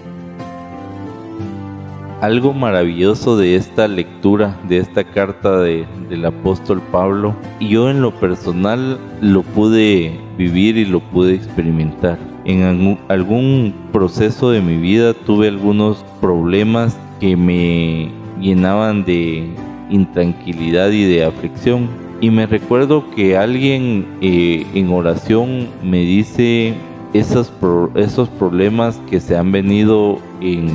Algo 2.20 2.52
maravilloso 2.52 3.36
de 3.36 3.56
esta 3.56 3.88
lectura, 3.88 4.56
de 4.68 4.78
esta 4.78 5.02
carta 5.02 5.58
de, 5.58 5.86
del 6.08 6.24
apóstol 6.24 6.80
Pablo, 6.92 7.34
yo 7.60 7.90
en 7.90 8.00
lo 8.00 8.12
personal 8.12 8.98
lo 9.20 9.42
pude 9.42 10.20
vivir 10.38 10.76
y 10.76 10.84
lo 10.84 11.00
pude 11.00 11.34
experimentar 11.34 12.31
en 12.44 12.98
algún, 13.08 13.74
proceso 13.92 14.50
de 14.50 14.60
mi 14.60 14.76
vida 14.76 15.14
tuve 15.14 15.48
algunos 15.48 16.04
problemas 16.20 16.96
que 17.20 17.36
me 17.36 18.10
llenaban 18.40 19.04
de 19.04 19.48
intranquilidad 19.90 20.90
y 20.90 21.04
de 21.04 21.24
aflicción. 21.24 21.88
Y 22.20 22.30
me 22.30 22.46
recuerdo 22.46 23.10
que 23.14 23.36
alguien 23.36 24.06
eh, 24.20 24.66
en 24.74 24.90
oración 24.90 25.68
me 25.82 25.98
dice 25.98 26.74
esos, 27.12 27.52
esos 27.94 28.28
problemas 28.28 29.00
que 29.10 29.20
se 29.20 29.36
han 29.36 29.52
venido 29.52 30.18
en, 30.40 30.68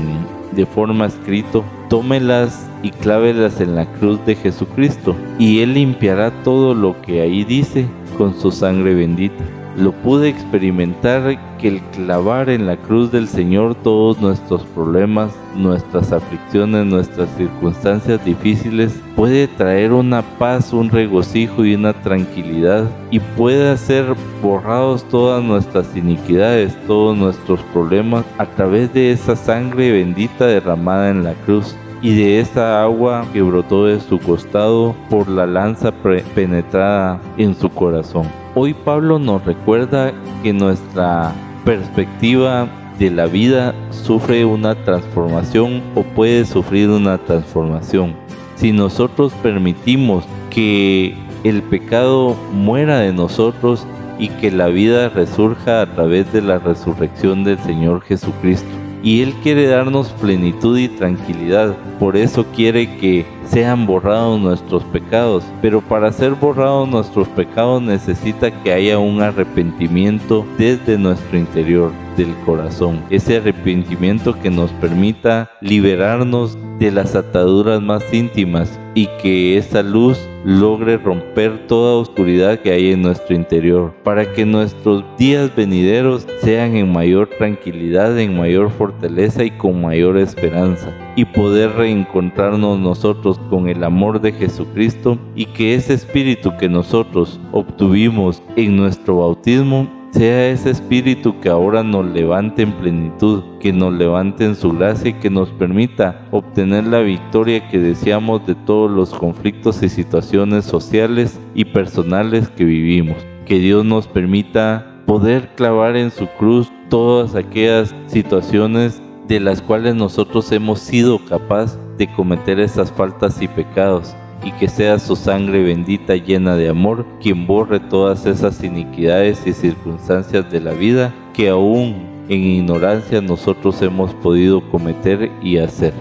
de 0.51 0.65
forma 0.65 1.08
escrito, 1.08 1.63
tómelas 1.89 2.69
y 2.84 2.91
clávelas 2.91 3.60
en 3.60 3.75
la 3.75 3.86
cruz 3.93 4.23
de 4.25 4.36
Jesucristo, 4.36 5.15
y 5.39 5.60
Él 5.60 5.73
limpiará 5.73 6.32
todo 6.43 6.75
lo 6.75 7.01
que 7.01 7.21
ahí 7.21 7.43
dice 7.43 7.88
con 8.17 8.34
su 8.39 8.51
sangre 8.51 8.93
bendita 8.93 9.57
lo 9.78 9.92
pude 9.92 10.28
experimentar 10.28 11.38
que 11.60 11.68
el 11.68 11.82
clavar 11.94 12.50
en 12.50 12.66
la 12.66 12.78
cruz 12.78 13.12
del 13.12 13.28
Señor 13.28 13.76
todos 13.76 14.20
nuestros 14.20 14.63
problemas, 14.74 15.32
nuestras 15.56 16.12
aflicciones, 16.12 16.86
nuestras 16.88 17.30
circunstancias 17.38 18.24
difíciles 18.26 19.00
puede 19.16 19.48
traer 19.48 19.94
una 19.94 20.24
paz, 20.40 20.74
un 20.74 20.90
regocijo 20.90 21.63
y 21.63 21.76
una 21.76 21.94
tranquilidad 21.94 22.86
y 23.12 23.20
puede 23.20 23.70
hacer 23.70 24.16
borrados 24.42 25.04
todas 25.10 25.44
nuestras 25.44 25.96
iniquidades, 25.96 26.76
todos 26.88 27.16
nuestros 27.16 27.60
problemas 27.72 28.26
a 28.40 28.48
través 28.48 28.92
de 28.94 29.12
esa 29.12 29.36
sangre 29.36 29.92
bendita 29.92 30.48
derramada 30.48 31.12
en 31.12 31.24
la 31.24 31.34
cruz 31.46 31.76
y 32.02 32.16
de 32.16 32.40
esa 32.40 32.82
agua 32.82 33.26
que 33.32 33.44
brotó 33.44 33.86
de 33.86 34.00
su 34.00 34.20
costado 34.20 34.96
por 35.10 35.28
la 35.28 35.46
lanza 35.46 35.92
penetrada 36.34 37.20
en 37.38 37.56
su 37.56 37.70
corazón. 37.70 38.26
Hoy 38.60 38.74
Pablo 38.74 39.20
nos 39.20 39.46
recuerda 39.46 40.12
que 40.41 40.52
nuestra 40.52 41.32
perspectiva 41.63 42.67
de 42.98 43.12
la 43.12 43.28
vida 43.28 43.76
sufre 43.91 44.46
una 44.46 44.74
transformación 44.84 45.84
o 45.93 46.02
puede 46.02 46.43
sufrir 46.43 46.89
una 46.89 47.20
transformación. 47.20 48.15
Si 48.56 48.72
nosotros 48.72 49.32
permitimos 49.43 50.26
que 50.50 51.15
el 51.43 51.62
pecado 51.62 52.36
muera 52.52 52.98
de 52.98 53.13
nosotros 53.13 53.86
y 54.17 54.30
que 54.30 54.50
la 54.50 54.70
vida 54.70 55.10
resurja 55.10 55.84
a 55.84 55.93
través 55.93 56.34
de 56.34 56.41
la 56.41 56.58
resurrección 56.58 57.43
del 57.43 57.60
Señor 57.60 58.02
Jesucristo 58.02 58.72
y 59.04 59.22
Él 59.22 59.36
quiere 59.43 59.67
darnos 59.67 60.10
plenitud 60.13 60.80
y 60.80 60.88
tranquilidad. 60.88 61.78
Por 62.00 62.17
eso 62.17 62.43
quiere 62.56 62.98
que 62.98 63.24
sean 63.49 63.86
borrados 63.86 64.39
nuestros 64.39 64.83
pecados. 64.86 65.43
Pero 65.62 65.81
para 65.81 66.12
ser 66.12 66.31
borrados 66.31 66.88
nuestros 66.88 67.27
pecados 67.29 67.81
necesita 67.81 68.51
que 68.63 68.73
haya 68.73 68.99
un 68.99 69.21
arrepentimiento 69.21 70.45
desde 70.57 70.97
nuestro 70.97 71.38
interior 71.38 71.91
del 72.15 72.36
corazón. 72.45 73.01
Ese 73.10 73.38
arrepentimiento 73.38 74.38
que 74.39 74.49
nos 74.49 74.71
permita 74.73 75.49
liberarnos 75.62 76.57
de 76.79 76.91
las 76.91 77.15
ataduras 77.15 77.81
más 77.81 78.03
íntimas 78.13 78.79
y 78.93 79.07
que 79.21 79.57
esa 79.57 79.83
luz 79.83 80.17
logre 80.43 80.97
romper 80.97 81.67
toda 81.67 81.95
oscuridad 81.97 82.60
que 82.60 82.71
hay 82.71 82.91
en 82.91 83.01
nuestro 83.01 83.36
interior, 83.36 83.93
para 84.03 84.31
que 84.33 84.45
nuestros 84.45 85.03
días 85.17 85.55
venideros 85.55 86.25
sean 86.41 86.75
en 86.75 86.91
mayor 86.91 87.29
tranquilidad, 87.38 88.17
en 88.19 88.38
mayor 88.38 88.71
fortaleza 88.71 89.43
y 89.43 89.51
con 89.51 89.81
mayor 89.81 90.17
esperanza, 90.17 90.91
y 91.17 91.25
poder 91.25 91.71
reencontrarnos 91.71 92.80
nosotros 92.80 93.39
con 93.49 93.67
el 93.67 93.84
amor 93.84 94.21
de 94.21 94.32
Jesucristo 94.32 95.17
y 95.36 95.45
que 95.47 95.73
ese 95.73 95.95
espíritu 95.95 96.56
que 96.58 96.69
nosotros 96.69 97.39
obtuvimos 97.51 98.41
en 98.56 98.77
nuestro 98.77 99.17
bautismo 99.17 99.89
sea 100.12 100.49
ese 100.49 100.69
espíritu 100.69 101.39
que 101.39 101.49
ahora 101.49 101.82
nos 101.82 102.06
levante 102.06 102.62
en 102.62 102.71
plenitud, 102.71 103.43
que 103.60 103.73
nos 103.73 103.93
levante 103.93 104.45
en 104.45 104.56
su 104.56 104.71
gracia 104.71 105.10
y 105.10 105.13
que 105.13 105.32
nos 105.32 105.49
permita 105.49 106.21
obtener 106.30 106.86
la 106.86 106.99
victoria 106.99 107.67
que 107.67 107.80
deseamos 107.80 108.45
de 108.45 108.53
todos 108.53 108.91
los 108.91 109.10
conflictos 109.10 109.82
y 109.82 109.89
situaciones 109.89 110.65
sociales 110.65 111.39
y 111.56 111.65
personales 111.65 112.47
que 112.49 112.63
vivimos. 112.63 113.17
Que 113.47 113.58
Dios 113.58 113.84
nos 113.84 114.08
permita 114.08 115.01
poder 115.08 115.49
clavar 115.56 115.95
en 115.95 116.12
su 116.12 116.27
cruz 116.38 116.71
todas 116.89 117.34
aquellas 117.34 117.95
situaciones 118.06 119.01
de 119.28 119.40
las 119.40 119.62
cuales 119.62 119.96
nosotros 119.96 120.52
hemos 120.52 120.80
sido 120.80 121.20
capaz 121.26 121.78
de 121.98 122.12
cometer 122.13 122.60
esas 122.60 122.92
faltas 122.92 123.42
y 123.42 123.48
pecados 123.48 124.16
y 124.44 124.52
que 124.54 124.70
sea 124.70 125.00
su 125.00 125.16
sangre 125.16 125.63
bendita 125.63 126.16
llena 126.16 126.56
de 126.56 126.70
amor 126.70 127.06
quien 127.22 127.48
borre 127.48 127.80
todas 127.80 128.26
esas 128.26 128.63
iniquidades 128.63 129.46
y 129.46 129.54
circunstancias 129.54 130.50
de 130.52 130.62
la 130.62 130.72
vida 130.72 131.13
que 131.34 131.50
aún 131.50 132.08
en 132.30 132.42
ignorancia 132.42 133.22
nosotros 133.22 133.82
hemos 133.82 134.13
podido 134.16 134.62
cometer 134.70 135.32
y 135.42 135.58
hacer. 135.58 135.94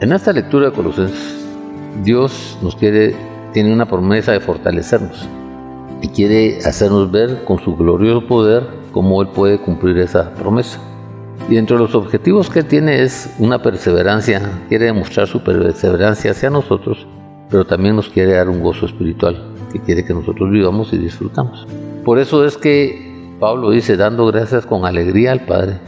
En 0.00 0.12
esta 0.12 0.32
lectura 0.32 0.66
de 0.66 0.72
Colosenses, 0.72 1.46
Dios 2.02 2.58
nos 2.62 2.76
quiere, 2.76 3.14
tiene 3.52 3.72
una 3.72 3.86
promesa 3.86 4.32
de 4.32 4.40
fortalecernos 4.40 5.28
y 6.02 6.08
quiere 6.08 6.58
hacernos 6.64 7.10
ver 7.10 7.44
con 7.44 7.58
su 7.60 7.74
glorioso 7.76 8.26
poder 8.26 8.83
cómo 8.94 9.20
Él 9.20 9.28
puede 9.28 9.58
cumplir 9.58 9.98
esa 9.98 10.32
promesa. 10.34 10.78
Y 11.50 11.56
entre 11.56 11.76
los 11.76 11.96
objetivos 11.96 12.48
que 12.48 12.62
tiene 12.62 13.02
es 13.02 13.34
una 13.40 13.60
perseverancia, 13.60 14.40
quiere 14.68 14.86
demostrar 14.86 15.26
su 15.26 15.42
perseverancia 15.42 16.30
hacia 16.30 16.48
nosotros, 16.48 17.04
pero 17.50 17.66
también 17.66 17.96
nos 17.96 18.08
quiere 18.08 18.34
dar 18.34 18.48
un 18.48 18.62
gozo 18.62 18.86
espiritual 18.86 19.42
que 19.72 19.80
quiere 19.80 20.04
que 20.04 20.14
nosotros 20.14 20.48
vivamos 20.48 20.92
y 20.92 20.98
disfrutamos. 20.98 21.66
Por 22.04 22.20
eso 22.20 22.44
es 22.46 22.56
que 22.56 23.34
Pablo 23.40 23.70
dice, 23.70 23.96
dando 23.96 24.26
gracias 24.26 24.64
con 24.64 24.86
alegría 24.86 25.32
al 25.32 25.44
Padre, 25.44 25.80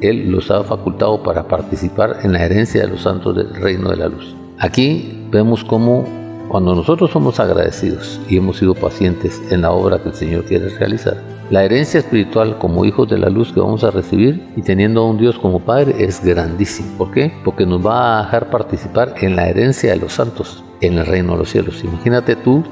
Él 0.00 0.30
los 0.30 0.50
ha 0.52 0.62
facultado 0.62 1.22
para 1.24 1.48
participar 1.48 2.18
en 2.22 2.32
la 2.32 2.44
herencia 2.44 2.82
de 2.82 2.88
los 2.88 3.02
santos 3.02 3.36
del 3.36 3.52
reino 3.54 3.90
de 3.90 3.96
la 3.96 4.08
luz. 4.08 4.36
Aquí 4.60 5.26
vemos 5.32 5.64
cómo 5.64 6.04
cuando 6.48 6.76
nosotros 6.76 7.10
somos 7.10 7.40
agradecidos 7.40 8.20
y 8.28 8.36
hemos 8.36 8.58
sido 8.58 8.74
pacientes 8.74 9.42
en 9.50 9.62
la 9.62 9.72
obra 9.72 9.98
que 9.98 10.10
el 10.10 10.14
Señor 10.14 10.44
quiere 10.44 10.68
realizar, 10.68 11.31
la 11.50 11.64
herencia 11.64 12.00
espiritual 12.00 12.58
como 12.58 12.84
hijos 12.84 13.08
de 13.08 13.18
la 13.18 13.28
luz 13.28 13.52
que 13.52 13.60
vamos 13.60 13.84
a 13.84 13.90
recibir 13.90 14.52
y 14.56 14.62
teniendo 14.62 15.02
a 15.02 15.08
un 15.08 15.18
Dios 15.18 15.38
como 15.38 15.60
Padre 15.60 15.94
es 15.98 16.24
grandísimo. 16.24 16.96
¿Por 16.96 17.10
qué? 17.10 17.32
Porque 17.44 17.66
nos 17.66 17.84
va 17.84 18.18
a 18.18 18.24
dejar 18.24 18.50
participar 18.50 19.14
en 19.20 19.36
la 19.36 19.48
herencia 19.48 19.90
de 19.90 19.96
los 19.96 20.14
santos, 20.14 20.64
en 20.82 20.98
el 20.98 21.06
reino 21.06 21.32
de 21.32 21.38
los 21.38 21.50
cielos. 21.50 21.82
Imagínate 21.82 22.36
tú 22.36 22.62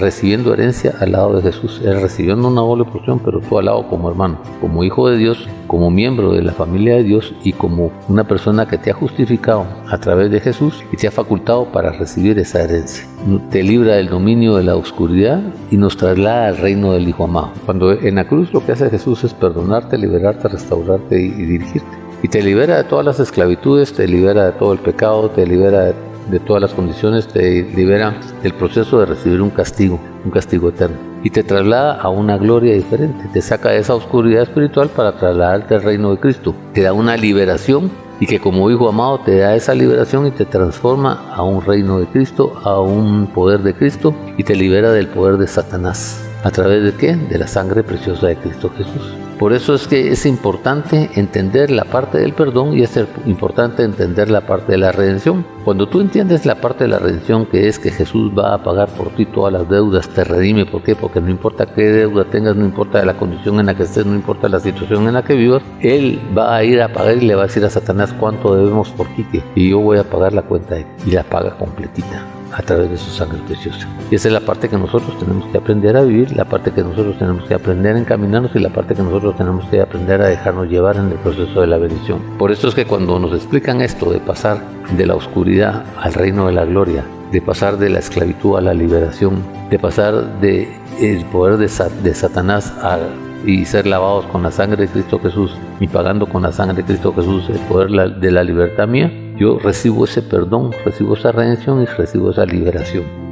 recibiendo 0.00 0.52
herencia 0.52 0.94
al 1.00 1.12
lado 1.12 1.36
de 1.36 1.42
Jesús, 1.42 1.80
él 1.84 2.00
recibiendo 2.00 2.48
una 2.48 2.60
doble 2.60 2.84
porción, 2.84 3.20
pero 3.20 3.40
tú 3.40 3.58
al 3.58 3.66
lado 3.66 3.88
como 3.88 4.10
hermano, 4.10 4.38
como 4.60 4.84
hijo 4.84 5.08
de 5.08 5.16
Dios, 5.16 5.48
como 5.66 5.90
miembro 5.90 6.32
de 6.32 6.42
la 6.42 6.52
familia 6.52 6.96
de 6.96 7.04
Dios 7.04 7.34
y 7.42 7.52
como 7.52 7.90
una 8.08 8.24
persona 8.24 8.66
que 8.66 8.78
te 8.78 8.90
ha 8.90 8.94
justificado 8.94 9.66
a 9.88 9.98
través 9.98 10.30
de 10.30 10.40
Jesús 10.40 10.84
y 10.92 10.96
te 10.96 11.06
ha 11.06 11.10
facultado 11.10 11.66
para 11.72 11.92
recibir 11.92 12.38
esa 12.38 12.62
herencia. 12.62 13.06
Te 13.50 13.62
libra 13.62 13.94
del 13.94 14.08
dominio 14.08 14.56
de 14.56 14.64
la 14.64 14.76
oscuridad 14.76 15.42
y 15.70 15.76
nos 15.76 15.96
traslada 15.96 16.48
al 16.48 16.58
reino 16.58 16.92
del 16.92 17.08
Hijo 17.08 17.24
amado. 17.24 17.52
Cuando 17.64 17.92
en 17.92 18.16
la 18.16 18.26
cruz 18.26 18.52
lo 18.52 18.64
que 18.64 18.72
hace 18.72 18.90
Jesús 18.90 19.24
es 19.24 19.34
perdonarte, 19.34 19.98
liberarte, 19.98 20.48
restaurarte 20.48 21.20
y, 21.20 21.28
dirigirte. 21.30 21.88
Y 22.22 22.28
te 22.28 22.42
libera 22.42 22.78
de 22.78 22.84
todas 22.84 23.04
las 23.04 23.20
esclavitudes, 23.20 23.92
te 23.92 24.06
libera 24.08 24.46
de 24.46 24.52
todo 24.52 24.72
el 24.72 24.78
pecado, 24.78 25.30
te 25.30 25.46
libera 25.46 25.84
de 25.84 25.94
de 26.30 26.40
todas 26.40 26.62
las 26.62 26.74
condiciones, 26.74 27.28
te 27.28 27.62
libera 27.62 28.14
del 28.42 28.54
proceso 28.54 29.00
de 29.00 29.06
recibir 29.06 29.42
un 29.42 29.50
castigo, 29.50 30.00
un 30.24 30.30
castigo 30.30 30.68
eterno. 30.68 30.96
Y 31.22 31.30
te 31.30 31.42
traslada 31.42 31.94
a 32.00 32.08
una 32.08 32.36
gloria 32.38 32.74
diferente, 32.74 33.28
te 33.32 33.42
saca 33.42 33.70
de 33.70 33.78
esa 33.78 33.94
oscuridad 33.94 34.42
espiritual 34.42 34.88
para 34.88 35.16
trasladarte 35.16 35.74
al 35.74 35.82
reino 35.82 36.10
de 36.10 36.18
Cristo. 36.18 36.54
Te 36.72 36.82
da 36.82 36.92
una 36.92 37.16
liberación 37.16 37.90
y 38.20 38.26
que 38.26 38.40
como 38.40 38.70
hijo 38.70 38.88
amado 38.88 39.20
te 39.20 39.38
da 39.38 39.54
esa 39.54 39.74
liberación 39.74 40.26
y 40.26 40.30
te 40.30 40.44
transforma 40.44 41.32
a 41.34 41.42
un 41.42 41.62
reino 41.62 41.98
de 41.98 42.06
Cristo, 42.06 42.52
a 42.64 42.80
un 42.80 43.26
poder 43.28 43.60
de 43.60 43.74
Cristo 43.74 44.14
y 44.36 44.44
te 44.44 44.56
libera 44.56 44.92
del 44.92 45.08
poder 45.08 45.36
de 45.36 45.46
Satanás. 45.46 46.22
¿A 46.44 46.50
través 46.50 46.84
de 46.84 46.92
qué? 46.94 47.16
De 47.16 47.38
la 47.38 47.46
sangre 47.46 47.82
preciosa 47.82 48.28
de 48.28 48.36
Cristo 48.36 48.70
Jesús. 48.76 49.25
Por 49.38 49.52
eso 49.52 49.74
es 49.74 49.86
que 49.86 50.12
es 50.12 50.24
importante 50.24 51.10
entender 51.14 51.70
la 51.70 51.84
parte 51.84 52.18
del 52.18 52.32
perdón 52.32 52.72
y 52.72 52.82
es 52.82 52.98
importante 53.26 53.82
entender 53.82 54.30
la 54.30 54.46
parte 54.46 54.72
de 54.72 54.78
la 54.78 54.92
redención. 54.92 55.44
Cuando 55.62 55.88
tú 55.88 56.00
entiendes 56.00 56.46
la 56.46 56.54
parte 56.54 56.84
de 56.84 56.88
la 56.88 56.98
redención, 56.98 57.44
que 57.44 57.68
es 57.68 57.78
que 57.78 57.90
Jesús 57.90 58.32
va 58.36 58.54
a 58.54 58.62
pagar 58.62 58.88
por 58.88 59.10
ti 59.10 59.26
todas 59.26 59.52
las 59.52 59.68
deudas, 59.68 60.08
te 60.08 60.24
redime. 60.24 60.64
¿Por 60.64 60.82
qué? 60.82 60.96
Porque 60.96 61.20
no 61.20 61.28
importa 61.28 61.66
qué 61.66 61.82
deuda 61.82 62.24
tengas, 62.24 62.56
no 62.56 62.64
importa 62.64 63.04
la 63.04 63.18
condición 63.18 63.60
en 63.60 63.66
la 63.66 63.74
que 63.74 63.82
estés, 63.82 64.06
no 64.06 64.14
importa 64.14 64.48
la 64.48 64.60
situación 64.60 65.06
en 65.06 65.14
la 65.14 65.22
que 65.22 65.34
vivas, 65.34 65.62
Él 65.80 66.18
va 66.36 66.56
a 66.56 66.64
ir 66.64 66.80
a 66.80 66.92
pagar 66.92 67.18
y 67.18 67.26
le 67.26 67.34
va 67.34 67.42
a 67.42 67.46
decir 67.46 67.64
a 67.64 67.70
Satanás 67.70 68.14
cuánto 68.18 68.54
debemos 68.54 68.88
por 68.90 69.06
Quique. 69.08 69.42
Y 69.54 69.70
yo 69.70 69.80
voy 69.80 69.98
a 69.98 70.04
pagar 70.04 70.32
la 70.32 70.42
cuenta 70.42 70.76
y 70.78 71.10
la 71.10 71.24
paga 71.24 71.58
completita 71.58 72.35
a 72.56 72.62
través 72.62 72.90
de 72.90 72.96
su 72.96 73.10
sangre 73.10 73.38
preciosa. 73.46 73.86
Y 74.10 74.14
esa 74.14 74.28
es 74.28 74.34
la 74.34 74.40
parte 74.40 74.68
que 74.68 74.78
nosotros 74.78 75.18
tenemos 75.18 75.46
que 75.50 75.58
aprender 75.58 75.94
a 75.96 76.02
vivir, 76.02 76.34
la 76.34 76.46
parte 76.46 76.72
que 76.72 76.82
nosotros 76.82 77.18
tenemos 77.18 77.44
que 77.44 77.54
aprender 77.54 77.96
a 77.96 77.98
encaminarnos 77.98 78.56
y 78.56 78.60
la 78.60 78.70
parte 78.70 78.94
que 78.94 79.02
nosotros 79.02 79.36
tenemos 79.36 79.66
que 79.66 79.80
aprender 79.80 80.22
a 80.22 80.28
dejarnos 80.28 80.68
llevar 80.68 80.96
en 80.96 81.10
el 81.10 81.18
proceso 81.18 81.60
de 81.60 81.66
la 81.66 81.76
bendición. 81.76 82.22
Por 82.38 82.50
eso 82.50 82.68
es 82.68 82.74
que 82.74 82.86
cuando 82.86 83.18
nos 83.18 83.34
explican 83.34 83.82
esto 83.82 84.10
de 84.10 84.20
pasar 84.20 84.62
de 84.96 85.04
la 85.04 85.14
oscuridad 85.14 85.84
al 85.98 86.14
reino 86.14 86.46
de 86.46 86.54
la 86.54 86.64
gloria, 86.64 87.04
de 87.30 87.42
pasar 87.42 87.76
de 87.76 87.90
la 87.90 87.98
esclavitud 87.98 88.56
a 88.56 88.62
la 88.62 88.72
liberación, 88.72 89.42
de 89.68 89.78
pasar 89.78 90.40
de 90.40 90.74
el 90.98 91.26
poder 91.26 91.58
de, 91.58 91.70
de 92.02 92.14
Satanás 92.14 92.72
a 92.80 92.98
y 93.44 93.64
ser 93.66 93.86
lavados 93.86 94.26
con 94.26 94.42
la 94.42 94.50
sangre 94.50 94.86
de 94.86 94.88
Cristo 94.88 95.20
Jesús 95.20 95.54
y 95.78 95.86
pagando 95.86 96.26
con 96.26 96.42
la 96.42 96.52
sangre 96.52 96.76
de 96.76 96.84
Cristo 96.84 97.12
Jesús 97.14 97.48
el 97.50 97.60
poder 97.60 97.90
de 98.18 98.30
la 98.32 98.42
libertad 98.42 98.88
mía, 98.88 99.12
yo 99.36 99.58
recibo 99.58 100.04
ese 100.04 100.22
perdón, 100.22 100.72
recibo 100.84 101.14
esa 101.14 101.32
redención 101.32 101.82
y 101.82 101.86
recibo 101.86 102.30
esa 102.30 102.46
liberación. 102.46 103.25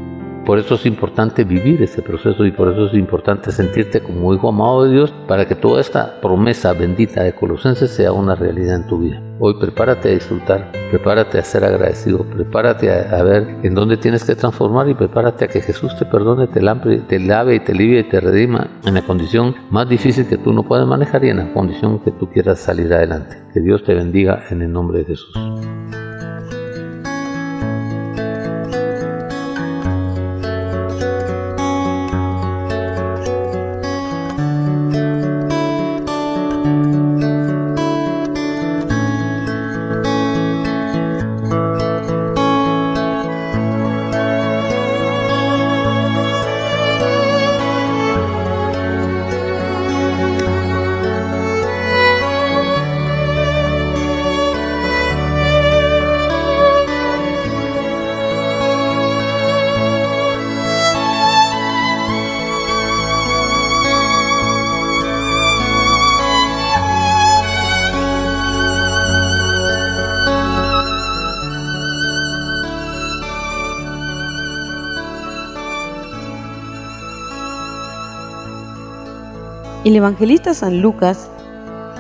Por 0.44 0.59
eso 0.59 0.74
es 0.74 0.85
importante 0.85 1.42
vivir 1.42 1.80
ese 1.80 2.02
proceso 2.02 2.44
y 2.44 2.50
por 2.50 2.70
eso 2.70 2.88
es 2.88 2.94
importante 2.94 3.50
sentirte 3.50 4.00
como 4.00 4.35
hijo 4.35 4.50
amado 4.50 4.85
de 4.85 4.92
Dios 4.92 5.14
para 5.26 5.48
que 5.48 5.54
toda 5.54 5.80
esta 5.80 6.20
promesa 6.20 6.74
bendita 6.74 7.22
de 7.22 7.35
Colosenses 7.35 7.90
sea 7.90 8.12
una 8.12 8.35
realidad 8.35 8.76
en 8.76 8.87
tu 8.87 8.98
vida. 8.98 9.22
Hoy 9.40 9.54
prepárate 9.59 10.11
a 10.11 10.12
disfrutar, 10.12 10.70
prepárate 10.90 11.38
a 11.38 11.44
ser 11.44 11.64
agradecido, 11.64 12.24
prepárate 12.24 12.92
a, 12.92 13.22
ver 13.22 13.57
en 13.62 13.74
dónde 13.74 13.96
tienes 13.96 14.22
que 14.22 14.35
transformar 14.35 14.87
y 14.90 14.94
prepárate 14.94 15.46
a 15.46 15.48
que 15.48 15.62
Jesús 15.62 15.96
te 15.98 16.04
perdone, 16.04 16.46
te, 16.46 16.61
te 17.09 17.20
lave 17.20 17.54
y 17.54 17.61
te 17.61 17.72
alivie 17.72 18.00
y 18.00 18.04
te 18.04 18.20
redima 18.20 18.68
en 18.85 18.94
la 18.94 19.02
condición 19.02 19.54
más 19.70 19.88
difícil 19.88 20.26
que 20.26 20.37
tú 20.37 20.52
no 20.52 20.62
puedes 20.62 20.87
manejar 20.87 21.24
y 21.24 21.30
en 21.30 21.38
la 21.38 21.52
condición 21.54 22.00
que 22.00 22.11
tú 22.11 22.28
quieras 22.28 22.61
salir 22.61 22.92
adelante. 22.92 23.38
Que 23.54 23.61
Dios 23.61 23.83
te 23.83 23.94
bendiga 23.94 24.44
en 24.50 24.61
el 24.61 24.70
nombre 24.70 24.98
de 24.98 25.04
Jesús. 25.07 25.35
El 79.85 79.97
evangelista 79.97 80.55
San 80.55 80.81
Lucas, 80.81 81.29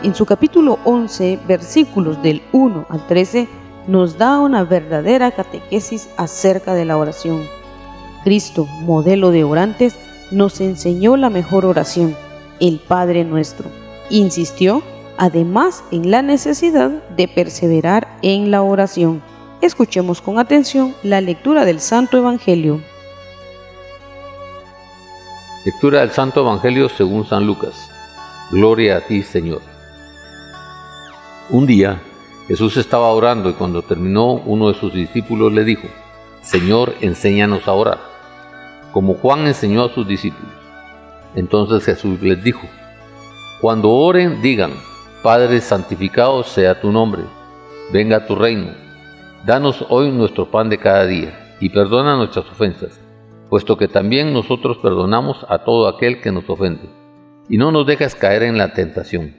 en 0.02 0.14
su 0.14 0.24
capítulo 0.24 0.78
11, 0.86 1.38
versículos 1.46 2.22
del 2.22 2.40
1 2.52 2.86
al 2.88 3.06
13, 3.06 3.46
nos 3.88 4.16
da 4.16 4.40
una 4.40 4.64
verdadera 4.64 5.30
catequesis 5.32 6.08
acerca 6.16 6.72
de 6.72 6.86
la 6.86 6.96
oración. 6.96 7.42
Cristo, 8.24 8.64
modelo 8.64 9.32
de 9.32 9.44
orantes, 9.44 9.98
nos 10.30 10.62
enseñó 10.62 11.18
la 11.18 11.28
mejor 11.28 11.66
oración, 11.66 12.16
el 12.58 12.80
Padre 12.80 13.22
nuestro. 13.22 13.68
Insistió 14.08 14.82
además 15.18 15.84
en 15.90 16.10
la 16.10 16.22
necesidad 16.22 16.90
de 17.14 17.28
perseverar 17.28 18.08
en 18.22 18.50
la 18.50 18.62
oración. 18.62 19.22
Escuchemos 19.60 20.22
con 20.22 20.38
atención 20.38 20.94
la 21.02 21.20
lectura 21.20 21.66
del 21.66 21.80
Santo 21.80 22.16
Evangelio. 22.16 22.80
Lectura 25.64 26.00
del 26.00 26.10
Santo 26.10 26.42
Evangelio 26.42 26.90
según 26.90 27.24
San 27.24 27.46
Lucas. 27.46 27.90
Gloria 28.50 28.98
a 28.98 29.00
ti, 29.00 29.22
Señor. 29.22 29.62
Un 31.48 31.66
día 31.66 32.02
Jesús 32.48 32.76
estaba 32.76 33.08
orando 33.08 33.48
y 33.48 33.54
cuando 33.54 33.80
terminó 33.80 34.34
uno 34.34 34.68
de 34.68 34.78
sus 34.78 34.92
discípulos 34.92 35.54
le 35.54 35.64
dijo, 35.64 35.88
Señor, 36.42 36.94
enséñanos 37.00 37.66
a 37.66 37.72
orar, 37.72 37.98
como 38.92 39.14
Juan 39.14 39.46
enseñó 39.46 39.84
a 39.84 39.88
sus 39.88 40.06
discípulos. 40.06 40.52
Entonces 41.34 41.82
Jesús 41.82 42.20
les 42.20 42.44
dijo, 42.44 42.68
Cuando 43.62 43.88
oren, 43.88 44.42
digan, 44.42 44.72
Padre, 45.22 45.62
santificado 45.62 46.44
sea 46.44 46.78
tu 46.78 46.92
nombre, 46.92 47.22
venga 47.90 48.26
tu 48.26 48.36
reino, 48.36 48.72
danos 49.46 49.82
hoy 49.88 50.10
nuestro 50.10 50.50
pan 50.50 50.68
de 50.68 50.76
cada 50.76 51.06
día 51.06 51.56
y 51.58 51.70
perdona 51.70 52.16
nuestras 52.16 52.44
ofensas 52.50 53.00
puesto 53.54 53.76
que 53.76 53.86
también 53.86 54.32
nosotros 54.32 54.78
perdonamos 54.78 55.46
a 55.48 55.58
todo 55.58 55.86
aquel 55.86 56.20
que 56.20 56.32
nos 56.32 56.50
ofende, 56.50 56.90
y 57.48 57.56
no 57.56 57.70
nos 57.70 57.86
dejas 57.86 58.16
caer 58.16 58.42
en 58.42 58.58
la 58.58 58.72
tentación. 58.72 59.32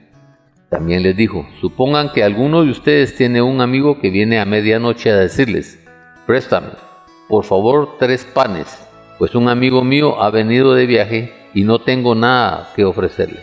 También 0.70 1.02
les 1.02 1.14
dijo, 1.14 1.46
supongan 1.60 2.10
que 2.14 2.24
alguno 2.24 2.64
de 2.64 2.70
ustedes 2.70 3.14
tiene 3.14 3.42
un 3.42 3.60
amigo 3.60 4.00
que 4.00 4.08
viene 4.08 4.40
a 4.40 4.46
medianoche 4.46 5.10
a 5.10 5.18
decirles, 5.18 5.84
préstame, 6.26 6.70
por 7.28 7.44
favor, 7.44 7.98
tres 7.98 8.24
panes, 8.24 8.88
pues 9.18 9.34
un 9.34 9.50
amigo 9.50 9.84
mío 9.84 10.22
ha 10.22 10.30
venido 10.30 10.72
de 10.72 10.86
viaje 10.86 11.34
y 11.52 11.64
no 11.64 11.80
tengo 11.80 12.14
nada 12.14 12.70
que 12.74 12.86
ofrecerle. 12.86 13.40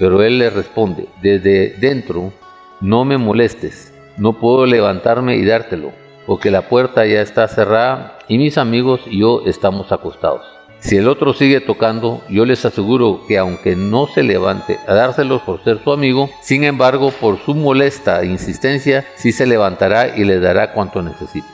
Pero 0.00 0.24
él 0.24 0.40
le 0.40 0.50
responde, 0.50 1.06
desde 1.22 1.68
dentro, 1.78 2.32
no 2.80 3.04
me 3.04 3.16
molestes, 3.16 3.94
no 4.18 4.32
puedo 4.32 4.66
levantarme 4.66 5.36
y 5.36 5.44
dártelo 5.44 5.92
porque 6.26 6.50
la 6.50 6.62
puerta 6.68 7.06
ya 7.06 7.20
está 7.22 7.46
cerrada 7.48 8.18
y 8.28 8.38
mis 8.38 8.58
amigos 8.58 9.00
y 9.06 9.20
yo 9.20 9.42
estamos 9.46 9.92
acostados. 9.92 10.56
Si 10.80 10.96
el 10.96 11.08
otro 11.08 11.32
sigue 11.32 11.60
tocando, 11.60 12.22
yo 12.28 12.44
les 12.44 12.64
aseguro 12.64 13.22
que 13.26 13.38
aunque 13.38 13.74
no 13.74 14.06
se 14.06 14.22
levante 14.22 14.78
a 14.86 14.94
dárselos 14.94 15.42
por 15.42 15.64
ser 15.64 15.82
su 15.82 15.92
amigo, 15.92 16.30
sin 16.42 16.64
embargo, 16.64 17.10
por 17.10 17.38
su 17.38 17.54
molesta 17.54 18.24
insistencia, 18.24 19.04
sí 19.16 19.32
se 19.32 19.46
levantará 19.46 20.16
y 20.16 20.24
les 20.24 20.40
dará 20.42 20.72
cuanto 20.72 21.02
necesite. 21.02 21.48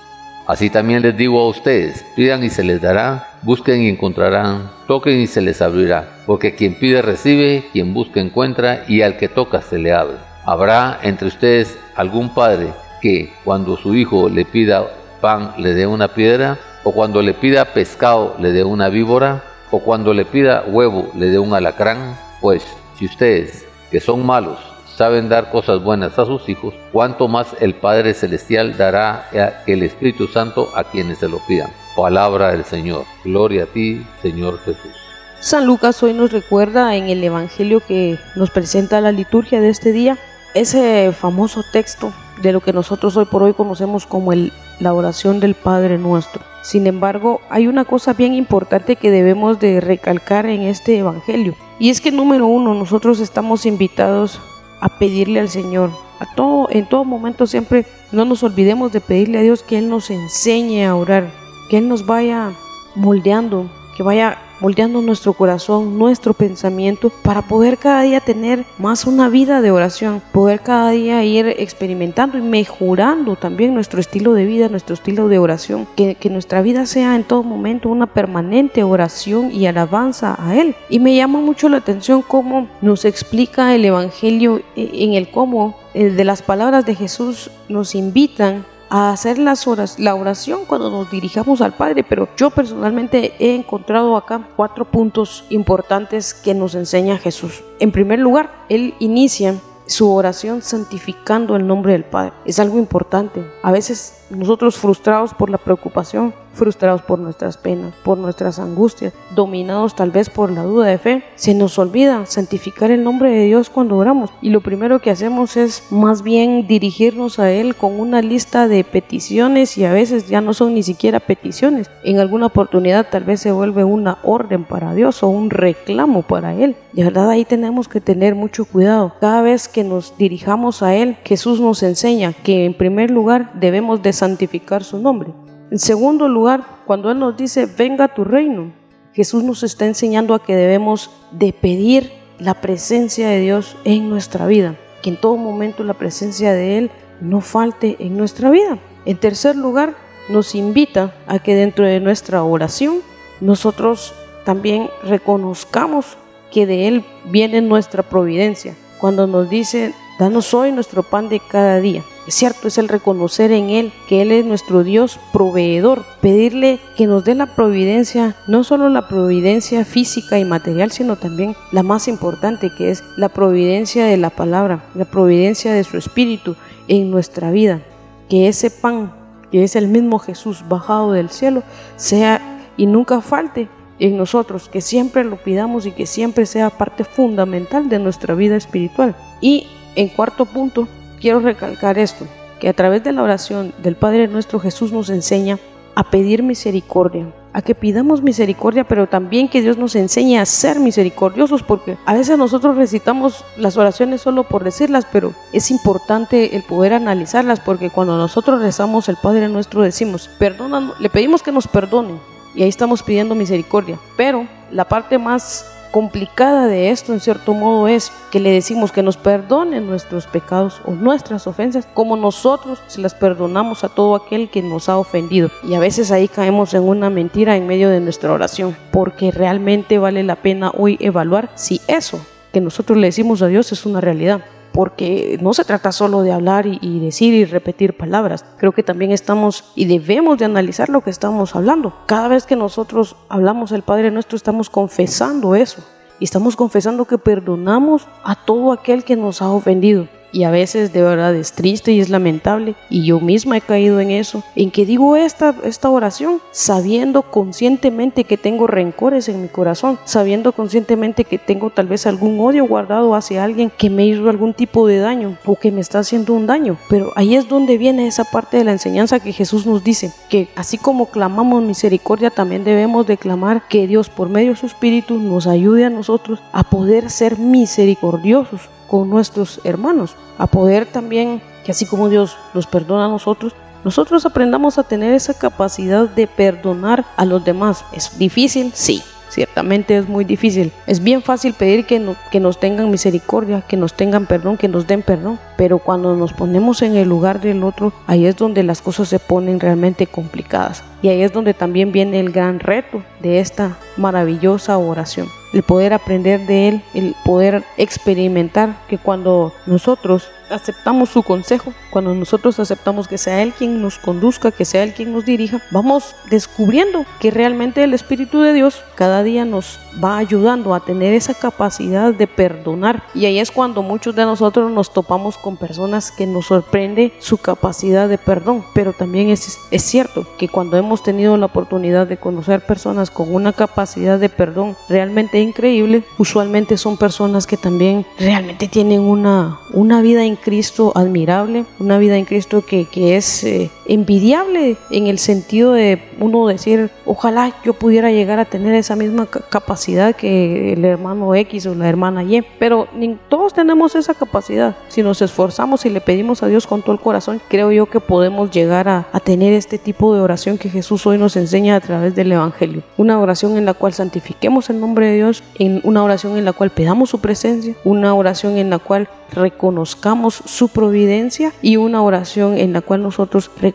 Así 0.47 0.71
también 0.71 1.03
les 1.03 1.17
digo 1.17 1.41
a 1.41 1.49
ustedes, 1.49 2.05
pidan 2.17 2.43
y 2.43 2.51
se 2.51 2.65
les 2.65 2.83
dará, 2.83 3.31
busquen 3.43 3.83
y 3.83 3.89
encontrarán, 3.89 4.71
toquen 4.89 5.21
y 5.21 5.29
se 5.29 5.41
les 5.41 5.63
abrirá, 5.63 6.09
porque 6.27 6.57
quien 6.57 6.75
pide 6.75 7.01
recibe, 7.01 7.65
quien 7.73 7.95
busca 7.95 8.21
encuentra, 8.21 8.85
y 8.89 9.03
al 9.03 9.17
que 9.17 9.29
toca 9.29 9.63
se 9.63 9.79
le 9.79 9.93
abre. 9.93 10.17
Habrá 10.45 10.99
entre 11.03 11.29
ustedes 11.29 11.79
algún 11.95 12.35
padre 12.35 12.73
que 13.03 13.33
cuando 13.45 13.77
su 13.77 13.95
hijo 13.95 14.31
le 14.31 14.47
pida 14.47 14.87
pan 15.21 15.53
le 15.59 15.75
dé 15.75 15.87
una 15.87 16.09
piedra, 16.09 16.59
o 16.85 16.93
cuando 16.93 17.21
le 17.21 17.35
pida 17.35 17.67
pescado 17.67 18.37
le 18.39 18.53
dé 18.53 18.65
una 18.65 18.89
víbora, 18.89 19.43
o 19.71 19.81
cuando 19.81 20.15
le 20.15 20.25
pida 20.25 20.65
huevo 20.67 21.11
le 21.15 21.27
dé 21.27 21.39
un 21.39 21.53
alacrán, 21.53 22.17
pues 22.41 22.65
si 22.99 23.07
ustedes, 23.07 23.67
que 23.91 24.01
son 24.01 24.25
malos, 24.25 24.59
saben 24.97 25.29
dar 25.29 25.51
cosas 25.51 25.83
buenas 25.83 26.19
a 26.19 26.27
sus 26.27 26.49
hijos, 26.49 26.75
cuánto 26.93 27.29
más 27.29 27.49
el 27.61 27.75
Padre 27.75 28.15
Celestial 28.15 28.77
dará 28.77 29.29
el 29.67 29.83
Espíritu 29.83 30.29
Santo 30.29 30.69
a 30.75 30.85
quienes 30.85 31.19
se 31.19 31.29
lo 31.29 31.39
pidan. 31.47 31.71
Palabra 31.97 32.53
del 32.53 32.65
Señor. 32.65 33.05
Gloria 33.25 33.65
a 33.65 33.67
ti, 33.67 34.05
Señor 34.23 34.59
Jesús. 34.61 34.93
San 35.41 35.67
Lucas 35.67 36.03
hoy 36.03 36.13
nos 36.13 36.31
recuerda 36.31 36.95
en 36.95 37.09
el 37.09 37.23
Evangelio 37.25 37.81
que 37.81 38.19
nos 38.37 38.51
presenta 38.51 39.01
la 39.01 39.11
liturgia 39.11 39.61
de 39.61 39.71
este 39.71 39.91
día 39.93 40.17
ese 40.55 41.13
famoso 41.13 41.65
texto 41.73 42.13
de 42.41 42.53
lo 42.53 42.61
que 42.61 42.73
nosotros 42.73 43.17
hoy 43.17 43.27
por 43.27 43.43
hoy 43.43 43.53
conocemos 43.53 44.07
como 44.07 44.33
el, 44.33 44.53
la 44.81 44.95
oración 44.95 45.41
del 45.41 45.55
Padre 45.55 45.99
Nuestro. 45.99 46.43
Sin 46.63 46.87
embargo, 46.87 47.41
hay 47.51 47.67
una 47.67 47.85
cosa 47.85 48.13
bien 48.13 48.35
importante 48.35 48.97
que 48.97 49.11
debemos 49.11 49.59
de 49.59 49.81
recalcar 49.81 50.47
en 50.47 50.63
este 50.63 50.99
Evangelio. 50.99 51.55
Y 51.79 51.91
es 51.91 52.01
que 52.01 52.13
número 52.13 52.47
uno, 52.47 52.75
nosotros 52.75 53.21
estamos 53.21 53.67
invitados 53.67 54.41
a 54.81 54.89
pedirle 54.99 55.41
al 55.41 55.49
Señor. 55.49 55.91
A 56.21 56.35
todo, 56.35 56.69
en 56.71 56.89
todo 56.89 57.05
momento 57.05 57.47
siempre 57.47 57.85
no 58.13 58.25
nos 58.25 58.43
olvidemos 58.43 58.93
de 58.93 59.01
pedirle 59.01 59.39
a 59.39 59.43
Dios 59.43 59.63
que 59.63 59.79
Él 59.79 59.89
nos 59.89 60.11
enseñe 60.11 60.85
a 60.85 60.95
orar, 60.95 61.31
que 61.69 61.79
Él 61.79 61.89
nos 61.89 62.07
vaya 62.07 62.53
moldeando, 62.95 63.69
que 63.97 64.03
vaya 64.03 64.39
moldeando 64.63 65.03
nuestro 65.03 65.33
corazón, 65.33 65.99
nuestro 65.99 66.35
pensamiento, 66.35 67.11
para 67.11 67.43
poder 67.43 67.79
cada 67.79 68.03
día 68.03 68.21
tener 68.21 68.65
más 68.79 69.07
una 69.07 69.29
vida 69.29 69.61
de 69.61 69.73
oración, 69.73 70.23
poder 70.33 70.61
cada 70.61 70.91
día 70.91 71.25
ir 71.25 71.49
experimentando 71.59 72.39
y 72.39 72.43
mejorando 72.43 73.35
también 73.35 73.75
nuestro 73.75 74.01
estilo 74.01 74.35
de 74.35 74.47
vida, 74.47 74.69
nuestro 74.69 74.95
estilo 74.95 75.27
de 75.29 75.41
oración, 75.41 75.89
que, 75.97 76.15
que 76.15 76.31
nuestra 76.31 76.63
vida 76.63 76.87
sea 76.87 77.17
en 77.17 77.25
todo 77.25 77.43
momento 77.43 77.89
una 77.89 78.07
permanente 78.07 78.85
oración 78.85 79.51
y 79.51 79.67
alabanza 79.67 80.37
a 80.39 80.55
Él. 80.55 80.77
Y 80.89 81.01
me 81.01 81.17
llama 81.17 81.41
mucho 81.41 81.69
la 81.69 81.79
atención 81.79 82.23
cómo 82.23 82.69
nos 82.81 83.05
explica 83.05 83.75
el 83.75 83.85
Evangelio 83.85 84.63
eh, 84.77 84.91
en 84.95 85.15
el 85.15 85.29
cómo 85.29 85.77
eh, 85.95 86.11
de 86.11 86.25
las 86.25 86.41
palabras 86.41 86.87
de 86.87 86.95
Jesús 86.95 87.51
nos 87.69 87.95
invitan 87.95 88.65
a 88.93 89.11
hacer 89.11 89.39
las 89.39 89.67
horas, 89.67 89.99
la 89.99 90.15
oración 90.15 90.67
cuando 90.67 90.91
nos 90.91 91.11
dirijamos 91.11 91.63
al 91.63 91.73
Padre, 91.73 92.05
pero 92.05 92.29
yo 92.37 92.51
personalmente 92.51 93.33
he 93.39 93.55
encontrado 93.55 94.19
acá 94.19 94.47
cuatro 94.55 94.85
puntos 94.85 95.47
importantes 95.49 96.35
que 96.35 96.53
nos 96.53 96.75
enseña 96.75 97.17
Jesús. 97.17 97.65
En 97.81 97.91
primer 97.91 98.19
lugar, 98.19 98.51
Él 98.69 98.95
inicia 98.99 99.55
su 99.87 100.13
oración 100.13 100.61
santificando 100.61 101.57
el 101.57 101.67
nombre 101.67 101.93
del 101.93 102.05
Padre. 102.05 102.35
Es 102.45 102.59
algo 102.59 102.77
importante. 102.77 103.43
A 103.63 103.73
veces 103.73 104.27
nosotros 104.29 104.77
frustrados 104.77 105.33
por 105.33 105.49
la 105.49 105.57
preocupación, 105.57 106.35
frustrados 106.53 107.03
por 107.03 107.19
nuestras 107.19 107.57
penas, 107.57 107.95
por 108.05 108.19
nuestras 108.19 108.59
angustias, 108.59 109.13
dominados 109.35 109.97
tal 109.97 110.11
vez 110.11 110.31
por 110.31 110.51
la 110.51 110.63
duda 110.63 110.87
de 110.87 110.99
fe, 110.99 111.25
se 111.35 111.55
nos 111.55 111.79
olvida 111.79 112.27
santificar 112.27 112.91
el 112.91 113.05
nombre 113.05 113.31
de 113.31 113.47
Dios 113.47 113.71
cuando 113.71 113.97
oramos. 113.97 114.31
Y 114.41 114.51
lo 114.51 114.61
primero 114.61 115.01
que 115.01 115.11
hacemos 115.11 115.57
es 115.57 115.85
más 115.91 116.23
bien 116.23 116.67
dirigirnos 116.67 117.39
a 117.39 117.51
Él 117.51 117.75
con 117.75 117.99
una 117.99 118.23
lista 118.23 118.69
de 118.69 118.85
peticiones 118.85 119.79
y 119.79 119.85
a 119.85 119.93
veces 119.93 120.29
ya 120.29 120.41
no 120.41 120.55
son 120.55 120.75
ni 120.75 120.83
siquiera 120.83 121.21
peticiones. 121.21 121.91
En 122.05 122.19
alguna 122.19 122.47
oportunidad 122.47 123.09
tal 123.11 123.25
vez 123.25 123.41
se 123.41 123.53
vuelve 123.53 123.85
una 123.85 124.19
orden 124.23 124.65
para 124.65 124.95
Dios 124.95 125.23
o 125.23 125.29
un 125.29 125.51
reclamo 125.51 126.23
para 126.23 126.55
Él. 126.55 126.77
De 126.93 127.05
verdad 127.05 127.31
ahí 127.31 127.45
tenemos 127.45 127.89
que 127.89 128.01
tener 128.01 128.35
mucho 128.35 128.65
cuidado. 128.65 129.13
Cada 129.21 129.43
vez 129.43 129.69
que 129.69 129.85
nos 129.85 130.17
dirijamos 130.19 130.83
a 130.83 130.95
Él, 130.95 131.17
Jesús 131.25 131.61
nos 131.61 131.83
enseña 131.83 132.33
que 132.33 132.65
en 132.65 132.75
primer 132.75 133.11
lugar 133.11 133.53
debemos 133.55 134.03
de 134.03 134.13
santificar 134.13 134.85
su 134.85 134.99
nombre. 134.99 135.33
En 135.73 135.79
segundo 135.79 136.29
lugar, 136.29 136.67
cuando 136.85 137.11
Él 137.11 137.19
nos 137.19 137.35
dice, 137.35 137.65
venga 137.65 138.13
tu 138.13 138.25
reino, 138.25 138.75
Jesús 139.15 139.43
nos 139.43 139.63
está 139.63 139.87
enseñando 139.87 140.35
a 140.35 140.43
que 140.43 140.55
debemos 140.55 141.11
de 141.31 141.55
pedir 141.55 142.13
la 142.39 142.61
presencia 142.61 143.31
de 143.31 143.41
Dios 143.41 143.75
en 143.85 144.11
nuestra 144.11 144.47
vida, 144.47 144.77
que 145.03 145.09
en 145.09 145.19
todo 145.19 145.39
momento 145.39 145.83
la 145.83 145.95
presencia 145.95 146.53
de 146.53 146.77
Él 146.77 146.91
no 147.23 147.41
falte 147.41 147.97
en 148.01 148.19
nuestra 148.19 148.51
vida. 148.51 148.81
En 149.07 149.17
tercer 149.17 149.57
lugar, 149.57 149.97
nos 150.29 150.55
invita 150.55 151.15
a 151.27 151.39
que 151.39 151.55
dentro 151.55 151.87
de 151.87 152.01
nuestra 152.01 152.43
oración 152.43 152.99
nosotros 153.41 154.13
también 154.45 154.91
reconozcamos 155.05 156.19
que 156.51 156.67
de 156.67 156.87
Él 156.87 157.05
viene 157.31 157.63
nuestra 157.63 158.03
providencia. 158.03 158.75
Cuando 159.01 159.27
nos 159.27 159.49
dice, 159.49 159.95
danos 160.19 160.55
hoy 160.55 160.73
nuestro 160.73 161.03
pan 161.03 161.29
de 161.29 161.41
cada 161.41 161.81
día. 161.81 162.03
Es 162.27 162.35
cierto, 162.35 162.69
es 162.69 162.79
el 162.79 162.89
reconocer 162.89 163.51
en 163.51 163.71
Él 163.71 163.93
que 164.09 164.23
Él 164.23 164.31
es 164.31 164.45
nuestro 164.45 164.85
Dios 164.85 165.19
proveedor, 165.33 166.05
pedirle 166.21 166.79
que 166.97 167.09
nos 167.09 167.25
dé 167.25 167.35
la 167.35 167.55
providencia, 167.55 168.37
no 168.47 168.63
solo 168.63 168.89
la 168.89 169.09
providencia 169.09 169.85
física 169.85 170.39
y 170.39 170.45
material, 170.45 170.93
sino 170.93 171.17
también 171.17 171.57
la 171.73 171.83
más 171.83 172.07
importante 172.07 172.71
que 172.79 172.91
es 172.91 173.03
la 173.17 173.29
providencia 173.29 174.07
de 174.07 174.17
la 174.17 174.31
palabra, 174.31 174.85
la 174.95 175.05
providencia 175.05 175.73
de 175.73 175.83
su 175.83 175.97
Espíritu 175.97 176.55
en 176.87 177.11
nuestra 177.11 177.51
vida. 177.51 177.81
Que 178.29 178.47
ese 178.47 178.71
pan, 178.71 179.13
que 179.51 179.65
es 179.65 179.75
el 179.75 179.89
mismo 179.89 180.21
Jesús 180.21 180.65
bajado 180.69 181.13
del 181.13 181.29
cielo, 181.29 181.65
sea 181.97 182.41
y 182.77 182.87
nunca 182.87 183.21
falte 183.21 183.69
en 183.99 184.17
nosotros, 184.17 184.69
que 184.69 184.81
siempre 184.81 185.25
lo 185.25 185.37
pidamos 185.37 185.87
y 185.87 185.93
que 185.93 186.07
siempre 186.07 186.47
sea 186.47 186.71
parte 186.71 187.05
fundamental 187.05 187.89
de 187.89 187.99
nuestra 187.99 188.35
vida 188.35 188.57
espiritual. 188.57 189.17
Y 189.41 189.67
en 189.97 190.09
cuarto 190.09 190.45
punto, 190.45 190.89
quiero 191.21 191.41
recalcar 191.41 191.99
esto, 191.99 192.27
que 192.61 192.69
a 192.69 192.73
través 192.73 193.03
de 193.05 193.13
la 193.13 193.23
oración 193.23 193.73
del 193.83 193.97
Padre 193.97 194.29
nuestro 194.29 194.61
Jesús 194.61 194.93
nos 194.93 195.11
enseña 195.11 195.59
a 195.95 196.11
pedir 196.11 196.43
misericordia, 196.43 197.27
a 197.53 197.61
que 197.61 197.75
pidamos 197.75 198.23
misericordia, 198.23 198.85
pero 198.85 199.07
también 199.07 199.49
que 199.49 199.61
Dios 199.61 199.77
nos 199.77 199.95
enseñe 199.95 200.39
a 200.39 200.47
ser 200.47 200.81
misericordiosos, 200.81 201.63
porque 201.63 201.99
a 202.07 202.15
veces 202.15 202.39
nosotros 202.39 202.77
recitamos 202.77 203.45
las 203.57 203.77
oraciones 203.77 204.23
solo 204.23 204.45
por 204.45 204.65
decirlas, 204.65 205.07
pero 205.13 205.35
es 205.53 205.71
importante 205.71 206.57
el 206.57 206.63
poder 206.63 206.95
analizarlas, 206.95 207.61
porque 207.61 207.91
cuando 207.91 208.17
nosotros 208.17 208.61
rezamos 208.63 209.09
el 209.09 209.17
Padre 209.17 209.49
nuestro 209.49 209.83
decimos, 209.83 210.31
perdona, 210.39 210.95
le 210.99 211.11
pedimos 211.11 211.43
que 211.43 211.53
nos 211.53 211.69
perdone, 211.69 212.15
y 212.55 212.63
ahí 212.63 212.69
estamos 212.69 213.03
pidiendo 213.03 213.35
misericordia, 213.35 213.99
pero 214.17 214.47
la 214.71 214.89
parte 214.89 215.19
más 215.19 215.67
complicada 215.93 216.67
de 216.67 216.91
esto 216.91 217.13
en 217.13 217.21
cierto 217.21 217.55
modo 217.55 217.87
es 217.87 218.11
que 218.33 218.41
le 218.41 218.51
decimos 218.51 218.91
que 218.91 219.05
nos 219.05 219.17
perdone 219.17 219.81
nuestros 219.81 220.27
pecados 220.27 220.81
o 220.85 220.93
nuestras 220.93 221.47
ofensas 221.47 221.87
como 221.95 222.17
nosotros 222.17 222.83
se 222.89 223.01
las 223.01 223.15
perdonamos 223.15 223.85
a 223.85 223.89
todo 223.91 224.17
aquel 224.17 224.51
que 224.51 224.63
nos 224.63 224.89
ha 224.89 224.97
ofendido. 224.99 225.51
Y 225.63 225.75
a 225.75 225.79
veces 225.79 226.11
ahí 226.11 226.27
caemos 226.27 226.75
en 226.75 226.83
una 226.83 227.11
mentira 227.11 227.57
en 227.57 227.69
medio 227.69 227.91
de 227.91 228.01
nuestra 228.01 228.33
oración 228.33 228.77
porque 228.91 229.31
realmente 229.31 229.99
vale 229.99 230.25
la 230.25 230.37
pena 230.37 230.73
hoy 230.77 230.97
evaluar 230.99 231.51
si 231.55 231.81
eso 231.87 232.21
que 232.53 232.61
nosotros 232.61 232.99
le 232.99 233.07
decimos 233.07 233.43
a 233.43 233.47
Dios 233.47 233.71
es 233.71 233.87
una 233.87 234.01
realidad 234.01 234.43
porque 234.73 235.39
no 235.41 235.55
se 235.55 235.65
trata 235.65 235.93
solo 235.93 236.23
de 236.23 236.33
hablar 236.33 236.67
y, 236.67 237.01
decir 237.01 237.35
y 237.35 237.45
repetir 237.45 237.97
palabras. 237.97 238.45
Creo 238.57 238.73
que 238.73 238.83
también 238.83 239.13
estamos 239.13 239.65
y 239.75 239.85
debemos 239.85 240.39
de 240.39 240.47
analizar 240.47 240.89
lo 240.89 241.03
que 241.03 241.11
estamos 241.11 241.55
hablando. 241.55 241.93
Cada 242.07 242.29
vez 242.29 242.47
que 242.47 242.57
nosotros 242.57 243.17
hablamos 243.29 243.73
el 243.73 243.83
Padre 243.83 244.11
nuestro, 244.11 244.37
estamos 244.37 244.71
confesando 244.71 245.55
eso. 245.55 245.83
Y 246.19 246.25
estamos 246.25 246.57
confesando 246.57 247.05
que 247.05 247.19
perdonamos 247.19 248.07
a 248.23 248.37
todo 248.37 248.73
aquel 248.73 249.05
que 249.05 249.17
nos 249.17 249.43
ha 249.43 249.51
ofendido 249.51 250.07
y 250.33 250.45
a 250.45 250.51
veces 250.51 250.93
de 250.93 251.03
verdad 251.03 251.35
es 251.35 251.53
triste 251.53 251.93
y 251.93 252.01
es 252.01 252.09
lamentable 252.09 252.75
y 252.91 253.05
yo 253.05 253.21
misma 253.21 253.57
he 253.57 253.61
caído 253.61 254.01
en 254.01 254.11
eso, 254.11 254.43
en 254.57 254.71
que 254.71 254.87
digo 254.87 255.17
esta, 255.17 255.55
esta 255.65 255.91
oración 255.91 256.41
sabiendo 256.51 257.23
conscientemente 257.23 258.25
que 258.25 258.37
tengo 258.37 258.67
rencores 258.67 259.29
en 259.29 259.43
mi 259.43 259.49
corazón, 259.49 259.99
sabiendo 260.05 260.53
conscientemente 260.53 261.25
que 261.25 261.39
tengo 261.39 261.71
tal 261.71 261.87
vez 261.87 262.07
algún 262.07 262.41
odio 262.41 262.67
guardado 262.67 263.15
hacia 263.15 263.45
alguien 263.45 263.71
que 263.71 263.91
me 263.91 264.07
hizo 264.07 264.29
algún 264.29 264.55
tipo 264.55 264.87
de 264.87 264.99
daño 264.99 265.37
o 265.45 265.57
que 265.57 265.71
me 265.71 265.81
está 265.81 266.01
haciendo 266.01 266.35
un 266.35 266.47
daño. 266.47 266.77
Pero 266.89 267.13
ahí 267.17 267.37
es 267.37 267.49
donde 267.49 267.79
viene 267.79 268.07
esa 268.07 268.25
parte 268.25 268.57
de 268.57 268.65
la 268.65 268.73
enseñanza 268.73 269.21
que 269.21 269.33
Jesús 269.33 269.67
nos 269.67 269.85
dice, 269.85 270.13
que 270.29 270.49
así 270.57 270.79
como 270.79 271.07
clamamos 271.07 271.63
misericordia, 271.63 272.31
también 272.31 272.65
debemos 272.65 273.07
de 273.07 273.17
clamar 273.17 273.69
que 273.69 273.87
Dios 273.87 274.09
por 274.09 274.29
medio 274.29 274.51
de 274.51 274.57
su 274.57 274.67
Espíritu 274.67 275.19
nos 275.19 275.47
ayude 275.47 275.85
a 275.85 275.91
nosotros 275.91 276.41
a 276.53 276.65
poder 276.65 277.11
ser 277.11 277.39
misericordiosos 277.39 278.63
con 278.93 279.09
nuestros 279.09 279.59
hermanos, 279.65 280.17
a 280.37 280.47
poder 280.47 280.85
también, 280.85 281.41
que 281.65 281.73
así 281.73 281.87
como 281.87 282.11
Dios 282.11 282.37
los 282.53 282.67
perdona 282.67 283.07
a 283.07 283.09
nosotros, 283.09 283.55
nosotros 283.85 284.27
aprendamos 284.27 284.77
a 284.77 284.83
tener 284.83 285.15
esa 285.15 285.33
capacidad 285.33 286.11
de 286.11 286.27
perdonar 286.27 287.07
a 287.17 287.25
los 287.25 287.43
demás. 287.43 287.87
¿Es 287.95 288.19
difícil? 288.19 288.71
Sí, 288.75 289.03
ciertamente 289.33 289.97
es 289.97 290.09
muy 290.09 290.25
difícil. 290.25 290.73
Es 290.87 291.03
bien 291.03 291.23
fácil 291.23 291.55
pedir 291.55 291.87
que, 291.87 292.15
que 292.31 292.41
nos 292.41 292.61
tengan 292.61 292.91
misericordia, 292.91 293.63
que 293.67 293.77
nos 293.77 293.95
tengan 293.95 294.27
perdón, 294.27 294.59
que 294.59 294.69
nos 294.69 294.87
den 294.87 295.03
perdón, 295.03 295.39
pero 295.57 295.79
cuando 295.79 296.15
nos 296.15 296.33
ponemos 296.33 296.83
en 296.83 296.97
el 296.97 297.09
lugar 297.09 297.41
del 297.41 297.65
otro, 297.65 297.93
ahí 298.07 298.27
es 298.27 298.37
donde 298.37 298.63
las 298.63 298.83
cosas 298.83 299.09
se 299.09 299.19
ponen 299.19 299.59
realmente 299.59 300.07
complicadas. 300.07 300.85
Y 301.03 301.09
ahí 301.09 301.23
es 301.23 301.33
donde 301.33 301.55
también 301.55 301.93
viene 301.93 302.21
el 302.21 302.31
gran 302.31 302.61
reto 302.61 303.03
de 303.21 303.41
esta 303.41 303.77
maravillosa 303.97 304.79
oración 304.79 305.29
el 305.53 305.63
poder 305.63 305.93
aprender 305.93 306.47
de 306.47 306.69
Él, 306.69 306.83
el 306.95 307.15
poder 307.25 307.63
experimentar 307.77 308.77
que 308.89 308.99
cuando 308.99 309.53
nosotros 309.67 310.31
aceptamos 310.53 311.11
su 311.11 311.23
consejo, 311.23 311.73
cuando 311.91 312.15
nosotros 312.15 312.61
aceptamos 312.61 313.09
que 313.09 313.19
sea 313.19 313.43
Él 313.43 313.53
quien 313.53 313.83
nos 313.83 313.99
conduzca, 313.99 314.51
que 314.51 314.65
sea 314.65 314.83
Él 314.83 314.95
quien 314.95 315.13
nos 315.13 315.25
dirija, 315.25 315.63
vamos 315.71 316.15
descubriendo 316.31 317.05
que 317.21 317.31
realmente 317.31 317.83
el 317.83 317.95
Espíritu 317.95 318.41
de 318.41 318.53
Dios 318.53 318.83
cada 318.95 319.23
día 319.23 319.45
nos 319.45 319.79
va 320.03 320.19
ayudando 320.19 320.75
a 320.75 320.81
tener 320.81 321.15
esa 321.15 321.35
capacidad 321.35 322.13
de 322.15 322.27
perdonar. 322.27 323.03
Y 323.15 323.27
ahí 323.27 323.39
es 323.39 323.51
cuando 323.51 323.83
muchos 323.83 324.15
de 324.15 324.25
nosotros 324.25 324.71
nos 324.71 324.93
topamos 324.93 325.37
con 325.37 325.57
personas 325.57 326.11
que 326.11 326.27
nos 326.27 326.47
sorprende 326.47 327.13
su 327.19 327.39
capacidad 327.39 328.09
de 328.09 328.19
perdón. 328.19 328.65
Pero 328.75 328.93
también 328.93 329.29
es, 329.29 329.59
es 329.71 329.83
cierto 329.83 330.27
que 330.39 330.49
cuando 330.49 330.77
hemos 330.77 331.03
tenido 331.03 331.37
la 331.37 331.47
oportunidad 331.47 332.07
de 332.07 332.17
conocer 332.17 332.65
personas 332.65 333.11
con 333.11 333.35
una 333.35 333.53
capacidad 333.53 334.19
de 334.19 334.29
perdón 334.29 334.77
realmente 334.89 335.41
increíble, 335.41 336.05
usualmente 336.19 336.77
son 336.77 336.97
personas 336.97 337.47
que 337.47 337.57
también 337.57 338.07
realmente 338.19 338.69
tienen 338.69 339.01
una, 339.01 339.61
una 339.73 340.01
vida 340.01 340.25
en 340.25 340.37
Cristo 340.43 340.93
admirable, 340.95 341.65
una 341.79 341.99
vida 341.99 342.17
en 342.17 342.25
Cristo 342.25 342.65
que, 342.67 342.85
que 342.85 343.17
es 343.17 343.45
eh, 343.45 343.71
envidiable 343.87 344.77
en 344.91 345.07
el 345.07 345.19
sentido 345.19 345.73
de 345.73 346.03
uno 346.21 346.47
decir, 346.47 346.91
ojalá 347.05 347.55
yo 347.65 347.75
pudiera 347.75 348.11
llegar 348.11 348.39
a 348.39 348.45
tener 348.45 348.75
esa 348.75 348.97
misma 348.97 349.27
capacidad 349.27 350.15
que 350.15 350.73
el 350.73 350.85
hermano 350.85 351.35
X 351.35 351.67
o 351.67 351.75
la 351.75 351.89
hermana 351.89 352.23
Y, 352.23 352.43
pero 352.59 352.89
todos 353.29 353.55
tenemos 353.55 353.95
esa 353.95 354.15
capacidad. 354.15 354.77
Si 354.89 355.03
nos 355.03 355.23
esforzamos 355.23 355.85
y 355.87 355.91
le 355.91 356.01
pedimos 356.01 356.43
a 356.43 356.47
Dios 356.47 356.67
con 356.67 356.83
todo 356.83 356.93
el 356.93 357.01
corazón, 357.01 357.41
creo 357.49 357.73
yo 357.73 357.87
que 357.87 358.01
podemos 358.01 358.51
llegar 358.51 358.89
a, 358.89 359.07
a 359.13 359.21
tener 359.21 359.53
este 359.53 359.79
tipo 359.79 360.15
de 360.15 360.21
oración 360.21 360.59
que 360.59 360.69
Jesús 360.69 361.07
hoy 361.07 361.19
nos 361.19 361.37
enseña 361.37 361.77
a 361.77 361.81
través 361.81 362.15
del 362.15 362.33
Evangelio. 362.33 362.83
Una 362.97 363.19
oración 363.19 363.57
en 363.57 363.65
la 363.65 363.75
cual 363.75 363.93
santifiquemos 363.93 364.71
el 364.71 364.81
nombre 364.81 365.07
de 365.07 365.17
Dios, 365.17 365.43
en 365.59 365.81
una 365.85 366.03
oración 366.05 366.37
en 366.37 366.45
la 366.45 366.53
cual 366.53 366.71
pedamos 366.71 367.11
su 367.11 367.21
presencia, 367.21 367.75
una 367.85 368.15
oración 368.15 368.57
en 368.57 368.71
la 368.71 368.79
cual 368.79 369.09
reconozcamos 369.33 370.43
su 370.45 370.69
providencia 370.69 371.53
y 371.63 371.77
una 371.77 372.03
oración 372.03 372.57
en 372.59 372.73
la 372.73 372.81
cual 372.81 373.03
nosotros 373.03 373.51
reconozcamos 373.61 373.72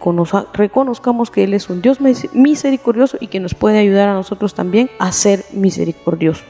que 1.31 1.43
Él 1.43 1.53
es 1.53 1.69
un 1.69 1.81
Dios 1.81 1.99
misericordioso 2.33 3.17
y 3.19 3.27
que 3.27 3.39
nos 3.39 3.53
puede 3.53 3.79
ayudar 3.79 4.09
a 4.09 4.13
nosotros 4.13 4.53
también 4.53 4.89
a 4.99 5.11
ser 5.11 5.43
misericordiosos. 5.53 6.45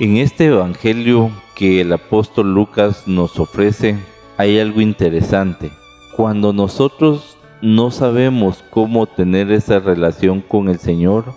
En 0.00 0.16
este 0.16 0.46
Evangelio 0.46 1.30
que 1.54 1.80
el 1.80 1.92
apóstol 1.92 2.52
Lucas 2.52 3.06
nos 3.06 3.38
ofrece 3.38 3.96
hay 4.36 4.58
algo 4.58 4.80
interesante. 4.80 5.70
Cuando 6.16 6.52
nosotros 6.52 7.38
no 7.62 7.92
sabemos 7.92 8.64
cómo 8.70 9.06
tener 9.06 9.52
esa 9.52 9.78
relación 9.78 10.40
con 10.40 10.68
el 10.68 10.80
Señor, 10.80 11.32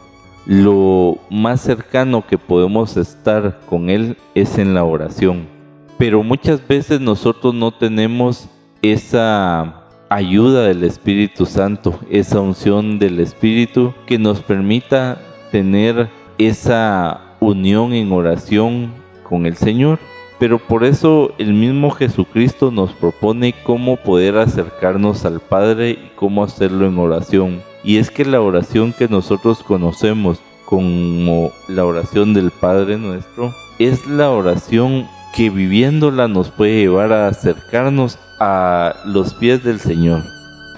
lo 0.48 1.18
más 1.30 1.60
cercano 1.60 2.26
que 2.26 2.38
podemos 2.38 2.96
estar 2.96 3.60
con 3.70 3.90
Él 3.90 4.16
es 4.34 4.58
en 4.58 4.74
la 4.74 4.86
oración. 4.86 5.46
Pero 5.98 6.24
muchas 6.24 6.66
veces 6.66 7.02
nosotros 7.02 7.54
no 7.54 7.72
tenemos 7.72 8.48
esa 8.82 9.84
ayuda 10.10 10.64
del 10.64 10.86
Espíritu 10.86 11.46
Santo, 11.46 12.00
esa 12.10 12.40
unción 12.40 12.98
del 12.98 13.20
Espíritu 13.20 13.94
que 14.06 14.18
nos 14.18 14.40
permita 14.40 15.18
tener 15.52 16.08
esa 16.38 17.36
unión 17.42 17.92
en 17.94 18.14
oración 18.14 18.92
con 19.24 19.46
el 19.46 19.58
Señor. 19.58 20.00
Pero 20.40 20.60
por 20.60 20.86
eso 20.86 21.34
el 21.40 21.54
mismo 21.54 21.90
Jesucristo 21.90 22.72
nos 22.72 22.94
propone 22.94 23.54
cómo 23.64 23.98
poder 23.98 24.38
acercarnos 24.38 25.26
al 25.26 25.42
Padre 25.42 25.92
y 25.92 26.12
cómo 26.16 26.44
hacerlo 26.44 26.88
en 26.88 27.00
oración. 27.00 27.62
Y 27.88 28.00
es 28.00 28.12
que 28.12 28.26
la 28.26 28.42
oración 28.42 28.92
que 28.92 29.08
nosotros 29.08 29.64
conocemos 29.64 30.42
como 30.66 31.54
la 31.70 31.86
oración 31.86 32.34
del 32.34 32.52
Padre 32.52 32.98
nuestro 32.98 33.54
es 33.80 34.06
la 34.06 34.30
oración 34.30 35.08
que 35.34 35.50
viviéndola 35.50 36.28
nos 36.28 36.52
puede 36.52 36.82
llevar 36.82 37.14
a 37.14 37.30
acercarnos 37.30 38.20
a 38.42 38.94
los 39.06 39.34
pies 39.36 39.64
del 39.64 39.80
Señor. 39.80 40.22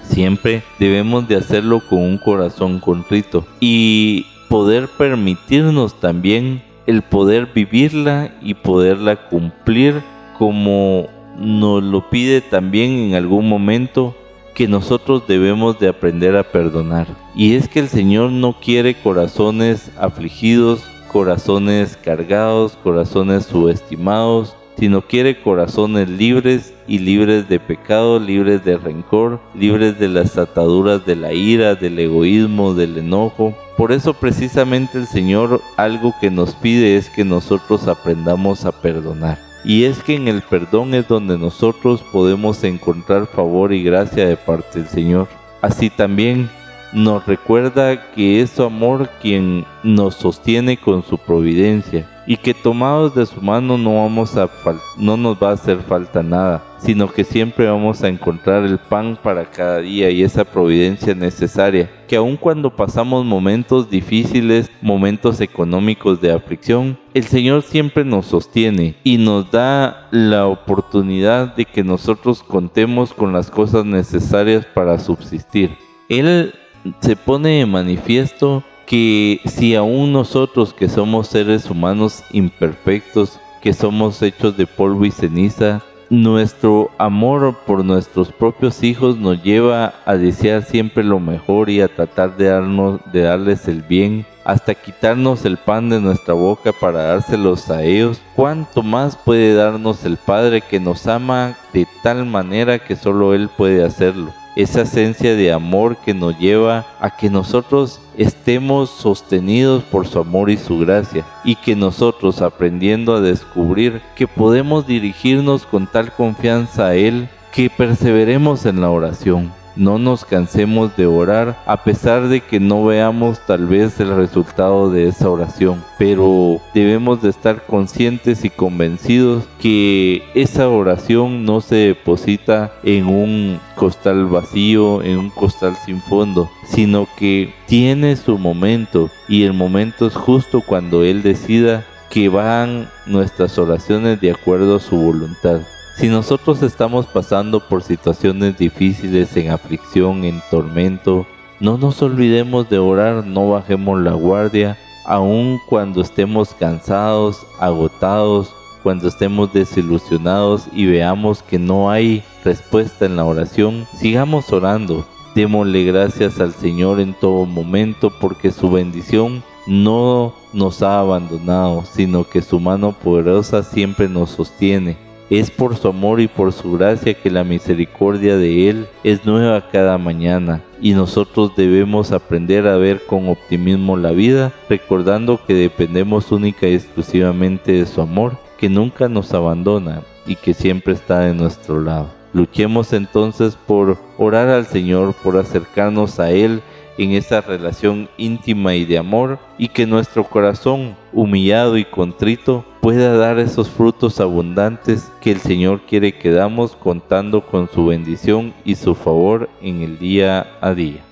Siempre 0.04 0.62
debemos 0.78 1.26
de 1.26 1.34
hacerlo 1.34 1.82
con 1.90 1.98
un 1.98 2.16
corazón 2.16 2.78
contrito 2.78 3.44
y 3.58 4.24
poder 4.48 4.88
permitirnos 4.96 5.98
también 5.98 6.62
el 6.86 7.02
poder 7.02 7.48
vivirla 7.52 8.36
y 8.40 8.54
poderla 8.54 9.28
cumplir 9.28 10.00
como 10.38 11.08
nos 11.40 11.82
lo 11.82 12.08
pide 12.08 12.40
también 12.40 12.92
en 12.92 13.14
algún 13.14 13.48
momento 13.48 14.14
que 14.60 14.68
nosotros 14.68 15.22
debemos 15.26 15.78
de 15.78 15.88
aprender 15.88 16.36
a 16.36 16.42
perdonar. 16.42 17.06
Y 17.34 17.54
es 17.54 17.66
que 17.66 17.80
el 17.80 17.88
Señor 17.88 18.30
no 18.30 18.60
quiere 18.60 18.94
corazones 18.94 19.90
afligidos, 19.98 20.82
corazones 21.10 21.96
cargados, 21.96 22.76
corazones 22.84 23.46
subestimados, 23.46 24.54
sino 24.76 25.00
quiere 25.00 25.40
corazones 25.40 26.10
libres 26.10 26.74
y 26.86 26.98
libres 26.98 27.48
de 27.48 27.58
pecado, 27.58 28.20
libres 28.20 28.62
de 28.62 28.76
rencor, 28.76 29.40
libres 29.54 29.98
de 29.98 30.08
las 30.08 30.36
ataduras 30.36 31.06
de 31.06 31.16
la 31.16 31.32
ira, 31.32 31.74
del 31.74 31.98
egoísmo, 31.98 32.74
del 32.74 32.98
enojo. 32.98 33.54
Por 33.78 33.92
eso 33.92 34.12
precisamente 34.12 34.98
el 34.98 35.06
Señor 35.06 35.62
algo 35.78 36.12
que 36.20 36.30
nos 36.30 36.54
pide 36.54 36.98
es 36.98 37.08
que 37.08 37.24
nosotros 37.24 37.88
aprendamos 37.88 38.66
a 38.66 38.72
perdonar. 38.72 39.49
Y 39.64 39.84
es 39.84 40.02
que 40.02 40.14
en 40.14 40.28
el 40.28 40.42
perdón 40.42 40.94
es 40.94 41.06
donde 41.06 41.36
nosotros 41.36 42.02
podemos 42.02 42.64
encontrar 42.64 43.26
favor 43.26 43.72
y 43.72 43.82
gracia 43.82 44.26
de 44.26 44.36
parte 44.36 44.80
del 44.80 44.88
Señor. 44.88 45.28
Así 45.60 45.90
también 45.90 46.50
nos 46.92 47.26
recuerda 47.26 48.12
que 48.12 48.40
es 48.40 48.50
su 48.50 48.62
amor 48.62 49.08
quien 49.20 49.64
nos 49.82 50.16
sostiene 50.16 50.76
con 50.76 51.02
su 51.02 51.18
providencia 51.18 52.08
y 52.26 52.36
que 52.36 52.54
tomados 52.54 53.14
de 53.14 53.26
su 53.26 53.40
mano 53.40 53.76
no, 53.76 54.02
vamos 54.02 54.36
a 54.36 54.48
no 54.96 55.16
nos 55.16 55.36
va 55.42 55.50
a 55.50 55.54
hacer 55.54 55.78
falta 55.78 56.22
nada, 56.22 56.62
sino 56.78 57.10
que 57.10 57.24
siempre 57.24 57.68
vamos 57.68 58.02
a 58.02 58.08
encontrar 58.08 58.62
el 58.64 58.78
pan 58.78 59.18
para 59.20 59.46
cada 59.50 59.78
día 59.78 60.10
y 60.10 60.22
esa 60.22 60.44
providencia 60.44 61.14
necesaria, 61.14 61.90
que 62.06 62.16
aun 62.16 62.36
cuando 62.36 62.74
pasamos 62.74 63.24
momentos 63.24 63.90
difíciles, 63.90 64.70
momentos 64.80 65.40
económicos 65.40 66.20
de 66.20 66.32
aflicción, 66.32 66.98
el 67.14 67.24
Señor 67.24 67.62
siempre 67.62 68.04
nos 68.04 68.26
sostiene 68.26 68.94
y 69.02 69.18
nos 69.18 69.50
da 69.50 70.06
la 70.12 70.46
oportunidad 70.46 71.56
de 71.56 71.64
que 71.64 71.82
nosotros 71.82 72.44
contemos 72.44 73.12
con 73.12 73.32
las 73.32 73.50
cosas 73.50 73.84
necesarias 73.84 74.64
para 74.66 75.00
subsistir. 75.00 75.70
Él 76.08 76.52
se 77.00 77.16
pone 77.16 77.58
de 77.58 77.66
manifiesto 77.66 78.62
que 78.86 79.40
si 79.44 79.74
aún 79.74 80.12
nosotros 80.12 80.74
que 80.74 80.88
somos 80.88 81.28
seres 81.28 81.70
humanos 81.70 82.24
imperfectos, 82.32 83.38
que 83.62 83.72
somos 83.72 84.20
hechos 84.22 84.56
de 84.56 84.66
polvo 84.66 85.04
y 85.04 85.10
ceniza, 85.10 85.82
nuestro 86.10 86.90
amor 86.98 87.56
por 87.64 87.84
nuestros 87.84 88.32
propios 88.32 88.82
hijos 88.82 89.16
nos 89.16 89.40
lleva 89.44 89.94
a 90.04 90.16
desear 90.16 90.64
siempre 90.64 91.04
lo 91.04 91.20
mejor 91.20 91.70
y 91.70 91.80
a 91.80 91.88
tratar 91.88 92.36
de, 92.36 92.46
darnos, 92.46 93.00
de 93.12 93.22
darles 93.22 93.68
el 93.68 93.82
bien, 93.82 94.26
hasta 94.44 94.74
quitarnos 94.74 95.44
el 95.44 95.56
pan 95.56 95.88
de 95.88 96.00
nuestra 96.00 96.34
boca 96.34 96.72
para 96.72 97.04
dárselos 97.04 97.70
a 97.70 97.84
ellos, 97.84 98.20
¿cuánto 98.34 98.82
más 98.82 99.16
puede 99.16 99.54
darnos 99.54 100.04
el 100.04 100.16
Padre 100.16 100.62
que 100.62 100.80
nos 100.80 101.06
ama 101.06 101.56
de 101.72 101.86
tal 102.02 102.26
manera 102.26 102.80
que 102.80 102.96
solo 102.96 103.32
Él 103.32 103.48
puede 103.56 103.84
hacerlo? 103.84 104.32
Esa 104.56 104.82
esencia 104.82 105.36
de 105.36 105.52
amor 105.52 105.96
que 105.96 106.14
nos 106.14 106.38
lleva 106.38 106.86
a 107.00 107.10
que 107.16 107.30
nosotros 107.30 108.00
estemos 108.16 108.90
sostenidos 108.90 109.82
por 109.84 110.06
su 110.06 110.18
amor 110.18 110.50
y 110.50 110.56
su 110.56 110.78
gracia 110.78 111.24
y 111.44 111.56
que 111.56 111.76
nosotros 111.76 112.42
aprendiendo 112.42 113.14
a 113.14 113.20
descubrir 113.20 114.02
que 114.16 114.26
podemos 114.26 114.86
dirigirnos 114.86 115.66
con 115.66 115.86
tal 115.86 116.12
confianza 116.12 116.88
a 116.88 116.94
Él 116.94 117.28
que 117.52 117.70
perseveremos 117.70 118.66
en 118.66 118.80
la 118.80 118.90
oración 118.90 119.59
no 119.76 119.98
nos 119.98 120.24
cansemos 120.24 120.96
de 120.96 121.06
orar 121.06 121.56
a 121.66 121.84
pesar 121.84 122.28
de 122.28 122.40
que 122.40 122.60
no 122.60 122.84
veamos 122.84 123.38
tal 123.46 123.66
vez 123.66 123.98
el 124.00 124.14
resultado 124.14 124.90
de 124.90 125.08
esa 125.08 125.28
oración, 125.28 125.82
pero 125.98 126.60
debemos 126.74 127.22
de 127.22 127.30
estar 127.30 127.64
conscientes 127.66 128.44
y 128.44 128.50
convencidos 128.50 129.44
que 129.60 130.22
esa 130.34 130.68
oración 130.68 131.44
no 131.44 131.60
se 131.60 131.76
deposita 131.76 132.72
en 132.82 133.06
un 133.06 133.60
costal 133.76 134.26
vacío, 134.26 135.02
en 135.02 135.18
un 135.18 135.30
costal 135.30 135.76
sin 135.84 136.00
fondo, 136.02 136.50
sino 136.66 137.06
que 137.16 137.54
tiene 137.66 138.16
su 138.16 138.38
momento 138.38 139.10
y 139.28 139.44
el 139.44 139.52
momento 139.52 140.06
es 140.06 140.14
justo 140.14 140.60
cuando 140.60 141.04
Él 141.04 141.22
decida 141.22 141.84
que 142.10 142.28
van 142.28 142.88
nuestras 143.06 143.56
oraciones 143.58 144.20
de 144.20 144.32
acuerdo 144.32 144.76
a 144.76 144.80
su 144.80 144.96
voluntad. 144.96 145.60
Si 146.00 146.08
nosotros 146.08 146.62
estamos 146.62 147.04
pasando 147.04 147.60
por 147.60 147.82
situaciones 147.82 148.56
difíciles, 148.56 149.36
en 149.36 149.50
aflicción, 149.50 150.24
en 150.24 150.40
tormento, 150.50 151.26
no 151.60 151.76
nos 151.76 152.00
olvidemos 152.00 152.70
de 152.70 152.78
orar, 152.78 153.26
no 153.26 153.50
bajemos 153.50 154.00
la 154.00 154.12
guardia, 154.12 154.78
aun 155.04 155.58
cuando 155.68 156.00
estemos 156.00 156.54
cansados, 156.54 157.46
agotados, 157.58 158.50
cuando 158.82 159.08
estemos 159.08 159.52
desilusionados 159.52 160.68
y 160.72 160.86
veamos 160.86 161.42
que 161.42 161.58
no 161.58 161.90
hay 161.90 162.24
respuesta 162.46 163.04
en 163.04 163.16
la 163.16 163.26
oración, 163.26 163.86
sigamos 163.98 164.50
orando. 164.54 165.04
Démosle 165.34 165.84
gracias 165.84 166.40
al 166.40 166.54
Señor 166.54 166.98
en 167.00 167.12
todo 167.12 167.44
momento 167.44 168.10
porque 168.22 168.52
su 168.52 168.70
bendición 168.70 169.42
no 169.66 170.32
nos 170.54 170.80
ha 170.80 170.98
abandonado, 170.98 171.84
sino 171.92 172.24
que 172.24 172.40
su 172.40 172.58
mano 172.58 172.92
poderosa 172.92 173.62
siempre 173.62 174.08
nos 174.08 174.30
sostiene. 174.30 175.09
Es 175.30 175.48
por 175.48 175.76
su 175.76 175.86
amor 175.86 176.20
y 176.20 176.26
por 176.26 176.52
su 176.52 176.72
gracia 176.72 177.14
que 177.14 177.30
la 177.30 177.44
misericordia 177.44 178.36
de 178.36 178.68
Él 178.68 178.88
es 179.04 179.24
nueva 179.24 179.70
cada 179.70 179.96
mañana 179.96 180.60
y 180.82 180.92
nosotros 180.92 181.52
debemos 181.56 182.10
aprender 182.10 182.66
a 182.66 182.76
ver 182.76 183.06
con 183.06 183.28
optimismo 183.28 183.96
la 183.96 184.10
vida, 184.10 184.52
recordando 184.68 185.40
que 185.46 185.54
dependemos 185.54 186.32
única 186.32 186.66
y 186.66 186.74
exclusivamente 186.74 187.70
de 187.70 187.86
su 187.86 188.00
amor, 188.00 188.38
que 188.58 188.68
nunca 188.68 189.08
nos 189.08 189.32
abandona 189.32 190.02
y 190.26 190.34
que 190.34 190.52
siempre 190.52 190.94
está 190.94 191.20
de 191.20 191.34
nuestro 191.34 191.80
lado. 191.80 192.08
Luchemos 192.32 192.92
entonces 192.92 193.56
por 193.66 193.98
orar 194.18 194.48
al 194.48 194.66
Señor, 194.66 195.14
por 195.14 195.36
acercarnos 195.36 196.18
a 196.18 196.32
Él 196.32 196.60
en 196.98 197.12
esa 197.12 197.40
relación 197.40 198.08
íntima 198.18 198.74
y 198.74 198.84
de 198.84 198.98
amor 198.98 199.38
y 199.58 199.68
que 199.68 199.86
nuestro 199.86 200.24
corazón 200.24 200.96
humillado 201.12 201.78
y 201.78 201.84
contrito 201.84 202.64
pueda 202.80 203.16
dar 203.16 203.38
esos 203.38 203.68
frutos 203.68 204.20
abundantes 204.20 205.10
que 205.20 205.32
el 205.32 205.40
Señor 205.40 205.82
quiere 205.82 206.18
que 206.18 206.30
damos 206.30 206.76
contando 206.76 207.46
con 207.46 207.68
su 207.68 207.86
bendición 207.86 208.54
y 208.64 208.76
su 208.76 208.94
favor 208.94 209.48
en 209.60 209.82
el 209.82 209.98
día 209.98 210.58
a 210.60 210.72
día. 210.74 211.04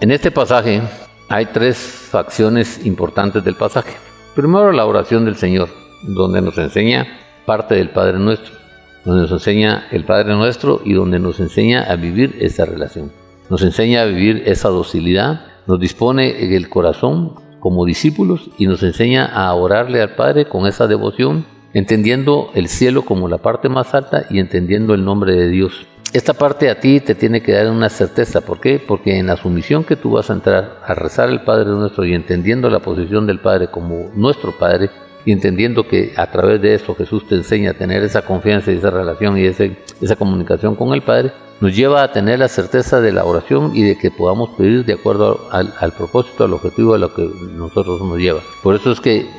En 0.00 0.10
este 0.10 0.30
pasaje 0.30 0.82
hay 1.28 1.46
tres 1.46 1.76
facciones 1.78 2.84
importantes 2.84 3.42
del 3.44 3.54
pasaje. 3.54 3.96
Primero 4.34 4.72
la 4.72 4.84
oración 4.84 5.24
del 5.24 5.36
Señor, 5.36 5.68
donde 6.02 6.42
nos 6.42 6.58
enseña 6.58 7.06
parte 7.46 7.76
del 7.76 7.90
Padre 7.90 8.18
Nuestro 8.18 8.62
donde 9.04 9.22
nos 9.22 9.32
enseña 9.32 9.88
el 9.90 10.04
Padre 10.04 10.34
Nuestro 10.34 10.80
y 10.84 10.92
donde 10.92 11.18
nos 11.18 11.40
enseña 11.40 11.82
a 11.82 11.96
vivir 11.96 12.36
esa 12.40 12.64
relación. 12.64 13.21
Nos 13.50 13.62
enseña 13.62 14.02
a 14.02 14.06
vivir 14.06 14.42
esa 14.46 14.68
docilidad, 14.68 15.46
nos 15.66 15.78
dispone 15.78 16.56
el 16.56 16.68
corazón 16.68 17.34
como 17.60 17.84
discípulos 17.84 18.50
y 18.58 18.66
nos 18.66 18.82
enseña 18.82 19.26
a 19.26 19.54
orarle 19.54 20.02
al 20.02 20.14
Padre 20.14 20.46
con 20.46 20.66
esa 20.66 20.86
devoción, 20.86 21.44
entendiendo 21.74 22.50
el 22.54 22.68
cielo 22.68 23.02
como 23.02 23.28
la 23.28 23.38
parte 23.38 23.68
más 23.68 23.94
alta 23.94 24.24
y 24.30 24.40
entendiendo 24.40 24.94
el 24.94 25.04
nombre 25.04 25.36
de 25.36 25.48
Dios. 25.48 25.86
Esta 26.12 26.34
parte 26.34 26.68
a 26.68 26.78
ti 26.78 27.00
te 27.00 27.14
tiene 27.14 27.40
que 27.40 27.52
dar 27.52 27.70
una 27.70 27.88
certeza. 27.88 28.42
¿Por 28.42 28.60
qué? 28.60 28.78
Porque 28.78 29.18
en 29.18 29.28
la 29.28 29.38
sumisión 29.38 29.82
que 29.82 29.96
tú 29.96 30.10
vas 30.10 30.28
a 30.28 30.34
entrar 30.34 30.80
a 30.84 30.92
rezar 30.94 31.30
el 31.30 31.40
Padre 31.40 31.70
nuestro 31.70 32.04
y 32.04 32.12
entendiendo 32.12 32.68
la 32.68 32.80
posición 32.80 33.26
del 33.26 33.40
Padre 33.40 33.68
como 33.68 34.10
nuestro 34.14 34.52
Padre, 34.58 34.90
y 35.24 35.32
entendiendo 35.32 35.86
que 35.86 36.12
a 36.16 36.30
través 36.30 36.60
de 36.60 36.74
eso 36.74 36.94
Jesús 36.94 37.26
te 37.28 37.36
enseña 37.36 37.70
a 37.70 37.74
tener 37.74 38.02
esa 38.02 38.22
confianza 38.22 38.72
y 38.72 38.76
esa 38.76 38.90
relación 38.90 39.38
y 39.38 39.44
ese, 39.44 39.76
esa 40.00 40.16
comunicación 40.16 40.74
con 40.74 40.92
el 40.94 41.02
Padre, 41.02 41.32
nos 41.60 41.76
lleva 41.76 42.02
a 42.02 42.12
tener 42.12 42.40
la 42.40 42.48
certeza 42.48 43.00
de 43.00 43.12
la 43.12 43.24
oración 43.24 43.70
y 43.74 43.82
de 43.82 43.96
que 43.96 44.10
podamos 44.10 44.50
pedir 44.50 44.84
de 44.84 44.94
acuerdo 44.94 45.46
al, 45.52 45.72
al 45.78 45.92
propósito, 45.92 46.44
al 46.44 46.54
objetivo 46.54 46.94
a 46.94 46.98
lo 46.98 47.14
que 47.14 47.28
nosotros 47.52 48.00
nos 48.02 48.18
lleva. 48.18 48.40
Por 48.64 48.74
eso 48.74 48.90
es 48.90 49.00
que 49.00 49.30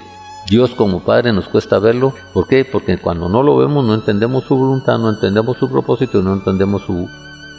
Dios 0.50 0.72
como 0.72 1.02
Padre 1.02 1.34
nos 1.34 1.50
cuesta 1.50 1.80
verlo. 1.80 2.14
¿Por 2.34 2.48
qué? 2.48 2.64
Porque 2.64 2.98
cuando 2.98 3.28
no 3.28 3.44
lo 3.44 3.58
vemos 3.58 3.86
no 3.86 3.94
entendemos 3.94 4.46
su 4.46 4.56
voluntad, 4.56 4.98
no 5.00 5.10
entendemos 5.10 5.58
su 5.58 5.70
propósito, 5.70 6.22
no 6.22 6.34
entendemos 6.34 6.84
su, 6.84 7.10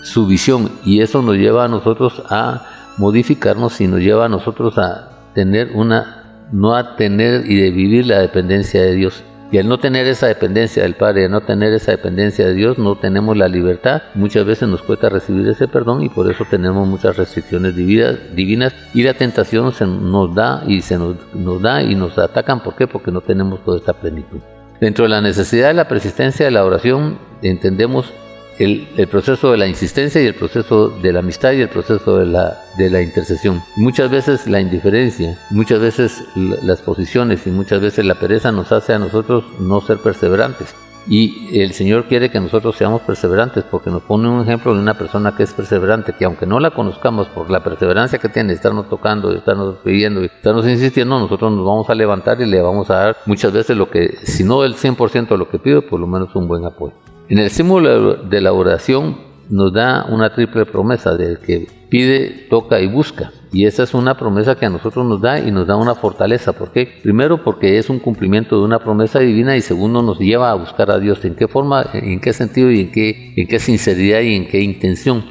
su 0.03 0.27
visión. 0.27 0.71
Y 0.85 1.01
eso 1.01 1.21
nos 1.21 1.37
lleva 1.37 1.65
a 1.65 1.69
nosotros 1.69 2.23
a 2.31 2.63
modificarnos 2.97 3.81
y 3.81 3.87
nos 3.87 4.01
lleva 4.01 4.27
a 4.27 4.29
nosotros 4.29 4.79
a 4.79 5.11
tener 5.35 5.73
una 5.75 6.24
no 6.55 6.77
a 6.77 6.97
tener 6.97 7.51
y 7.51 7.57
de 7.61 7.71
vivir 7.71 8.07
la 8.07 8.21
dependencia 8.21 8.81
de 8.81 8.95
Dios. 8.95 9.23
Y 9.51 9.59
al 9.59 9.69
no 9.69 9.79
tener 9.79 10.07
esa 10.07 10.27
dependencia 10.27 10.83
del 10.83 10.95
Padre, 10.95 11.27
al 11.27 11.31
no 11.31 11.43
tener 11.43 11.73
esa 11.75 11.93
dependencia 11.93 12.47
de 12.47 12.55
Dios, 12.55 12.79
no 12.79 12.97
tenemos 12.97 13.37
la 13.37 13.47
libertad. 13.47 14.03
Muchas 14.15 14.45
veces 14.45 14.69
nos 14.69 14.83
cuesta 14.83 15.09
recibir 15.09 15.47
ese 15.49 15.69
perdón 15.69 16.03
y 16.03 16.09
por 16.09 16.31
eso 16.31 16.45
tenemos 16.49 16.89
muchas 16.89 17.17
restricciones 17.17 17.77
divinas 17.77 18.75
y 18.95 19.03
la 19.03 19.15
tentación 19.15 19.73
se 19.73 19.87
nos 19.87 20.35
da 20.35 20.65
y 20.67 20.81
se 20.81 20.99
nos, 20.99 21.17
nos 21.35 21.61
da 21.61 21.83
y 21.83 21.95
nos 21.95 22.19
atacan. 22.19 22.63
¿Por 22.63 22.75
qué? 22.75 22.87
Porque 22.87 23.13
no 23.13 23.21
tenemos 23.21 23.63
toda 23.65 23.79
esta 23.79 23.93
plenitud. 23.93 24.39
Dentro 24.81 25.05
de 25.05 25.11
la 25.11 25.21
necesidad 25.21 25.69
de 25.69 25.75
la 25.75 25.89
persistencia 25.89 26.47
de 26.47 26.53
la 26.53 26.65
oración, 26.65 27.19
entendemos 27.43 28.13
el, 28.59 29.09
proceso 29.09 29.51
de 29.51 29.59
la 29.59 29.67
insistencia 29.67 30.23
y 30.23 30.27
el 30.27 30.35
proceso 30.35 30.89
de 30.89 31.13
la 31.13 31.21
amistad 31.21 31.53
y 31.53 31.61
el 31.61 31.69
proceso 31.69 32.19
de 32.19 32.27
la, 32.27 32.59
de 32.77 32.91
la 32.91 33.03
intercesión. 33.03 33.63
Muchas 33.77 34.11
veces 34.11 34.47
la 34.47 34.61
indiferencia, 34.61 35.39
muchas 35.51 35.81
veces 35.81 36.25
las 36.35 36.81
posiciones 36.81 37.47
y 37.47 37.51
muchas 37.51 37.81
veces 37.81 38.05
la 38.05 38.15
pereza 38.15 38.53
nos 38.53 38.73
hace 38.73 38.93
a 38.93 38.99
nosotros 38.99 39.45
no 39.61 39.81
ser 39.81 39.99
perseverantes. 39.99 40.75
Y 41.07 41.61
el 41.61 41.73
Señor 41.73 42.07
quiere 42.07 42.31
que 42.31 42.41
nosotros 42.41 42.77
seamos 42.77 43.03
perseverantes 43.03 43.63
porque 43.65 43.91
nos 43.91 44.03
pone 44.03 44.27
un 44.27 44.41
ejemplo 44.41 44.73
de 44.73 44.81
una 44.81 44.95
persona 44.95 45.37
que 45.37 45.43
es 45.43 45.53
perseverante, 45.53 46.15
que 46.15 46.25
aunque 46.25 46.47
no 46.47 46.59
la 46.61 46.71
conozcamos 46.71 47.29
por 47.29 47.51
la 47.51 47.63
perseverancia 47.63 48.19
que 48.19 48.31
tiene 48.31 48.49
de 48.49 48.55
estarnos 48.55 48.89
tocando, 48.89 49.31
de 49.31 49.39
estarnos 49.39 49.77
pidiendo, 49.85 50.21
de 50.21 50.27
estarnos 50.27 50.67
insistiendo, 50.67 51.19
nosotros 51.19 51.53
nos 51.53 51.67
vamos 51.67 51.91
a 51.91 51.95
levantar 51.95 52.41
y 52.41 52.47
le 52.47 52.63
vamos 52.63 52.89
a 52.89 52.95
dar 52.95 53.17
muchas 53.27 53.53
veces 53.53 53.77
lo 53.77 53.91
que, 53.91 54.17
si 54.23 54.45
no 54.45 54.65
el 54.65 54.77
100% 54.77 55.29
de 55.29 55.37
lo 55.37 55.51
que 55.51 55.59
pide, 55.59 55.83
por 55.83 56.01
lo 56.01 56.07
menos 56.07 56.35
un 56.35 56.49
buen 56.49 56.65
apoyo. 56.65 56.95
En 57.29 57.39
el 57.39 57.51
símbolo 57.51 58.17
de 58.17 58.41
la 58.43 58.53
oración 58.53 59.17
nos 59.49 59.73
da 59.73 60.05
una 60.11 60.35
triple 60.35 60.67
promesa 60.67 61.17
del 61.17 61.39
que 61.39 61.67
pide, 61.89 62.47
toca 62.51 62.81
y 62.81 62.87
busca. 62.87 63.33
Y 63.51 63.65
esa 63.65 63.85
es 63.85 63.95
una 63.95 64.17
promesa 64.19 64.57
que 64.57 64.67
a 64.67 64.71
nosotros 64.71 65.07
nos 65.07 65.23
da 65.23 65.39
y 65.39 65.51
nos 65.51 65.67
da 65.67 65.77
una 65.77 65.95
fortaleza. 65.95 66.53
¿Por 66.53 66.71
qué? 66.71 66.87
Primero 67.03 67.43
porque 67.43 67.79
es 67.79 67.89
un 67.89 67.99
cumplimiento 67.99 68.59
de 68.59 68.65
una 68.65 68.79
promesa 68.79 69.21
divina 69.21 69.57
y 69.57 69.63
segundo 69.63 70.03
nos 70.03 70.19
lleva 70.19 70.51
a 70.51 70.55
buscar 70.55 70.91
a 70.91 70.99
Dios. 70.99 71.25
¿En 71.25 71.35
qué 71.35 71.49
forma, 71.49 71.87
en 71.95 72.21
qué 72.21 72.33
sentido 72.35 72.71
y 72.71 72.81
en 72.81 72.93
qué, 72.93 73.33
en 73.37 73.47
qué 73.47 73.59
sinceridad 73.59 74.21
y 74.21 74.35
en 74.35 74.49
qué 74.49 74.61
intención? 74.61 75.25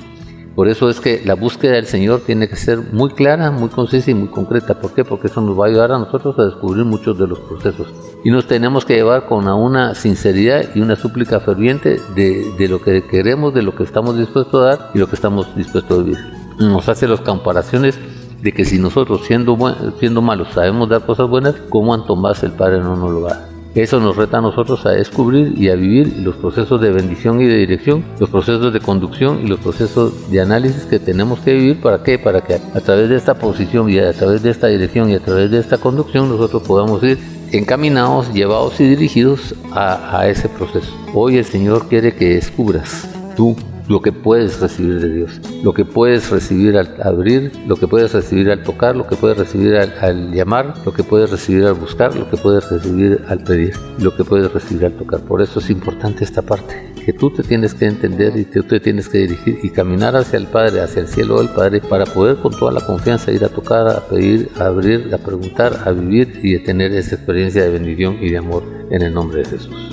Por 0.56 0.70
eso 0.70 0.90
es 0.90 1.00
que 1.00 1.22
la 1.26 1.36
búsqueda 1.36 1.74
del 1.74 1.86
Señor 1.86 2.22
tiene 2.26 2.48
que 2.48 2.56
ser 2.56 2.80
muy 2.92 3.12
clara, 3.12 3.52
muy 3.52 3.70
concisa 3.70 4.10
y 4.10 4.16
muy 4.16 4.30
concreta. 4.30 4.80
¿Por 4.80 4.94
qué? 4.94 5.04
Porque 5.04 5.28
eso 5.28 5.42
nos 5.42 5.60
va 5.60 5.66
a 5.66 5.70
ayudar 5.70 5.92
a 5.92 6.00
nosotros 6.00 6.40
a 6.40 6.46
descubrir 6.46 6.86
muchos 6.86 7.20
de 7.20 7.28
los 7.28 7.40
procesos. 7.40 8.13
Y 8.24 8.32
nos 8.32 8.48
tenemos 8.48 8.86
que 8.86 8.96
llevar 8.96 9.26
con 9.26 9.48
una 9.48 9.96
sinceridad 9.96 10.70
y 10.74 10.80
una 10.80 10.96
súplica 10.96 11.42
ferviente 11.42 12.00
de, 12.16 12.68
lo 12.70 12.82
que 12.82 13.04
queremos, 13.04 13.54
de 13.54 13.64
lo 13.64 13.76
que 13.76 13.84
estamos 13.84 14.18
dispuestos 14.18 14.62
a 14.62 14.66
dar 14.66 14.92
y 14.94 15.00
lo 15.00 15.08
que 15.08 15.16
estamos 15.16 15.54
dispuestos 15.56 16.00
a 16.00 16.04
vivir. 16.04 16.20
Nos 16.58 16.88
hace 16.88 17.08
las 17.08 17.20
comparaciones 17.20 18.00
de 18.42 18.54
que 18.54 18.64
si 18.64 18.80
nosotros 18.80 19.26
siendo, 19.26 19.58
siendo 20.00 20.22
malos 20.22 20.50
sabemos 20.54 20.88
dar 20.88 21.06
cosas 21.06 21.30
buenas, 21.30 21.56
¿cómo 21.70 21.88
cuanto 21.88 22.16
más 22.16 22.44
el 22.44 22.52
Padre 22.52 22.80
no 22.80 22.96
nos 22.96 23.12
lo 23.12 23.22
va 23.22 23.32
a 23.32 23.34
dar? 23.36 23.54
Eso 23.76 24.00
nos 24.00 24.16
reta 24.16 24.38
a 24.38 24.42
nosotros 24.42 24.86
a 24.86 24.92
descubrir 24.92 25.56
y 25.58 25.70
a 25.70 25.76
vivir 25.76 26.20
los 26.20 26.36
procesos 26.36 26.80
de 26.80 26.92
bendición 26.92 27.42
y 27.42 27.48
de 27.48 27.58
dirección, 27.58 28.06
los 28.20 28.30
procesos 28.30 28.72
de 28.72 28.80
conducción 28.80 29.42
y 29.44 29.48
los 29.48 29.60
procesos 29.60 30.30
de 30.30 30.42
análisis 30.42 30.84
que 30.84 31.00
tenemos 31.00 31.40
que 31.40 31.54
vivir. 31.54 31.82
¿Para 31.82 32.04
qué? 32.04 32.20
Para 32.20 32.42
que 32.42 32.54
a 32.54 32.82
través 32.82 33.10
de 33.10 33.16
esta 33.16 33.34
posición 33.34 33.90
y 33.90 33.98
a 33.98 34.14
través 34.14 34.44
de 34.44 34.52
esta 34.52 34.68
dirección 34.68 35.10
y 35.10 35.16
a 35.16 35.20
través 35.20 35.50
de 35.50 35.58
esta 35.58 35.80
conducción 35.80 36.30
nosotros 36.30 36.62
podamos 36.62 37.02
ir 37.02 37.18
encaminados, 37.54 38.34
llevados 38.34 38.80
y 38.80 38.86
dirigidos 38.86 39.56
a, 39.72 40.28
ese 40.28 40.50
proceso. 40.50 40.92
Hoy 41.14 41.38
el 41.38 41.46
Señor 41.46 41.88
quiere 41.88 42.16
que 42.16 42.36
descubras 42.36 43.08
tú 43.38 43.56
lo 43.88 44.02
que 44.02 44.12
puedes 44.12 44.60
recibir 44.60 45.00
de 45.00 45.10
Dios, 45.10 45.42
lo 45.64 45.74
que 45.74 45.86
puedes 45.86 46.30
recibir 46.30 46.78
al 46.78 46.96
abrir, 47.02 47.52
lo 47.68 47.76
que 47.76 47.88
puedes 47.88 48.14
recibir 48.14 48.50
al 48.50 48.64
tocar, 48.64 48.96
lo 48.96 49.08
que 49.08 49.16
puedes 49.16 49.38
recibir 49.38 49.76
al, 49.76 50.32
llamar, 50.32 50.74
lo 50.86 50.94
que 50.94 51.04
puedes 51.04 51.30
recibir 51.30 51.66
al 51.66 51.74
buscar, 51.74 52.16
lo 52.16 52.30
que 52.30 52.38
puedes 52.38 52.70
recibir 52.70 53.22
al 53.28 53.44
pedir, 53.44 53.76
lo 54.00 54.16
que 54.16 54.24
puedes 54.24 54.52
recibir 54.52 54.86
al 54.86 54.94
tocar. 54.94 55.22
Por 55.22 55.42
eso 55.42 55.60
es 55.60 55.70
importante 55.70 56.24
esta 56.24 56.42
parte, 56.42 56.94
que 57.06 57.14
tú 57.14 57.30
te 57.30 57.44
tienes 57.44 57.74
que 57.74 57.86
entender 57.86 58.38
y 58.38 58.46
tú 58.46 58.64
te 58.64 58.80
tienes 58.80 59.10
que 59.10 59.20
dirigir 59.20 59.60
y 59.64 59.70
caminar 59.70 60.16
hacia 60.16 60.38
el 60.38 60.48
Padre, 60.48 60.82
hacia 60.82 61.02
el 61.02 61.08
cielo 61.08 61.40
del 61.40 61.50
Padre, 61.50 61.82
para 61.82 62.06
poder 62.06 62.38
con 62.38 62.58
toda 62.58 62.72
la 62.72 62.82
confianza 62.82 63.32
ir 63.32 63.44
a 63.44 63.50
tocar, 63.50 63.88
a 63.88 64.08
pedir, 64.08 64.50
a 64.60 64.66
abrir, 64.66 65.14
a 65.14 65.18
preguntar, 65.18 65.82
a 65.86 65.92
vivir 65.92 66.40
y 66.42 66.56
a 66.56 66.64
tener 66.64 66.94
esa 66.94 67.16
experiencia 67.16 67.64
de 67.64 67.72
bendición 67.72 68.18
y 68.22 68.30
de 68.30 68.38
amor 68.38 68.64
en 68.90 69.02
el 69.02 69.14
nombre 69.14 69.40
de 69.40 69.46
Jesús. 69.46 69.93